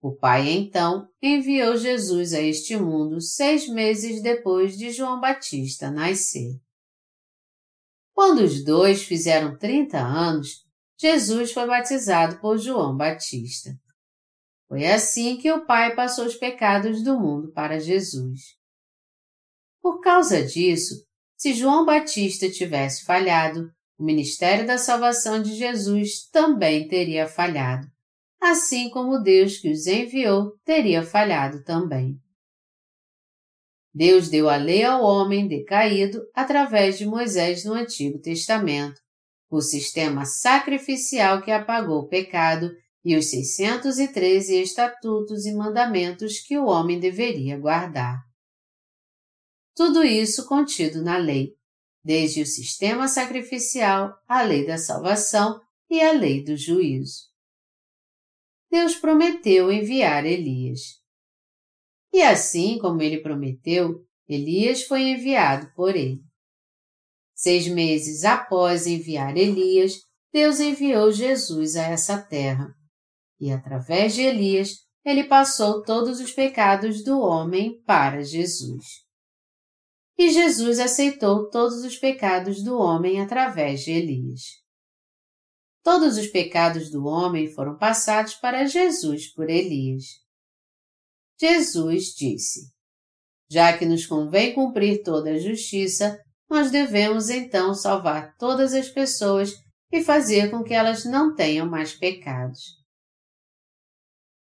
O 0.01 0.13
Pai 0.13 0.49
então 0.49 1.07
enviou 1.21 1.77
Jesus 1.77 2.33
a 2.33 2.41
este 2.41 2.75
mundo 2.75 3.21
seis 3.21 3.65
meses 3.69 4.21
depois 4.21 4.77
de 4.77 4.91
João 4.91 5.21
Batista 5.21 5.89
nascer. 5.89 6.61
Quando 8.13 8.43
os 8.43 8.63
dois 8.63 9.03
fizeram 9.03 9.57
30 9.57 9.97
anos, 9.97 10.63
Jesus 10.99 11.51
foi 11.51 11.65
batizado 11.65 12.39
por 12.39 12.57
João 12.57 12.95
Batista. 12.95 13.71
Foi 14.67 14.85
assim 14.85 15.37
que 15.37 15.51
o 15.51 15.65
Pai 15.65 15.95
passou 15.95 16.25
os 16.25 16.35
pecados 16.35 17.03
do 17.03 17.19
mundo 17.19 17.51
para 17.51 17.79
Jesus. 17.79 18.39
Por 19.81 19.99
causa 19.99 20.43
disso, 20.43 21.05
se 21.35 21.53
João 21.53 21.85
Batista 21.85 22.49
tivesse 22.49 23.03
falhado, 23.03 23.69
o 23.97 24.03
ministério 24.03 24.65
da 24.65 24.77
salvação 24.77 25.41
de 25.41 25.55
Jesus 25.55 26.27
também 26.31 26.87
teria 26.87 27.27
falhado, 27.27 27.87
assim 28.41 28.89
como 28.89 29.21
Deus 29.21 29.57
que 29.57 29.69
os 29.69 29.85
enviou 29.85 30.57
teria 30.63 31.03
falhado 31.03 31.63
também. 31.63 32.22
Deus 33.93 34.27
deu 34.27 34.49
a 34.49 34.55
lei 34.55 34.83
ao 34.83 35.03
homem 35.03 35.47
decaído 35.47 36.25
através 36.33 36.97
de 36.97 37.05
Moisés 37.05 37.63
no 37.63 37.73
Antigo 37.73 38.19
Testamento, 38.19 38.99
o 39.49 39.61
sistema 39.61 40.25
sacrificial 40.25 41.43
que 41.43 41.51
apagou 41.51 41.99
o 41.99 42.07
pecado 42.07 42.71
e 43.05 43.15
os 43.15 43.29
613 43.29 44.61
estatutos 44.61 45.45
e 45.45 45.53
mandamentos 45.53 46.39
que 46.39 46.57
o 46.57 46.65
homem 46.65 46.99
deveria 46.99 47.59
guardar. 47.59 48.19
Tudo 49.75 50.03
isso 50.03 50.47
contido 50.47 51.03
na 51.03 51.17
lei, 51.17 51.53
desde 52.03 52.41
o 52.41 52.47
sistema 52.47 53.07
sacrificial, 53.07 54.13
a 54.27 54.41
lei 54.41 54.65
da 54.65 54.77
salvação 54.77 55.61
e 55.89 56.01
a 56.01 56.11
lei 56.13 56.43
do 56.43 56.57
juízo. 56.57 57.31
Deus 58.71 58.95
prometeu 58.95 59.71
enviar 59.71 60.25
Elias. 60.25 61.02
E 62.13 62.21
assim 62.21 62.77
como 62.77 63.01
ele 63.01 63.21
prometeu, 63.21 64.05
Elias 64.29 64.83
foi 64.83 65.09
enviado 65.09 65.69
por 65.75 65.95
ele. 65.95 66.21
Seis 67.35 67.67
meses 67.67 68.23
após 68.23 68.87
enviar 68.87 69.35
Elias, 69.35 69.95
Deus 70.31 70.59
enviou 70.59 71.11
Jesus 71.11 71.75
a 71.75 71.83
essa 71.87 72.21
terra. 72.21 72.73
E 73.39 73.51
através 73.51 74.13
de 74.13 74.21
Elias, 74.21 74.77
ele 75.03 75.23
passou 75.25 75.81
todos 75.81 76.21
os 76.21 76.31
pecados 76.31 77.03
do 77.03 77.19
homem 77.19 77.81
para 77.83 78.21
Jesus 78.21 79.03
e 80.17 80.31
Jesus 80.31 80.79
aceitou 80.79 81.49
todos 81.49 81.83
os 81.83 81.97
pecados 81.97 82.63
do 82.63 82.77
homem 82.77 83.21
através 83.21 83.81
de 83.81 83.91
Elias. 83.91 84.41
Todos 85.83 86.17
os 86.17 86.27
pecados 86.27 86.89
do 86.89 87.05
homem 87.05 87.47
foram 87.47 87.77
passados 87.77 88.35
para 88.35 88.65
Jesus 88.65 89.27
por 89.33 89.49
Elias. 89.49 90.22
Jesus 91.43 92.13
disse: 92.15 92.71
Já 93.51 93.77
que 93.77 93.85
nos 93.85 94.05
convém 94.05 94.53
cumprir 94.55 95.03
toda 95.03 95.31
a 95.31 95.37
justiça, 95.37 96.17
nós 96.49 96.71
devemos 96.71 97.29
então 97.29 97.73
salvar 97.73 98.33
todas 98.37 98.73
as 98.73 98.87
pessoas 98.87 99.53
e 99.91 100.01
fazer 100.01 100.49
com 100.49 100.63
que 100.63 100.73
elas 100.73 101.03
não 101.03 101.35
tenham 101.35 101.69
mais 101.69 101.93
pecados. 101.93 102.61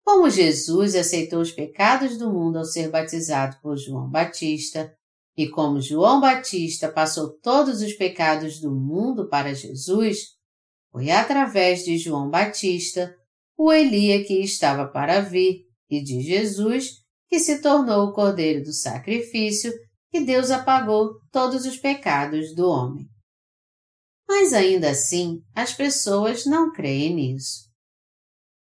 Como 0.05 0.29
Jesus 0.29 0.93
aceitou 0.93 1.39
os 1.39 1.53
pecados 1.53 2.17
do 2.17 2.33
mundo 2.33 2.57
ao 2.57 2.65
ser 2.65 2.89
batizado 2.89 3.57
por 3.61 3.77
João 3.77 4.09
Batista, 4.09 4.93
e 5.37 5.47
como 5.47 5.79
João 5.79 6.19
Batista 6.19 6.91
passou 6.91 7.39
todos 7.39 7.81
os 7.81 7.93
pecados 7.93 8.59
do 8.59 8.71
mundo 8.75 9.29
para 9.29 9.53
Jesus, 9.53 10.35
foi 10.91 11.11
através 11.11 11.85
de 11.85 11.97
João 11.97 12.29
Batista, 12.29 13.15
o 13.57 13.71
Elia 13.71 14.21
que 14.25 14.41
estava 14.41 14.85
para 14.85 15.21
vir, 15.21 15.68
e 15.89 16.03
de 16.03 16.21
Jesus, 16.21 16.91
que 17.27 17.39
se 17.39 17.61
tornou 17.61 18.07
o 18.07 18.13
cordeiro 18.13 18.63
do 18.63 18.73
sacrifício, 18.73 19.71
que 20.11 20.21
Deus 20.21 20.51
apagou 20.51 21.19
todos 21.31 21.65
os 21.65 21.77
pecados 21.77 22.55
do 22.55 22.67
homem. 22.67 23.07
Mas 24.27 24.53
ainda 24.53 24.91
assim, 24.91 25.41
as 25.55 25.73
pessoas 25.73 26.45
não 26.45 26.71
creem 26.71 27.15
nisso. 27.15 27.69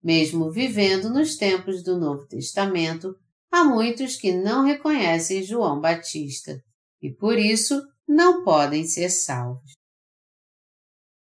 Mesmo 0.02 0.50
vivendo 0.50 1.08
nos 1.08 1.36
tempos 1.36 1.82
do 1.82 1.98
Novo 1.98 2.26
Testamento, 2.26 3.14
há 3.50 3.64
muitos 3.64 4.16
que 4.16 4.32
não 4.32 4.64
reconhecem 4.64 5.42
João 5.42 5.80
Batista 5.80 6.60
e 7.00 7.12
por 7.12 7.38
isso 7.38 7.80
não 8.08 8.42
podem 8.42 8.84
ser 8.84 9.10
salvos. 9.10 9.72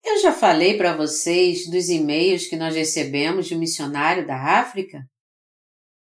Eu 0.05 0.21
já 0.21 0.33
falei 0.33 0.77
para 0.77 0.95
vocês 0.95 1.69
dos 1.69 1.87
e-mails 1.87 2.47
que 2.47 2.57
nós 2.57 2.75
recebemos 2.75 3.47
de 3.47 3.55
um 3.55 3.59
missionário 3.59 4.27
da 4.27 4.59
África? 4.59 4.99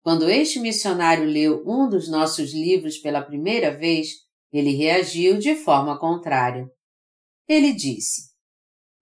Quando 0.04 0.30
este 0.30 0.60
missionário 0.60 1.24
leu 1.24 1.64
um 1.66 1.88
dos 1.88 2.08
nossos 2.08 2.52
livros 2.52 2.98
pela 2.98 3.20
primeira 3.20 3.76
vez, 3.76 4.10
ele 4.52 4.70
reagiu 4.76 5.38
de 5.38 5.56
forma 5.56 5.98
contrária. 5.98 6.70
Ele 7.48 7.72
disse: 7.72 8.30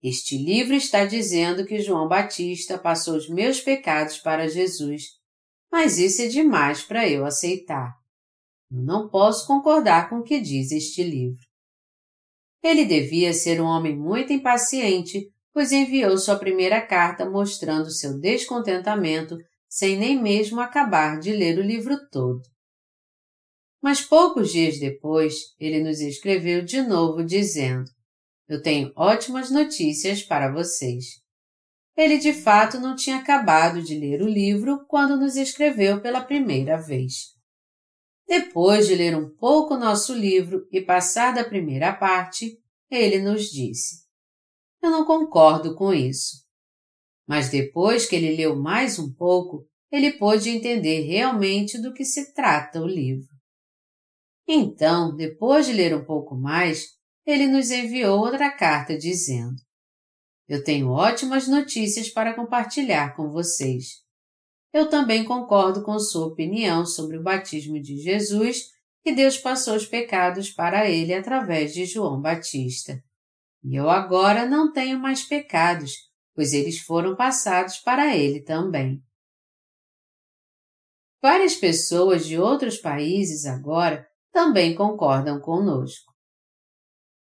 Este 0.03 0.39
livro 0.39 0.75
está 0.75 1.05
dizendo 1.05 1.67
que 1.67 1.83
João 1.83 2.09
Batista 2.09 2.79
passou 2.79 3.17
os 3.17 3.29
meus 3.29 3.61
pecados 3.61 4.17
para 4.17 4.49
Jesus 4.49 5.21
mas 5.73 5.97
isso 5.97 6.21
é 6.21 6.27
demais 6.27 6.83
para 6.83 7.09
eu 7.09 7.25
aceitar. 7.25 7.95
Eu 8.71 8.83
não 8.83 9.09
posso 9.09 9.47
concordar 9.47 10.11
com 10.11 10.19
o 10.19 10.23
que 10.23 10.39
diz 10.39 10.71
este 10.71 11.03
livro. 11.03 11.41
Ele 12.63 12.85
devia 12.85 13.33
ser 13.33 13.59
um 13.59 13.65
homem 13.65 13.97
muito 13.97 14.35
impaciente, 14.35 15.33
pois 15.53 15.73
enviou 15.73 16.17
sua 16.19 16.37
primeira 16.37 16.81
carta 16.87 17.29
mostrando 17.29 17.91
seu 17.91 18.21
descontentamento 18.21 19.39
sem 19.73 19.97
nem 19.97 20.21
mesmo 20.21 20.61
acabar 20.61 21.19
de 21.19 21.33
ler 21.33 21.59
o 21.59 21.63
livro 21.63 21.97
todo. 22.11 22.43
Mas 23.83 24.03
poucos 24.03 24.53
dias 24.53 24.79
depois, 24.79 25.55
ele 25.59 25.83
nos 25.83 25.99
escreveu 25.99 26.63
de 26.63 26.83
novo 26.83 27.25
dizendo: 27.25 27.91
Eu 28.47 28.61
tenho 28.61 28.93
ótimas 28.95 29.51
notícias 29.51 30.23
para 30.23 30.53
vocês. 30.53 31.23
Ele 31.97 32.19
de 32.19 32.35
fato 32.35 32.79
não 32.79 32.95
tinha 32.95 33.17
acabado 33.17 33.83
de 33.83 33.99
ler 33.99 34.21
o 34.21 34.29
livro 34.29 34.85
quando 34.87 35.17
nos 35.17 35.37
escreveu 35.37 36.03
pela 36.03 36.23
primeira 36.23 36.77
vez. 36.77 37.33
Depois 38.29 38.87
de 38.87 38.95
ler 38.95 39.17
um 39.17 39.35
pouco 39.37 39.75
nosso 39.79 40.13
livro 40.13 40.69
e 40.71 40.83
passar 40.83 41.35
da 41.35 41.45
primeira 41.45 41.95
parte, 41.95 42.59
ele 42.91 43.23
nos 43.23 43.45
disse: 43.47 44.05
Eu 44.83 44.91
não 44.91 45.07
concordo 45.07 45.75
com 45.75 45.95
isso. 45.95 46.42
Mas 47.27 47.49
depois 47.49 48.07
que 48.07 48.17
ele 48.17 48.37
leu 48.37 48.57
mais 48.57 48.99
um 48.99 49.13
pouco, 49.13 49.67
ele 49.91 50.13
pôde 50.13 50.49
entender 50.49 51.03
realmente 51.03 51.81
do 51.81 51.93
que 51.93 52.05
se 52.05 52.33
trata 52.33 52.81
o 52.81 52.87
livro. 52.87 53.29
Então, 54.49 55.15
depois 55.15 55.67
de 55.67 55.73
ler 55.73 55.95
um 55.95 56.05
pouco 56.05 56.35
mais, 56.35 56.87
ele 57.25 57.47
nos 57.47 57.71
enviou 57.71 58.21
outra 58.21 58.51
carta 58.51 58.97
dizendo: 58.97 59.57
Eu 60.49 60.65
tenho 60.65 60.91
ótimas 60.91 61.47
notícias 61.47 62.09
para 62.09 62.35
compartilhar 62.35 63.15
com 63.15 63.31
vocês. 63.31 64.03
Eu 64.73 64.89
também 64.89 65.25
concordo 65.25 65.83
com 65.83 65.99
sua 65.99 66.27
opinião 66.27 66.87
sobre 66.87 67.19
o 67.19 67.23
batismo 67.23 67.81
de 67.81 67.99
Jesus, 67.99 68.71
que 69.05 69.13
Deus 69.13 69.37
passou 69.37 69.77
os 69.77 69.87
pecados 69.87 70.51
para 70.51 70.89
ele 70.89 71.13
através 71.13 71.75
de 71.75 71.85
João 71.85 72.21
Batista. 72.21 73.03
E 73.63 73.77
eu 73.77 73.91
agora 73.91 74.47
não 74.47 74.73
tenho 74.73 74.99
mais 74.99 75.23
pecados, 75.23 75.93
pois 76.35 76.53
eles 76.53 76.81
foram 76.81 77.15
passados 77.17 77.79
para 77.79 78.17
ele 78.17 78.41
também. 78.41 79.03
Várias 81.21 81.55
pessoas 81.55 82.27
de 82.27 82.39
outros 82.39 82.79
países 82.79 83.47
agora 83.47 84.07
também 84.33 84.75
concordam 84.75 85.41
conosco. 85.41 86.13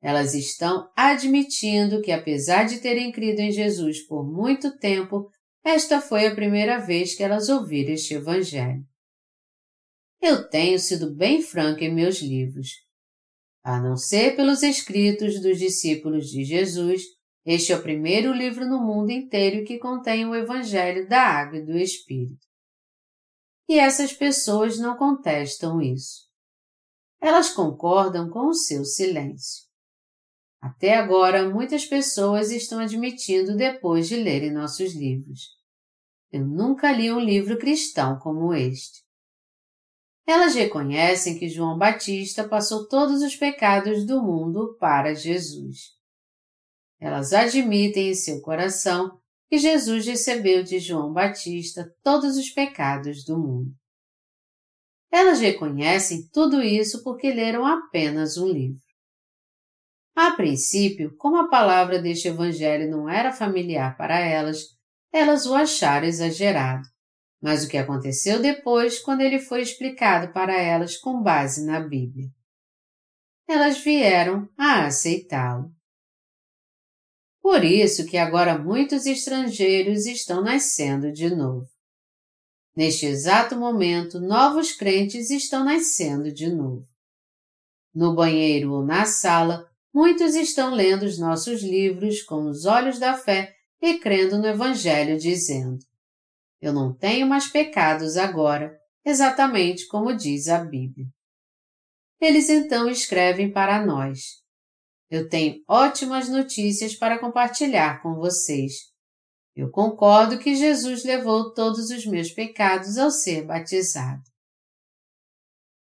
Elas 0.02 0.34
estão 0.34 0.90
admitindo 0.96 2.02
que, 2.02 2.10
apesar 2.10 2.64
de 2.64 2.80
terem 2.80 3.12
crido 3.12 3.38
em 3.38 3.52
Jesus 3.52 4.04
por 4.04 4.24
muito 4.24 4.76
tempo, 4.78 5.30
esta 5.64 6.00
foi 6.00 6.26
a 6.26 6.34
primeira 6.34 6.78
vez 6.78 7.14
que 7.14 7.22
elas 7.22 7.48
ouviram 7.48 7.92
este 7.92 8.14
Evangelho. 8.14 8.84
Eu 10.20 10.48
tenho 10.48 10.78
sido 10.78 11.14
bem 11.14 11.40
franca 11.40 11.84
em 11.84 11.94
meus 11.94 12.20
livros. 12.20 12.68
A 13.62 13.80
não 13.80 13.96
ser 13.96 14.34
pelos 14.34 14.64
escritos 14.64 15.40
dos 15.40 15.58
discípulos 15.58 16.26
de 16.26 16.44
Jesus, 16.44 17.02
este 17.45 17.72
é 17.72 17.76
o 17.76 17.82
primeiro 17.82 18.32
livro 18.32 18.64
no 18.66 18.80
mundo 18.80 19.11
inteiro 19.11 19.64
que 19.64 19.78
contém 19.78 20.24
o 20.26 20.34
Evangelho 20.34 21.09
da 21.09 21.22
Água 21.22 21.59
e 21.59 21.64
do 21.64 21.76
Espírito. 21.76 22.47
E 23.68 23.78
essas 23.78 24.12
pessoas 24.12 24.78
não 24.78 24.97
contestam 24.97 25.80
isso. 25.80 26.30
Elas 27.20 27.51
concordam 27.51 28.30
com 28.30 28.49
o 28.49 28.55
seu 28.55 28.84
silêncio. 28.84 29.64
Até 30.61 30.95
agora, 30.95 31.49
muitas 31.49 31.84
pessoas 31.84 32.53
estão 32.53 32.78
admitindo 32.78 33.57
depois 33.57 34.09
de 34.09 34.16
lerem 34.16 34.53
nossos 34.53 34.95
livros. 34.95 35.49
Eu 36.30 36.47
nunca 36.47 36.93
li 36.93 37.11
um 37.11 37.18
livro 37.18 37.59
cristão 37.59 38.18
como 38.18 38.55
este. 38.55 39.03
Elas 40.24 40.55
reconhecem 40.55 41.36
que 41.36 41.49
João 41.49 41.76
Batista 41.76 42.47
passou 42.47 42.86
todos 42.86 43.22
os 43.22 43.34
pecados 43.34 44.07
do 44.07 44.22
mundo 44.22 44.76
para 44.78 45.14
Jesus. 45.14 46.01
Elas 47.03 47.32
admitem 47.32 48.11
em 48.11 48.14
seu 48.14 48.40
coração 48.40 49.18
que 49.50 49.59
Jesus 49.59 50.07
recebeu 50.07 50.62
de 50.62 50.78
João 50.78 51.12
Batista 51.12 51.92
todos 52.00 52.36
os 52.36 52.48
pecados 52.50 53.24
do 53.24 53.36
mundo. 53.36 53.74
Elas 55.11 55.40
reconhecem 55.40 56.28
tudo 56.32 56.62
isso 56.62 57.03
porque 57.03 57.34
leram 57.34 57.66
apenas 57.66 58.36
um 58.36 58.46
livro. 58.46 58.80
A 60.14 60.30
princípio, 60.36 61.16
como 61.16 61.38
a 61.38 61.48
palavra 61.48 62.00
deste 62.00 62.28
Evangelho 62.28 62.88
não 62.88 63.09
era 63.09 63.32
familiar 63.32 63.96
para 63.96 64.20
elas, 64.20 64.61
elas 65.12 65.44
o 65.44 65.55
acharam 65.55 66.07
exagerado. 66.07 66.86
Mas 67.42 67.64
o 67.64 67.68
que 67.68 67.78
aconteceu 67.78 68.40
depois, 68.40 69.00
quando 69.00 69.22
ele 69.22 69.40
foi 69.40 69.61
explicado 69.61 70.32
para 70.32 70.55
elas 70.55 70.96
com 70.96 71.20
base 71.20 71.66
na 71.66 71.80
Bíblia? 71.80 72.28
Elas 73.48 73.78
vieram 73.78 74.48
a 74.57 74.86
aceitá-lo. 74.86 75.74
Por 77.43 77.64
isso 77.64 78.07
que 78.07 78.16
agora 78.16 78.57
muitos 78.57 79.05
estrangeiros 79.05 80.07
estão 80.07 80.40
nascendo 80.43 81.11
de 81.11 81.28
novo. 81.28 81.68
Neste 82.74 83.05
exato 83.05 83.57
momento, 83.57 84.20
novos 84.20 84.72
crentes 84.72 85.28
estão 85.28 85.64
nascendo 85.64 86.32
de 86.32 86.49
novo. 86.49 86.86
No 87.93 88.14
banheiro 88.14 88.72
ou 88.72 88.86
na 88.86 89.05
sala, 89.05 89.68
muitos 89.93 90.36
estão 90.36 90.72
lendo 90.72 91.03
os 91.03 91.18
nossos 91.18 91.62
livros 91.62 92.22
com 92.22 92.49
os 92.49 92.64
olhos 92.64 92.99
da 92.99 93.14
fé 93.14 93.55
e 93.82 93.99
crendo 93.99 94.38
no 94.38 94.47
Evangelho, 94.47 95.18
dizendo: 95.18 95.84
Eu 96.61 96.72
não 96.72 96.95
tenho 96.95 97.26
mais 97.26 97.49
pecados 97.49 98.16
agora, 98.16 98.78
exatamente 99.05 99.86
como 99.88 100.16
diz 100.16 100.49
a 100.49 100.64
Bíblia. 100.64 101.07
Eles 102.20 102.49
então 102.49 102.88
escrevem 102.88 103.51
para 103.51 103.84
nós: 103.84 104.41
eu 105.12 105.28
tenho 105.28 105.62
ótimas 105.68 106.26
notícias 106.26 106.94
para 106.94 107.18
compartilhar 107.18 108.02
com 108.02 108.14
vocês. 108.14 108.90
Eu 109.54 109.70
concordo 109.70 110.38
que 110.38 110.54
Jesus 110.54 111.04
levou 111.04 111.52
todos 111.52 111.90
os 111.90 112.06
meus 112.06 112.30
pecados 112.30 112.96
ao 112.96 113.10
ser 113.10 113.44
batizado. 113.44 114.22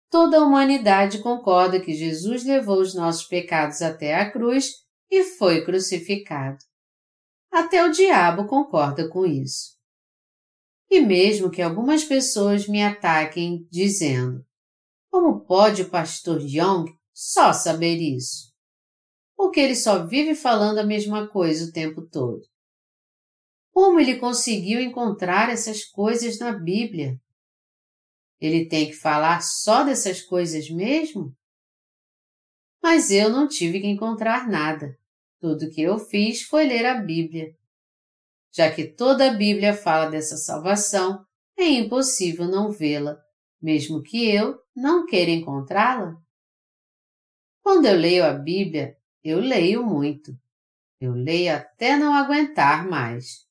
Toda 0.10 0.38
a 0.38 0.44
humanidade 0.44 1.20
concorda 1.20 1.80
que 1.80 1.94
Jesus 1.94 2.44
levou 2.44 2.82
os 2.82 2.94
nossos 2.94 3.24
pecados 3.24 3.82
até 3.82 4.16
a 4.16 4.30
cruz 4.30 4.74
e 5.10 5.24
foi 5.24 5.64
crucificado. 5.64 6.58
Até 7.50 7.86
o 7.86 7.90
diabo 7.90 8.46
concorda 8.48 9.08
com 9.08 9.26
isso. 9.26 9.78
E 10.90 11.00
mesmo 11.00 11.50
que 11.50 11.62
algumas 11.62 12.04
pessoas 12.04 12.68
me 12.68 12.84
ataquem 12.84 13.66
dizendo: 13.72 14.46
Como 15.10 15.46
pode 15.46 15.84
o 15.84 15.90
pastor 15.90 16.42
Young 16.42 16.94
só 17.14 17.54
saber 17.54 17.96
isso? 17.96 18.51
Porque 19.42 19.60
ele 19.60 19.76
só 19.76 20.06
vive 20.06 20.36
falando 20.36 20.78
a 20.78 20.84
mesma 20.84 21.28
coisa 21.28 21.66
o 21.66 21.72
tempo 21.72 22.04
todo. 22.04 22.44
Como 23.74 24.00
ele 24.00 24.20
conseguiu 24.20 24.80
encontrar 24.80 25.50
essas 25.50 25.84
coisas 25.84 26.38
na 26.38 26.52
Bíblia? 26.52 27.20
Ele 28.40 28.68
tem 28.68 28.86
que 28.86 28.94
falar 28.94 29.42
só 29.42 29.84
dessas 29.84 30.22
coisas 30.22 30.70
mesmo? 30.70 31.36
Mas 32.84 33.10
eu 33.10 33.32
não 33.32 33.48
tive 33.48 33.82
que 33.82 33.88
encontrar 33.88 34.48
nada. 34.48 34.96
Tudo 35.40 35.72
que 35.72 35.82
eu 35.82 35.98
fiz 35.98 36.44
foi 36.44 36.68
ler 36.68 36.86
a 36.86 37.02
Bíblia. 37.02 37.58
Já 38.52 38.72
que 38.72 38.86
toda 38.86 39.32
a 39.32 39.34
Bíblia 39.34 39.74
fala 39.74 40.08
dessa 40.12 40.38
salvação, 40.38 41.26
é 41.58 41.66
impossível 41.68 42.46
não 42.46 42.72
vê-la, 42.72 43.20
mesmo 43.60 44.04
que 44.04 44.30
eu 44.30 44.62
não 44.76 45.08
queira 45.08 45.32
encontrá-la. 45.32 46.16
Quando 47.64 47.88
eu 47.88 47.96
leio 47.96 48.24
a 48.24 48.34
Bíblia, 48.34 49.01
eu 49.24 49.40
leio 49.40 49.86
muito. 49.86 50.36
Eu 51.00 51.14
leio 51.14 51.56
até 51.56 51.96
não 51.98 52.14
aguentar 52.14 52.88
mais. 52.88 53.46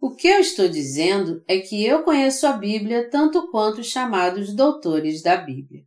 O 0.00 0.14
que 0.14 0.26
eu 0.26 0.40
estou 0.40 0.68
dizendo 0.68 1.42
é 1.46 1.60
que 1.60 1.84
eu 1.84 2.02
conheço 2.02 2.46
a 2.46 2.52
Bíblia 2.52 3.08
tanto 3.08 3.50
quanto 3.50 3.80
os 3.80 3.86
chamados 3.86 4.54
doutores 4.54 5.22
da 5.22 5.36
Bíblia. 5.36 5.84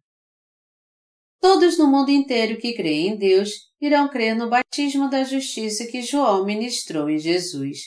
Todos 1.41 1.77
no 1.77 1.88
mundo 1.88 2.09
inteiro 2.09 2.59
que 2.59 2.73
creem 2.73 3.09
em 3.09 3.17
Deus 3.17 3.71
irão 3.79 4.07
crer 4.07 4.36
no 4.36 4.49
batismo 4.49 5.09
da 5.09 5.23
justiça 5.23 5.86
que 5.86 6.01
João 6.01 6.45
ministrou 6.45 7.09
em 7.09 7.17
Jesus, 7.17 7.81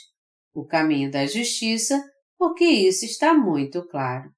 o 0.54 0.64
caminho 0.64 1.10
da 1.10 1.26
justiça, 1.26 2.00
porque 2.36 2.64
isso 2.64 3.04
está 3.04 3.34
muito 3.34 3.82
claro. 3.88 4.30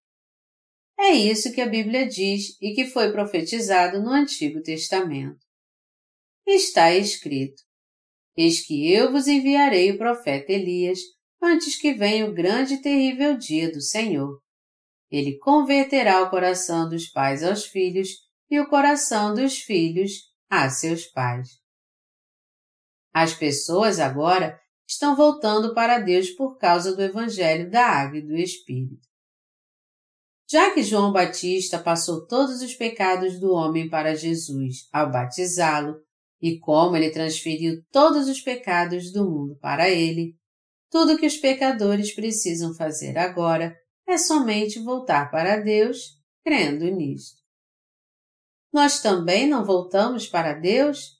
É 0.98 1.12
isso 1.12 1.52
que 1.52 1.60
a 1.60 1.68
Bíblia 1.68 2.06
diz 2.06 2.56
e 2.60 2.72
que 2.72 2.86
foi 2.86 3.10
profetizado 3.10 4.00
no 4.00 4.10
Antigo 4.10 4.62
Testamento 4.62 5.49
está 6.50 6.92
escrito: 6.92 7.62
Eis 8.36 8.64
que 8.66 8.92
eu 8.92 9.12
vos 9.12 9.26
enviarei 9.26 9.90
o 9.90 9.98
profeta 9.98 10.52
Elias 10.52 10.98
antes 11.42 11.80
que 11.80 11.94
venha 11.94 12.26
o 12.26 12.34
grande 12.34 12.74
e 12.74 12.82
terrível 12.82 13.36
dia 13.36 13.70
do 13.70 13.80
Senhor. 13.80 14.40
Ele 15.10 15.38
converterá 15.38 16.22
o 16.22 16.30
coração 16.30 16.88
dos 16.88 17.08
pais 17.08 17.42
aos 17.42 17.64
filhos 17.66 18.08
e 18.50 18.60
o 18.60 18.68
coração 18.68 19.34
dos 19.34 19.58
filhos 19.58 20.30
a 20.48 20.68
seus 20.68 21.06
pais. 21.06 21.48
As 23.12 23.34
pessoas 23.34 23.98
agora 23.98 24.60
estão 24.88 25.16
voltando 25.16 25.74
para 25.74 25.98
Deus 25.98 26.30
por 26.30 26.58
causa 26.58 26.94
do 26.94 27.02
Evangelho 27.02 27.70
da 27.70 27.86
Água 27.86 28.18
e 28.18 28.26
do 28.26 28.36
Espírito. 28.36 29.08
Já 30.48 30.74
que 30.74 30.82
João 30.82 31.12
Batista 31.12 31.78
passou 31.78 32.26
todos 32.26 32.60
os 32.60 32.74
pecados 32.74 33.38
do 33.38 33.52
homem 33.52 33.88
para 33.88 34.16
Jesus 34.16 34.88
ao 34.92 35.10
batizá-lo, 35.10 35.94
e 36.40 36.58
como 36.58 36.96
ele 36.96 37.10
transferiu 37.10 37.82
todos 37.90 38.28
os 38.28 38.40
pecados 38.40 39.12
do 39.12 39.28
mundo 39.28 39.56
para 39.60 39.90
ele, 39.90 40.34
tudo 40.90 41.18
que 41.18 41.26
os 41.26 41.36
pecadores 41.36 42.14
precisam 42.14 42.74
fazer 42.74 43.16
agora 43.18 43.76
é 44.06 44.18
somente 44.18 44.80
voltar 44.80 45.30
para 45.30 45.58
Deus 45.58 46.18
crendo 46.44 46.84
nisto. 46.84 47.40
Nós 48.72 49.00
também 49.00 49.48
não 49.48 49.64
voltamos 49.64 50.26
para 50.26 50.54
Deus? 50.54 51.18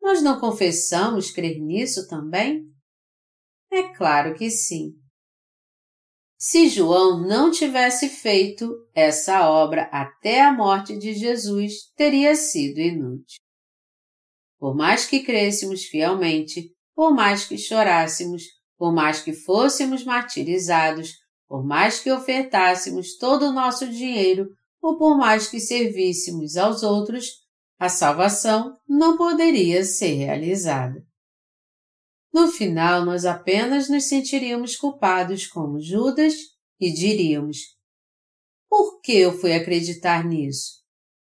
Nós 0.00 0.22
não 0.22 0.40
confessamos 0.40 1.30
crer 1.30 1.60
nisso 1.60 2.08
também? 2.08 2.64
É 3.70 3.94
claro 3.94 4.34
que 4.34 4.50
sim. 4.50 4.94
Se 6.40 6.68
João 6.68 7.26
não 7.26 7.50
tivesse 7.50 8.08
feito 8.08 8.72
essa 8.94 9.50
obra 9.50 9.82
até 9.92 10.40
a 10.40 10.52
morte 10.52 10.96
de 10.96 11.12
Jesus, 11.12 11.92
teria 11.96 12.36
sido 12.36 12.78
inútil. 12.78 13.40
Por 14.58 14.74
mais 14.74 15.06
que 15.06 15.20
crêssemos 15.20 15.84
fielmente, 15.84 16.72
por 16.94 17.14
mais 17.14 17.44
que 17.44 17.56
chorássemos, 17.56 18.42
por 18.76 18.92
mais 18.92 19.20
que 19.20 19.32
fôssemos 19.32 20.04
martirizados, 20.04 21.12
por 21.46 21.64
mais 21.64 22.00
que 22.00 22.10
ofertássemos 22.10 23.16
todo 23.16 23.46
o 23.46 23.52
nosso 23.52 23.88
dinheiro 23.88 24.48
ou 24.82 24.98
por 24.98 25.16
mais 25.16 25.48
que 25.48 25.60
servíssemos 25.60 26.56
aos 26.56 26.82
outros, 26.82 27.26
a 27.78 27.88
salvação 27.88 28.76
não 28.88 29.16
poderia 29.16 29.84
ser 29.84 30.14
realizada. 30.14 31.04
No 32.32 32.48
final, 32.48 33.04
nós 33.04 33.24
apenas 33.24 33.88
nos 33.88 34.04
sentiríamos 34.04 34.76
culpados 34.76 35.46
como 35.46 35.80
Judas 35.80 36.34
e 36.78 36.92
diríamos: 36.92 37.58
Por 38.68 39.00
que 39.00 39.12
eu 39.12 39.32
fui 39.32 39.54
acreditar 39.54 40.24
nisso? 40.24 40.82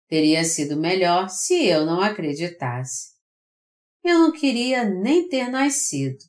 Teria 0.08 0.44
sido 0.44 0.78
melhor 0.78 1.30
se 1.30 1.66
eu 1.66 1.86
não 1.86 2.00
acreditasse. 2.00 3.15
Eu 4.08 4.20
não 4.20 4.32
queria 4.32 4.84
nem 4.84 5.28
ter 5.28 5.50
nascido. 5.50 6.20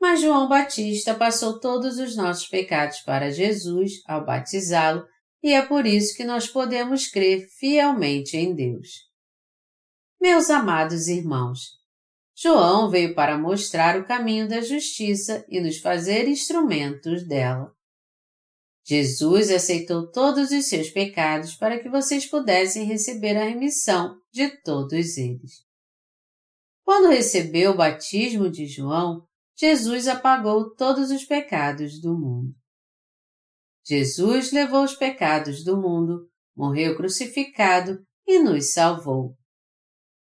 Mas 0.00 0.22
João 0.22 0.48
Batista 0.48 1.14
passou 1.14 1.60
todos 1.60 1.98
os 1.98 2.16
nossos 2.16 2.48
pecados 2.48 3.00
para 3.00 3.30
Jesus 3.30 4.00
ao 4.06 4.24
batizá-lo, 4.24 5.06
e 5.42 5.52
é 5.52 5.60
por 5.60 5.84
isso 5.84 6.16
que 6.16 6.24
nós 6.24 6.48
podemos 6.48 7.06
crer 7.06 7.46
fielmente 7.58 8.38
em 8.38 8.54
Deus. 8.54 8.88
Meus 10.18 10.48
amados 10.48 11.06
irmãos, 11.06 11.72
João 12.34 12.88
veio 12.88 13.14
para 13.14 13.36
mostrar 13.36 14.00
o 14.00 14.06
caminho 14.06 14.48
da 14.48 14.62
justiça 14.62 15.44
e 15.50 15.60
nos 15.60 15.80
fazer 15.80 16.26
instrumentos 16.26 17.28
dela. 17.28 17.70
Jesus 18.86 19.50
aceitou 19.50 20.10
todos 20.10 20.50
os 20.50 20.64
seus 20.64 20.88
pecados 20.88 21.54
para 21.56 21.78
que 21.78 21.90
vocês 21.90 22.24
pudessem 22.24 22.86
receber 22.86 23.36
a 23.36 23.44
remissão 23.44 24.16
de 24.32 24.48
todos 24.62 25.18
eles. 25.18 25.70
Quando 26.84 27.10
recebeu 27.10 27.72
o 27.72 27.76
batismo 27.76 28.50
de 28.50 28.66
João, 28.66 29.26
Jesus 29.56 30.08
apagou 30.08 30.74
todos 30.74 31.10
os 31.10 31.24
pecados 31.24 32.00
do 32.00 32.18
mundo. 32.18 32.54
Jesus 33.84 34.52
levou 34.52 34.84
os 34.84 34.94
pecados 34.94 35.64
do 35.64 35.80
mundo, 35.80 36.28
morreu 36.56 36.96
crucificado 36.96 38.04
e 38.26 38.38
nos 38.38 38.72
salvou. 38.72 39.36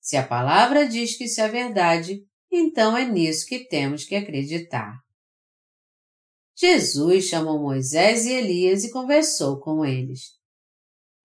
Se 0.01 0.16
a 0.16 0.26
palavra 0.26 0.86
diz 0.86 1.16
que 1.16 1.24
isso 1.24 1.40
é 1.40 1.49
verdade, 1.49 2.24
então 2.51 2.96
é 2.96 3.05
nisso 3.05 3.46
que 3.46 3.66
temos 3.68 4.05
que 4.05 4.14
acreditar. 4.14 4.99
Jesus 6.57 7.26
chamou 7.26 7.61
Moisés 7.61 8.24
e 8.24 8.32
Elias 8.32 8.84
e 8.84 8.90
conversou 8.90 9.61
com 9.61 9.84
eles. 9.84 10.38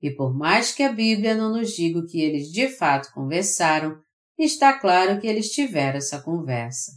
E 0.01 0.11
por 0.11 0.37
mais 0.37 0.73
que 0.73 0.83
a 0.83 0.91
Bíblia 0.91 1.33
não 1.33 1.51
nos 1.51 1.71
diga 1.71 1.99
o 1.99 2.05
que 2.05 2.21
eles 2.21 2.51
de 2.51 2.67
fato 2.67 3.11
conversaram, 3.13 4.02
está 4.37 4.79
claro 4.79 5.19
que 5.19 5.27
eles 5.27 5.51
tiveram 5.51 5.97
essa 5.97 6.21
conversa. 6.21 6.91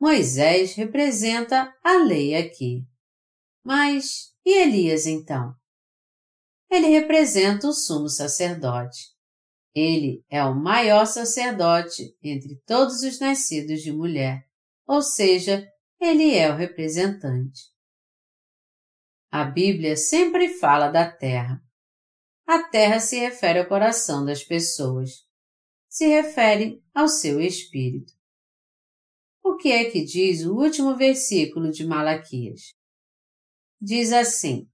Moisés 0.00 0.74
representa 0.74 1.74
a 1.82 1.98
lei 2.04 2.34
aqui. 2.34 2.86
Mas 3.64 4.32
e 4.44 4.62
Elias 4.62 5.06
então? 5.06 5.54
Ele 6.70 6.88
representa 6.88 7.66
o 7.66 7.72
sumo 7.72 8.08
sacerdote. 8.08 9.08
Ele 9.74 10.24
é 10.30 10.42
o 10.44 10.54
maior 10.54 11.06
sacerdote 11.06 12.16
entre 12.22 12.60
todos 12.66 13.02
os 13.02 13.20
nascidos 13.20 13.82
de 13.82 13.92
mulher, 13.92 14.44
ou 14.86 15.02
seja, 15.02 15.66
ele 16.00 16.34
é 16.34 16.50
o 16.50 16.56
representante. 16.56 17.60
A 19.30 19.44
Bíblia 19.44 19.96
sempre 19.96 20.48
fala 20.48 20.88
da 20.88 21.10
terra. 21.10 21.60
A 22.46 22.62
terra 22.62 22.98
se 22.98 23.18
refere 23.18 23.58
ao 23.58 23.68
coração 23.68 24.24
das 24.24 24.42
pessoas. 24.42 25.27
Se 25.98 26.06
refere 26.06 26.80
ao 26.94 27.08
seu 27.08 27.40
espírito. 27.40 28.12
O 29.42 29.56
que 29.56 29.72
é 29.72 29.90
que 29.90 30.04
diz 30.04 30.46
o 30.46 30.54
último 30.54 30.96
versículo 30.96 31.72
de 31.72 31.84
Malaquias? 31.84 32.72
Diz 33.80 34.12
assim: 34.12 34.68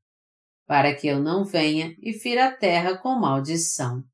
Para 0.67 0.95
que 0.95 1.07
eu 1.07 1.19
não 1.19 1.43
venha 1.43 1.97
e 1.99 2.13
fira 2.13 2.49
a 2.49 2.55
terra 2.55 2.99
com 2.99 3.19
maldição. 3.19 4.05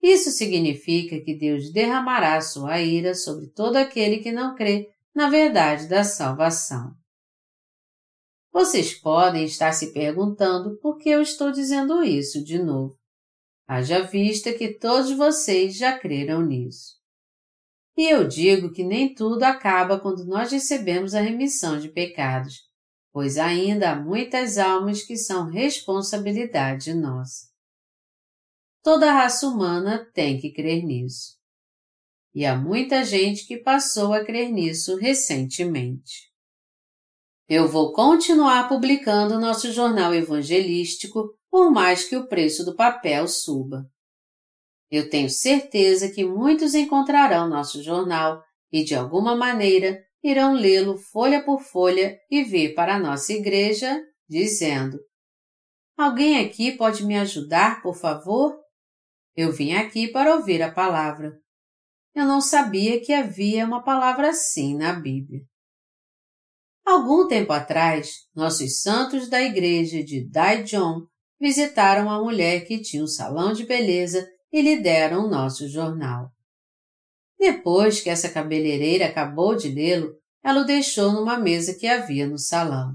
Isso 0.00 0.30
significa 0.30 1.20
que 1.24 1.36
Deus 1.36 1.72
derramará 1.72 2.40
sua 2.40 2.80
ira 2.80 3.12
sobre 3.12 3.48
todo 3.48 3.74
aquele 3.74 4.18
que 4.18 4.30
não 4.30 4.54
crê 4.54 4.94
na 5.12 5.28
verdade 5.28 5.88
da 5.88 6.04
salvação. 6.04 6.94
Vocês 8.52 8.94
podem 8.94 9.44
estar 9.44 9.72
se 9.72 9.92
perguntando 9.92 10.78
por 10.78 10.98
que 10.98 11.08
eu 11.08 11.20
estou 11.20 11.50
dizendo 11.50 12.04
isso 12.04 12.44
de 12.44 12.62
novo. 12.62 12.99
Haja 13.72 14.02
vista 14.02 14.52
que 14.52 14.74
todos 14.74 15.12
vocês 15.12 15.76
já 15.76 15.96
creram 15.96 16.44
nisso. 16.44 16.96
E 17.96 18.08
eu 18.08 18.26
digo 18.26 18.72
que 18.72 18.82
nem 18.82 19.14
tudo 19.14 19.44
acaba 19.44 20.00
quando 20.00 20.24
nós 20.24 20.50
recebemos 20.50 21.14
a 21.14 21.20
remissão 21.20 21.78
de 21.78 21.88
pecados, 21.88 22.68
pois 23.12 23.38
ainda 23.38 23.92
há 23.92 23.94
muitas 23.94 24.58
almas 24.58 25.04
que 25.04 25.16
são 25.16 25.48
responsabilidade 25.48 26.92
nossa. 26.92 27.46
Toda 28.82 29.08
a 29.08 29.14
raça 29.14 29.46
humana 29.46 30.04
tem 30.12 30.40
que 30.40 30.50
crer 30.52 30.84
nisso. 30.84 31.38
E 32.34 32.44
há 32.44 32.56
muita 32.56 33.04
gente 33.04 33.46
que 33.46 33.56
passou 33.56 34.12
a 34.12 34.24
crer 34.24 34.50
nisso 34.50 34.96
recentemente. 34.96 36.28
Eu 37.48 37.68
vou 37.68 37.92
continuar 37.92 38.68
publicando 38.68 39.38
nosso 39.38 39.70
jornal 39.70 40.12
evangelístico 40.12 41.38
por 41.50 41.70
mais 41.70 42.08
que 42.08 42.16
o 42.16 42.28
preço 42.28 42.64
do 42.64 42.76
papel 42.76 43.26
suba. 43.26 43.84
Eu 44.90 45.08
tenho 45.08 45.28
certeza 45.28 46.10
que 46.10 46.24
muitos 46.24 46.74
encontrarão 46.74 47.48
nosso 47.48 47.82
jornal 47.82 48.42
e, 48.72 48.84
de 48.84 48.94
alguma 48.94 49.36
maneira, 49.36 50.00
irão 50.22 50.52
lê-lo 50.52 50.96
folha 50.96 51.44
por 51.44 51.60
folha 51.60 52.18
e 52.30 52.42
vir 52.42 52.74
para 52.74 52.96
a 52.96 52.98
nossa 52.98 53.32
igreja, 53.32 54.00
dizendo: 54.28 54.98
Alguém 55.96 56.44
aqui 56.44 56.72
pode 56.72 57.04
me 57.04 57.16
ajudar, 57.18 57.82
por 57.82 57.94
favor? 57.94 58.58
Eu 59.36 59.52
vim 59.52 59.74
aqui 59.74 60.08
para 60.08 60.34
ouvir 60.34 60.62
a 60.62 60.72
palavra. 60.72 61.38
Eu 62.14 62.26
não 62.26 62.40
sabia 62.40 63.00
que 63.00 63.12
havia 63.12 63.64
uma 63.64 63.82
palavra 63.82 64.30
assim 64.30 64.76
na 64.76 64.92
Bíblia. 64.92 65.42
Algum 66.84 67.28
tempo 67.28 67.52
atrás, 67.52 68.26
nossos 68.34 68.80
santos 68.80 69.28
da 69.28 69.40
igreja 69.40 70.02
de 70.02 70.28
Daejeon 70.28 71.06
visitaram 71.40 72.02
uma 72.02 72.22
mulher 72.22 72.66
que 72.66 72.80
tinha 72.80 73.02
um 73.02 73.06
salão 73.06 73.52
de 73.52 73.64
beleza 73.64 74.28
e 74.52 74.60
lhe 74.60 74.80
deram 74.80 75.24
o 75.24 75.30
nosso 75.30 75.66
jornal. 75.68 76.30
Depois 77.38 78.00
que 78.00 78.10
essa 78.10 78.28
cabeleireira 78.28 79.06
acabou 79.06 79.56
de 79.56 79.70
lê-lo, 79.70 80.14
ela 80.44 80.60
o 80.60 80.66
deixou 80.66 81.12
numa 81.12 81.38
mesa 81.38 81.74
que 81.74 81.86
havia 81.86 82.26
no 82.26 82.38
salão. 82.38 82.94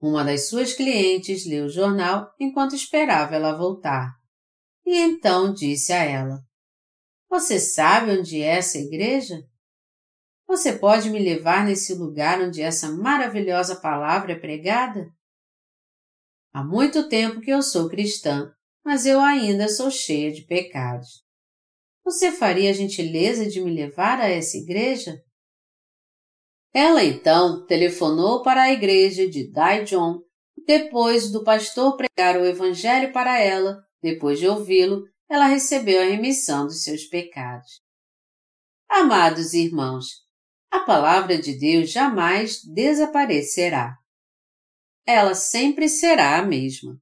Uma 0.00 0.22
das 0.24 0.48
suas 0.48 0.74
clientes 0.74 1.46
leu 1.46 1.66
o 1.66 1.70
jornal 1.70 2.30
enquanto 2.38 2.74
esperava 2.74 3.34
ela 3.34 3.56
voltar. 3.56 4.12
E 4.84 4.98
então 4.98 5.52
disse 5.52 5.92
a 5.92 6.02
ela: 6.02 6.40
Você 7.28 7.58
sabe 7.58 8.18
onde 8.18 8.42
é 8.42 8.56
essa 8.56 8.78
igreja? 8.78 9.42
Você 10.46 10.72
pode 10.72 11.10
me 11.10 11.18
levar 11.18 11.64
nesse 11.64 11.94
lugar 11.94 12.40
onde 12.40 12.60
essa 12.60 12.90
maravilhosa 12.90 13.76
palavra 13.76 14.32
é 14.32 14.38
pregada? 14.38 15.06
Há 16.52 16.64
muito 16.64 17.08
tempo 17.08 17.40
que 17.40 17.50
eu 17.50 17.62
sou 17.62 17.88
cristã 17.88 18.52
mas 18.84 19.06
eu 19.06 19.20
ainda 19.20 19.68
sou 19.68 19.90
cheia 19.90 20.32
de 20.32 20.42
pecados. 20.42 21.22
Você 22.04 22.32
faria 22.32 22.70
a 22.70 22.72
gentileza 22.74 23.48
de 23.48 23.60
me 23.60 23.70
levar 23.70 24.20
a 24.20 24.28
essa 24.28 24.56
igreja? 24.56 25.22
Ela 26.72 27.04
então 27.04 27.64
telefonou 27.66 28.42
para 28.42 28.62
a 28.62 28.72
igreja 28.72 29.28
de 29.28 29.50
Daejeon. 29.50 30.20
Depois 30.66 31.30
do 31.30 31.42
pastor 31.42 31.96
pregar 31.96 32.36
o 32.40 32.44
evangelho 32.44 33.12
para 33.12 33.40
ela, 33.40 33.82
depois 34.02 34.38
de 34.38 34.46
ouvi-lo, 34.46 35.04
ela 35.28 35.46
recebeu 35.46 36.00
a 36.00 36.04
remissão 36.04 36.66
dos 36.66 36.82
seus 36.82 37.04
pecados. 37.04 37.80
Amados 38.88 39.52
irmãos, 39.52 40.06
a 40.70 40.80
palavra 40.80 41.38
de 41.38 41.58
Deus 41.58 41.90
jamais 41.90 42.62
desaparecerá. 42.64 43.99
Ela 45.12 45.34
sempre 45.34 45.88
será 45.88 46.38
a 46.38 46.46
mesma. 46.46 46.96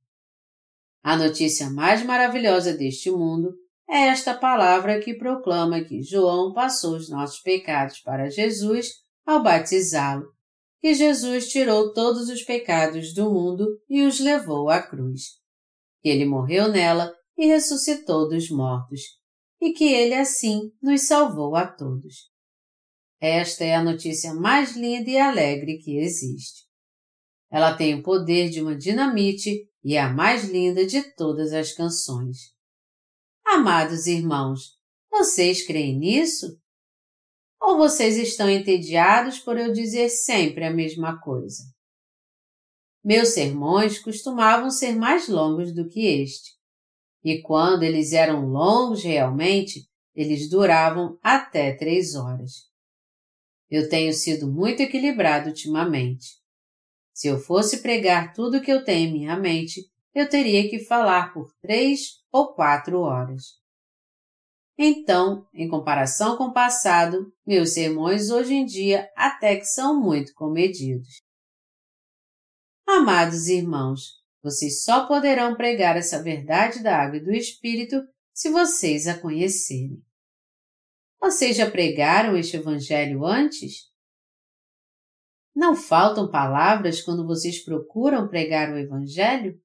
A 1.02 1.14
notícia 1.14 1.68
mais 1.68 2.02
maravilhosa 2.02 2.72
deste 2.72 3.10
mundo 3.10 3.52
é 3.86 4.06
esta 4.06 4.32
palavra 4.32 4.98
que 4.98 5.12
proclama 5.12 5.84
que 5.84 6.02
João 6.02 6.54
passou 6.54 6.96
os 6.96 7.10
nossos 7.10 7.40
pecados 7.40 8.00
para 8.00 8.30
Jesus 8.30 8.92
ao 9.26 9.42
batizá-lo, 9.42 10.26
que 10.80 10.94
Jesus 10.94 11.50
tirou 11.50 11.92
todos 11.92 12.30
os 12.30 12.42
pecados 12.42 13.12
do 13.12 13.30
mundo 13.30 13.66
e 13.86 14.00
os 14.00 14.20
levou 14.20 14.70
à 14.70 14.80
cruz, 14.80 15.24
que 16.00 16.08
ele 16.08 16.24
morreu 16.24 16.66
nela 16.68 17.14
e 17.36 17.44
ressuscitou 17.44 18.26
dos 18.26 18.48
mortos, 18.48 19.02
e 19.60 19.74
que 19.74 19.84
ele 19.84 20.14
assim 20.14 20.72
nos 20.82 21.06
salvou 21.06 21.54
a 21.54 21.66
todos. 21.66 22.30
Esta 23.20 23.64
é 23.64 23.74
a 23.74 23.84
notícia 23.84 24.32
mais 24.32 24.74
linda 24.74 25.10
e 25.10 25.18
alegre 25.18 25.76
que 25.76 25.98
existe. 25.98 26.67
Ela 27.50 27.74
tem 27.74 27.94
o 27.94 28.02
poder 28.02 28.50
de 28.50 28.60
uma 28.60 28.76
dinamite 28.76 29.68
e 29.82 29.94
é 29.94 30.00
a 30.00 30.12
mais 30.12 30.44
linda 30.44 30.86
de 30.86 31.02
todas 31.14 31.52
as 31.52 31.72
canções. 31.72 32.54
Amados 33.44 34.06
irmãos, 34.06 34.78
vocês 35.10 35.66
creem 35.66 35.98
nisso? 35.98 36.60
Ou 37.60 37.76
vocês 37.76 38.16
estão 38.16 38.48
entediados 38.48 39.38
por 39.38 39.56
eu 39.56 39.72
dizer 39.72 40.10
sempre 40.10 40.64
a 40.64 40.72
mesma 40.72 41.18
coisa? 41.20 41.62
Meus 43.02 43.28
sermões 43.28 43.98
costumavam 43.98 44.70
ser 44.70 44.94
mais 44.94 45.28
longos 45.28 45.74
do 45.74 45.88
que 45.88 46.06
este. 46.06 46.52
E 47.24 47.40
quando 47.40 47.82
eles 47.82 48.12
eram 48.12 48.46
longos 48.46 49.02
realmente, 49.02 49.88
eles 50.14 50.48
duravam 50.50 51.18
até 51.22 51.74
três 51.74 52.14
horas. 52.14 52.68
Eu 53.70 53.88
tenho 53.88 54.12
sido 54.12 54.50
muito 54.50 54.80
equilibrado 54.80 55.48
ultimamente. 55.48 56.38
Se 57.18 57.26
eu 57.26 57.36
fosse 57.36 57.82
pregar 57.82 58.32
tudo 58.32 58.58
o 58.58 58.62
que 58.62 58.70
eu 58.70 58.84
tenho 58.84 59.08
em 59.08 59.12
minha 59.12 59.36
mente, 59.36 59.90
eu 60.14 60.28
teria 60.28 60.70
que 60.70 60.78
falar 60.78 61.34
por 61.34 61.52
três 61.60 62.22
ou 62.30 62.54
quatro 62.54 63.00
horas. 63.00 63.58
Então, 64.78 65.44
em 65.52 65.68
comparação 65.68 66.36
com 66.36 66.44
o 66.44 66.52
passado, 66.52 67.34
meus 67.44 67.74
sermões 67.74 68.30
hoje 68.30 68.54
em 68.54 68.64
dia 68.64 69.10
até 69.16 69.56
que 69.56 69.64
são 69.64 70.00
muito 70.00 70.32
comedidos. 70.32 71.20
Amados 72.86 73.48
irmãos, 73.48 74.22
vocês 74.40 74.84
só 74.84 75.08
poderão 75.08 75.56
pregar 75.56 75.96
essa 75.96 76.22
verdade 76.22 76.84
da 76.84 76.98
água 76.98 77.16
e 77.16 77.24
do 77.24 77.32
Espírito 77.32 78.00
se 78.32 78.48
vocês 78.48 79.08
a 79.08 79.18
conhecerem. 79.18 80.00
Vocês 81.20 81.56
já 81.56 81.68
pregaram 81.68 82.36
este 82.36 82.58
Evangelho 82.58 83.24
antes? 83.24 83.87
Não 85.58 85.74
faltam 85.74 86.30
palavras 86.30 87.02
quando 87.02 87.26
vocês 87.26 87.64
procuram 87.64 88.28
pregar 88.28 88.72
o 88.72 88.78
Evangelho? 88.78 89.58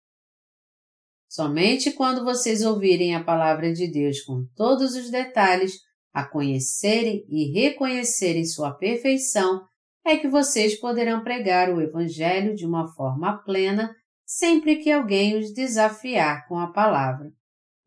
Somente 1.29 1.91
quando 1.91 2.25
vocês 2.25 2.63
ouvirem 2.63 3.15
a 3.15 3.23
palavra 3.23 3.71
de 3.71 3.87
Deus 3.87 4.19
com 4.21 4.43
todos 4.55 4.95
os 4.95 5.11
detalhes, 5.11 5.73
a 6.11 6.27
conhecerem 6.27 7.23
e 7.29 7.51
reconhecerem 7.51 8.43
sua 8.43 8.73
perfeição, 8.73 9.67
é 10.03 10.17
que 10.17 10.27
vocês 10.27 10.79
poderão 10.79 11.23
pregar 11.23 11.69
o 11.69 11.79
Evangelho 11.79 12.55
de 12.55 12.65
uma 12.65 12.91
forma 12.95 13.43
plena 13.43 13.95
sempre 14.25 14.77
que 14.77 14.89
alguém 14.89 15.37
os 15.37 15.53
desafiar 15.53 16.47
com 16.47 16.57
a 16.57 16.71
palavra, 16.71 17.31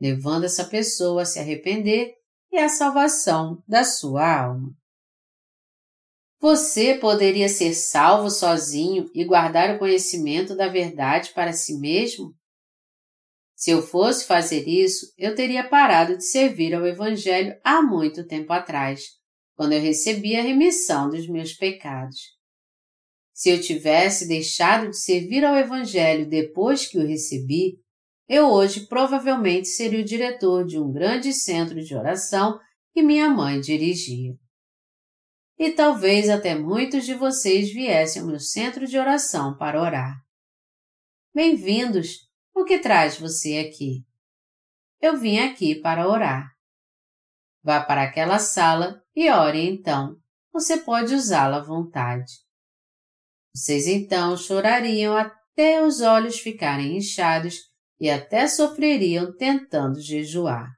levando 0.00 0.44
essa 0.44 0.64
pessoa 0.64 1.22
a 1.22 1.26
se 1.26 1.40
arrepender 1.40 2.14
e 2.52 2.56
a 2.56 2.68
salvação 2.68 3.64
da 3.66 3.82
sua 3.82 4.44
alma. 4.44 4.72
Você 6.38 6.94
poderia 6.94 7.48
ser 7.48 7.72
salvo 7.74 8.30
sozinho 8.30 9.10
e 9.14 9.24
guardar 9.24 9.74
o 9.74 9.78
conhecimento 9.78 10.54
da 10.54 10.68
verdade 10.68 11.32
para 11.34 11.52
si 11.52 11.78
mesmo? 11.78 12.34
Se 13.54 13.70
eu 13.70 13.80
fosse 13.80 14.26
fazer 14.26 14.68
isso, 14.68 15.12
eu 15.16 15.34
teria 15.34 15.66
parado 15.66 16.18
de 16.18 16.24
servir 16.24 16.74
ao 16.74 16.86
Evangelho 16.86 17.58
há 17.64 17.80
muito 17.80 18.26
tempo 18.26 18.52
atrás, 18.52 19.04
quando 19.56 19.72
eu 19.72 19.80
recebi 19.80 20.36
a 20.36 20.42
remissão 20.42 21.08
dos 21.08 21.26
meus 21.26 21.54
pecados. 21.54 22.20
Se 23.32 23.48
eu 23.48 23.60
tivesse 23.60 24.28
deixado 24.28 24.90
de 24.90 24.98
servir 24.98 25.42
ao 25.42 25.56
Evangelho 25.56 26.28
depois 26.28 26.86
que 26.86 26.98
o 26.98 27.06
recebi, 27.06 27.78
eu 28.28 28.48
hoje 28.50 28.86
provavelmente 28.86 29.68
seria 29.68 30.00
o 30.00 30.04
diretor 30.04 30.66
de 30.66 30.78
um 30.78 30.92
grande 30.92 31.32
centro 31.32 31.82
de 31.82 31.94
oração 31.94 32.58
que 32.92 33.02
minha 33.02 33.30
mãe 33.30 33.58
dirigia. 33.58 34.34
E 35.58 35.70
talvez 35.70 36.28
até 36.28 36.54
muitos 36.54 37.06
de 37.06 37.14
vocês 37.14 37.72
viessem 37.72 38.20
ao 38.20 38.28
meu 38.28 38.38
centro 38.38 38.86
de 38.86 38.98
oração 38.98 39.56
para 39.56 39.80
orar. 39.80 40.14
Bem-vindos! 41.34 42.28
O 42.54 42.62
que 42.62 42.78
traz 42.78 43.18
você 43.18 43.66
aqui? 43.66 44.04
Eu 45.00 45.16
vim 45.16 45.38
aqui 45.38 45.74
para 45.74 46.06
orar. 46.06 46.50
Vá 47.62 47.82
para 47.82 48.02
aquela 48.02 48.38
sala 48.38 49.02
e 49.14 49.30
ore 49.30 49.66
então. 49.66 50.20
Você 50.52 50.76
pode 50.76 51.14
usá-la 51.14 51.56
à 51.56 51.62
vontade. 51.62 52.34
Vocês 53.54 53.86
então 53.86 54.36
chorariam 54.36 55.16
até 55.16 55.82
os 55.82 56.02
olhos 56.02 56.38
ficarem 56.38 56.98
inchados 56.98 57.60
e 57.98 58.10
até 58.10 58.46
sofreriam 58.46 59.34
tentando 59.34 59.98
jejuar. 60.02 60.70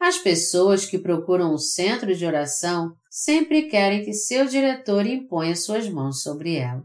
As 0.00 0.18
pessoas 0.18 0.84
que 0.84 0.98
procuram 0.98 1.54
um 1.54 1.58
centro 1.58 2.12
de 2.16 2.26
oração 2.26 2.97
sempre 3.10 3.68
querem 3.68 4.04
que 4.04 4.12
seu 4.12 4.46
diretor 4.46 5.06
imponha 5.06 5.56
suas 5.56 5.88
mãos 5.88 6.22
sobre 6.22 6.56
ela. 6.56 6.82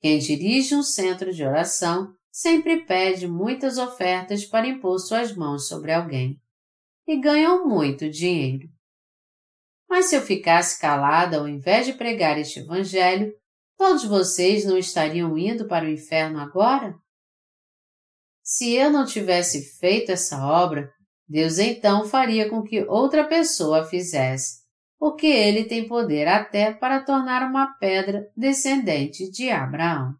Quem 0.00 0.18
dirige 0.18 0.74
um 0.74 0.82
centro 0.82 1.32
de 1.32 1.44
oração 1.44 2.14
sempre 2.30 2.84
pede 2.84 3.26
muitas 3.26 3.78
ofertas 3.78 4.44
para 4.44 4.68
impor 4.68 4.98
suas 4.98 5.34
mãos 5.34 5.68
sobre 5.68 5.92
alguém 5.92 6.40
e 7.06 7.18
ganham 7.18 7.66
muito 7.66 8.10
dinheiro. 8.10 8.68
Mas 9.88 10.06
se 10.06 10.16
eu 10.16 10.22
ficasse 10.22 10.80
calada 10.80 11.38
ao 11.38 11.48
invés 11.48 11.86
de 11.86 11.92
pregar 11.92 12.38
este 12.38 12.60
Evangelho, 12.60 13.32
todos 13.76 14.04
vocês 14.04 14.64
não 14.64 14.76
estariam 14.76 15.38
indo 15.38 15.66
para 15.66 15.84
o 15.84 15.88
inferno 15.88 16.38
agora? 16.38 16.94
Se 18.42 18.74
eu 18.74 18.90
não 18.90 19.06
tivesse 19.06 19.78
feito 19.78 20.12
essa 20.12 20.44
obra, 20.46 20.92
Deus 21.28 21.58
então 21.58 22.04
faria 22.04 22.48
com 22.48 22.62
que 22.62 22.84
outra 22.84 23.26
pessoa 23.26 23.80
a 23.80 23.84
fizesse, 23.84 24.65
porque 24.98 25.26
ele 25.26 25.64
tem 25.64 25.86
poder 25.86 26.26
até 26.26 26.72
para 26.72 27.04
tornar 27.04 27.48
uma 27.48 27.74
pedra 27.78 28.30
descendente 28.36 29.30
de 29.30 29.50
Abraão. 29.50 30.14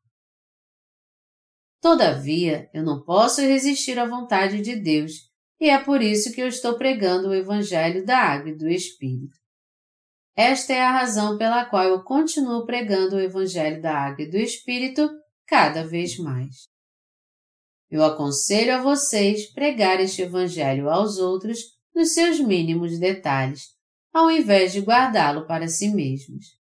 Todavia, 1.81 2.69
eu 2.75 2.83
não 2.83 3.03
posso 3.03 3.41
resistir 3.41 3.99
à 3.99 4.07
vontade 4.07 4.61
de 4.61 4.77
Deus, 4.77 5.13
e 5.61 5.71
é 5.71 5.79
por 5.79 6.03
isso 6.03 6.33
que 6.33 6.41
eu 6.41 6.49
estou 6.49 6.77
pregando 6.77 7.29
o 7.29 7.35
Evangelho 7.35 8.05
da 8.05 8.19
Água 8.19 8.51
e 8.51 8.57
do 8.57 8.69
Espírito. 8.69 9.37
Esta 10.37 10.75
é 10.75 10.83
a 10.83 10.93
razão 10.93 11.39
pela 11.39 11.65
qual 11.65 11.85
eu 11.85 12.03
continuo 12.03 12.67
pregando 12.67 13.17
o 13.17 13.21
Evangelho 13.21 13.81
da 13.81 13.97
Água 13.97 14.25
e 14.25 14.31
do 14.31 14.37
Espírito 14.37 15.09
cada 15.47 15.87
vez 15.87 16.19
mais. 16.19 16.67
Eu 17.89 18.05
aconselho 18.05 18.75
a 18.75 18.83
vocês 18.83 19.51
pregar 19.53 20.01
este 20.01 20.23
Evangelho 20.23 20.91
aos 20.91 21.19
outros 21.19 21.59
nos 21.95 22.13
seus 22.13 22.41
mínimos 22.41 22.99
detalhes, 22.99 23.76
ao 24.17 24.31
invés 24.31 24.73
de 24.73 24.81
guardá-lo 24.81 25.47
para 25.47 25.69
si 25.69 25.89
mesmos. 25.89 26.59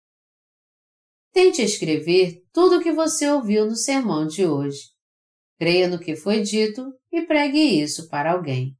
Tente 1.32 1.62
escrever 1.62 2.42
tudo 2.52 2.78
o 2.78 2.82
que 2.82 2.90
você 2.90 3.30
ouviu 3.30 3.64
no 3.64 3.76
sermão 3.76 4.26
de 4.26 4.44
hoje. 4.44 4.90
Creia 5.56 5.86
no 5.86 6.00
que 6.00 6.16
foi 6.16 6.42
dito 6.42 6.92
e 7.12 7.22
pregue 7.22 7.60
isso 7.60 8.08
para 8.08 8.32
alguém. 8.32 8.76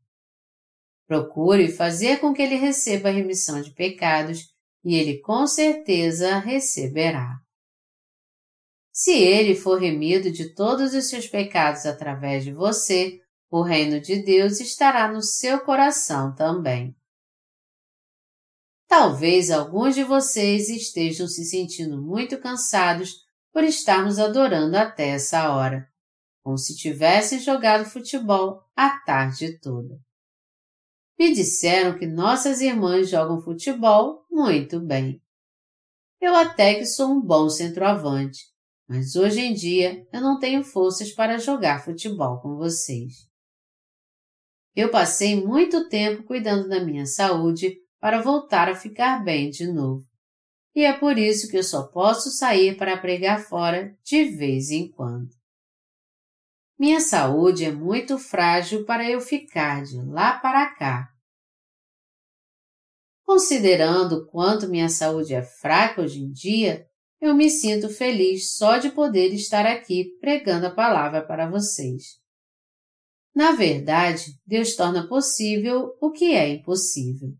Procure 1.06 1.70
fazer 1.70 2.18
com 2.18 2.34
que 2.34 2.42
ele 2.42 2.56
receba 2.56 3.10
a 3.10 3.12
remissão 3.12 3.62
de 3.62 3.70
pecados 3.70 4.52
e 4.84 4.96
ele 4.96 5.20
com 5.20 5.46
certeza 5.46 6.38
receberá. 6.38 7.38
Se 8.92 9.12
ele 9.12 9.54
for 9.54 9.80
remido 9.80 10.32
de 10.32 10.52
todos 10.52 10.94
os 10.94 11.08
seus 11.08 11.28
pecados 11.28 11.86
através 11.86 12.42
de 12.42 12.52
você, 12.52 13.20
o 13.48 13.62
reino 13.62 14.00
de 14.00 14.20
Deus 14.24 14.58
estará 14.58 15.12
no 15.12 15.22
seu 15.22 15.60
coração 15.60 16.34
também. 16.34 16.92
Talvez 18.88 19.50
alguns 19.50 19.94
de 19.94 20.04
vocês 20.04 20.68
estejam 20.68 21.26
se 21.26 21.44
sentindo 21.44 22.00
muito 22.00 22.38
cansados 22.38 23.24
por 23.52 23.64
estarmos 23.64 24.18
adorando 24.18 24.76
até 24.76 25.08
essa 25.10 25.50
hora, 25.54 25.88
como 26.42 26.58
se 26.58 26.76
tivessem 26.76 27.38
jogado 27.38 27.84
futebol 27.84 28.62
a 28.76 28.98
tarde 29.00 29.58
toda. 29.60 29.98
Me 31.18 31.32
disseram 31.32 31.96
que 31.96 32.06
nossas 32.06 32.60
irmãs 32.60 33.08
jogam 33.08 33.40
futebol 33.40 34.26
muito 34.30 34.80
bem. 34.80 35.22
Eu 36.20 36.34
até 36.34 36.74
que 36.74 36.86
sou 36.86 37.12
um 37.12 37.20
bom 37.20 37.48
centroavante, 37.48 38.40
mas 38.88 39.14
hoje 39.14 39.40
em 39.40 39.54
dia 39.54 40.06
eu 40.12 40.20
não 40.20 40.38
tenho 40.38 40.64
forças 40.64 41.12
para 41.12 41.38
jogar 41.38 41.84
futebol 41.84 42.40
com 42.40 42.56
vocês. 42.56 43.28
Eu 44.74 44.90
passei 44.90 45.40
muito 45.40 45.88
tempo 45.88 46.24
cuidando 46.24 46.68
da 46.68 46.84
minha 46.84 47.06
saúde 47.06 47.76
para 48.04 48.20
voltar 48.20 48.68
a 48.68 48.76
ficar 48.76 49.24
bem 49.24 49.48
de 49.48 49.66
novo. 49.66 50.06
E 50.74 50.84
é 50.84 50.92
por 50.92 51.16
isso 51.16 51.48
que 51.50 51.56
eu 51.56 51.62
só 51.62 51.84
posso 51.84 52.30
sair 52.30 52.76
para 52.76 52.98
pregar 52.98 53.42
fora 53.42 53.96
de 54.04 54.24
vez 54.24 54.70
em 54.70 54.90
quando. 54.90 55.30
Minha 56.78 57.00
saúde 57.00 57.64
é 57.64 57.72
muito 57.72 58.18
frágil 58.18 58.84
para 58.84 59.10
eu 59.10 59.22
ficar 59.22 59.84
de 59.84 59.96
lá 60.02 60.38
para 60.38 60.74
cá. 60.74 61.08
Considerando 63.24 64.26
quanto 64.26 64.68
minha 64.68 64.90
saúde 64.90 65.32
é 65.32 65.42
fraca 65.42 66.02
hoje 66.02 66.20
em 66.20 66.30
dia, 66.30 66.86
eu 67.22 67.34
me 67.34 67.48
sinto 67.48 67.88
feliz 67.88 68.54
só 68.54 68.76
de 68.76 68.90
poder 68.90 69.32
estar 69.32 69.64
aqui 69.64 70.14
pregando 70.20 70.66
a 70.66 70.70
palavra 70.70 71.26
para 71.26 71.48
vocês. 71.48 72.20
Na 73.34 73.52
verdade, 73.52 74.38
Deus 74.46 74.76
torna 74.76 75.08
possível 75.08 75.96
o 76.02 76.10
que 76.10 76.34
é 76.34 76.50
impossível. 76.50 77.34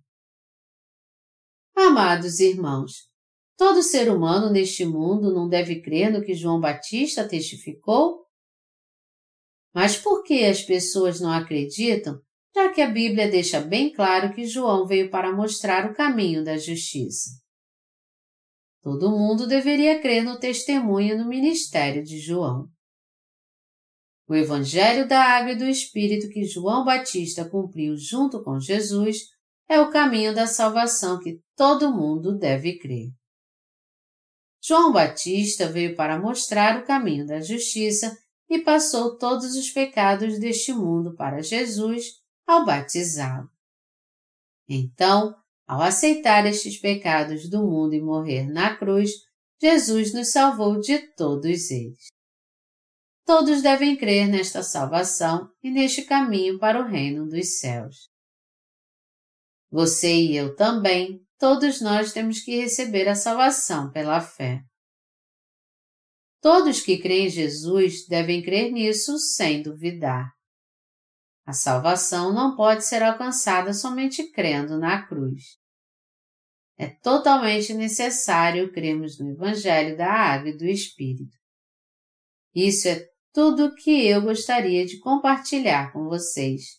Amados 1.76 2.38
irmãos, 2.38 3.08
todo 3.56 3.82
ser 3.82 4.08
humano 4.08 4.48
neste 4.48 4.84
mundo 4.84 5.34
não 5.34 5.48
deve 5.48 5.82
crer 5.82 6.12
no 6.12 6.22
que 6.22 6.34
João 6.34 6.60
Batista 6.60 7.26
testificou? 7.26 8.24
Mas 9.74 9.96
por 9.96 10.22
que 10.22 10.44
as 10.44 10.62
pessoas 10.62 11.20
não 11.20 11.32
acreditam, 11.32 12.20
já 12.54 12.72
que 12.72 12.80
a 12.80 12.88
Bíblia 12.88 13.28
deixa 13.28 13.60
bem 13.60 13.92
claro 13.92 14.32
que 14.32 14.46
João 14.46 14.86
veio 14.86 15.10
para 15.10 15.34
mostrar 15.34 15.90
o 15.90 15.94
caminho 15.94 16.44
da 16.44 16.56
justiça? 16.56 17.30
Todo 18.80 19.10
mundo 19.10 19.48
deveria 19.48 20.00
crer 20.00 20.22
no 20.22 20.38
testemunho 20.38 21.18
no 21.18 21.26
ministério 21.26 22.04
de 22.04 22.18
João. 22.20 22.68
O 24.28 24.34
Evangelho 24.34 25.08
da 25.08 25.20
Água 25.20 25.52
e 25.52 25.56
do 25.56 25.64
Espírito 25.64 26.28
que 26.28 26.44
João 26.44 26.84
Batista 26.84 27.48
cumpriu 27.48 27.96
junto 27.96 28.44
com 28.44 28.60
Jesus 28.60 29.33
é 29.68 29.80
o 29.80 29.90
caminho 29.90 30.34
da 30.34 30.46
salvação 30.46 31.18
que 31.18 31.40
todo 31.56 31.92
mundo 31.92 32.36
deve 32.36 32.78
crer. 32.78 33.10
João 34.62 34.92
Batista 34.92 35.68
veio 35.68 35.94
para 35.94 36.18
mostrar 36.18 36.80
o 36.80 36.86
caminho 36.86 37.26
da 37.26 37.40
justiça 37.40 38.16
e 38.48 38.60
passou 38.60 39.18
todos 39.18 39.54
os 39.56 39.70
pecados 39.70 40.38
deste 40.38 40.72
mundo 40.72 41.14
para 41.14 41.42
Jesus 41.42 42.22
ao 42.46 42.64
batizá-lo. 42.64 43.48
Então, 44.68 45.34
ao 45.66 45.80
aceitar 45.80 46.46
estes 46.46 46.78
pecados 46.78 47.48
do 47.48 47.62
mundo 47.62 47.94
e 47.94 48.00
morrer 48.00 48.50
na 48.50 48.76
cruz, 48.76 49.10
Jesus 49.60 50.12
nos 50.12 50.30
salvou 50.30 50.80
de 50.80 50.98
todos 51.14 51.70
eles. 51.70 52.06
Todos 53.24 53.62
devem 53.62 53.96
crer 53.96 54.28
nesta 54.28 54.62
salvação 54.62 55.50
e 55.62 55.70
neste 55.70 56.02
caminho 56.02 56.58
para 56.58 56.80
o 56.80 56.86
reino 56.86 57.26
dos 57.26 57.58
céus. 57.58 58.13
Você 59.74 60.14
e 60.14 60.36
eu 60.36 60.54
também, 60.54 61.20
todos 61.36 61.80
nós 61.80 62.12
temos 62.12 62.38
que 62.38 62.54
receber 62.60 63.08
a 63.08 63.16
salvação 63.16 63.90
pela 63.90 64.20
fé. 64.20 64.62
Todos 66.40 66.80
que 66.80 66.96
creem 66.96 67.26
em 67.26 67.28
Jesus 67.28 68.06
devem 68.06 68.40
crer 68.40 68.70
nisso 68.70 69.18
sem 69.18 69.64
duvidar. 69.64 70.30
A 71.44 71.52
salvação 71.52 72.32
não 72.32 72.54
pode 72.54 72.84
ser 72.84 73.02
alcançada 73.02 73.74
somente 73.74 74.30
crendo 74.30 74.78
na 74.78 75.04
cruz. 75.08 75.42
É 76.78 76.86
totalmente 76.86 77.74
necessário 77.74 78.72
crermos 78.72 79.18
no 79.18 79.28
Evangelho 79.28 79.96
da 79.96 80.08
Água 80.08 80.50
e 80.50 80.56
do 80.56 80.66
Espírito. 80.66 81.36
Isso 82.54 82.86
é 82.86 83.04
tudo 83.32 83.64
o 83.64 83.74
que 83.74 84.06
eu 84.06 84.22
gostaria 84.22 84.86
de 84.86 85.00
compartilhar 85.00 85.92
com 85.92 86.04
vocês. 86.04 86.78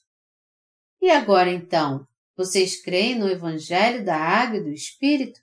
E 1.02 1.12
agora 1.12 1.52
então, 1.52 2.08
vocês 2.38 2.82
creem 2.82 3.18
no 3.18 3.30
Evangelho 3.30 4.04
da 4.04 4.16
Água 4.16 4.58
e 4.58 4.64
do 4.64 4.72
Espírito? 4.72 5.40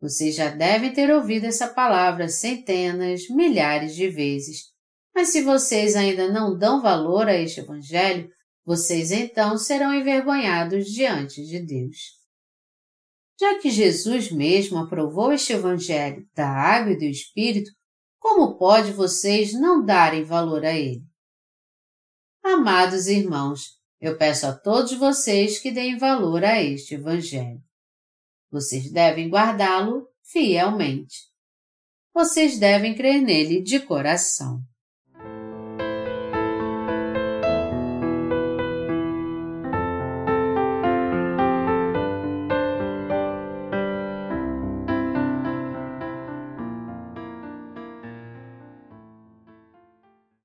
Vocês 0.00 0.34
já 0.34 0.48
devem 0.50 0.92
ter 0.92 1.10
ouvido 1.10 1.44
essa 1.44 1.68
palavra 1.68 2.28
centenas, 2.28 3.28
milhares 3.28 3.94
de 3.94 4.08
vezes 4.08 4.70
mas 5.14 5.28
se 5.28 5.42
vocês 5.42 5.96
ainda 5.96 6.32
não 6.32 6.56
dão 6.56 6.80
valor 6.80 7.28
a 7.28 7.34
este 7.34 7.60
Evangelho, 7.60 8.30
vocês 8.64 9.10
então 9.10 9.58
serão 9.58 9.94
envergonhados 9.94 10.86
diante 10.86 11.44
de 11.44 11.60
Deus. 11.60 11.96
Já 13.38 13.58
que 13.58 13.70
Jesus 13.70 14.30
mesmo 14.30 14.78
aprovou 14.78 15.32
este 15.32 15.52
Evangelho 15.52 16.26
da 16.34 16.48
água 16.48 16.92
e 16.92 16.98
do 16.98 17.04
Espírito, 17.04 17.70
como 18.18 18.56
pode 18.58 18.92
vocês 18.92 19.52
não 19.52 19.84
darem 19.84 20.24
valor 20.24 20.64
a 20.64 20.72
ele? 20.72 21.02
Amados 22.42 23.06
irmãos, 23.06 23.79
eu 24.00 24.16
peço 24.16 24.46
a 24.46 24.52
todos 24.52 24.94
vocês 24.94 25.58
que 25.58 25.70
deem 25.70 25.98
valor 25.98 26.42
a 26.44 26.62
este 26.62 26.94
Evangelho. 26.94 27.62
Vocês 28.50 28.90
devem 28.90 29.28
guardá-lo 29.28 30.08
fielmente. 30.22 31.28
Vocês 32.12 32.58
devem 32.58 32.94
crer 32.94 33.20
nele 33.20 33.62
de 33.62 33.78
coração. 33.80 34.62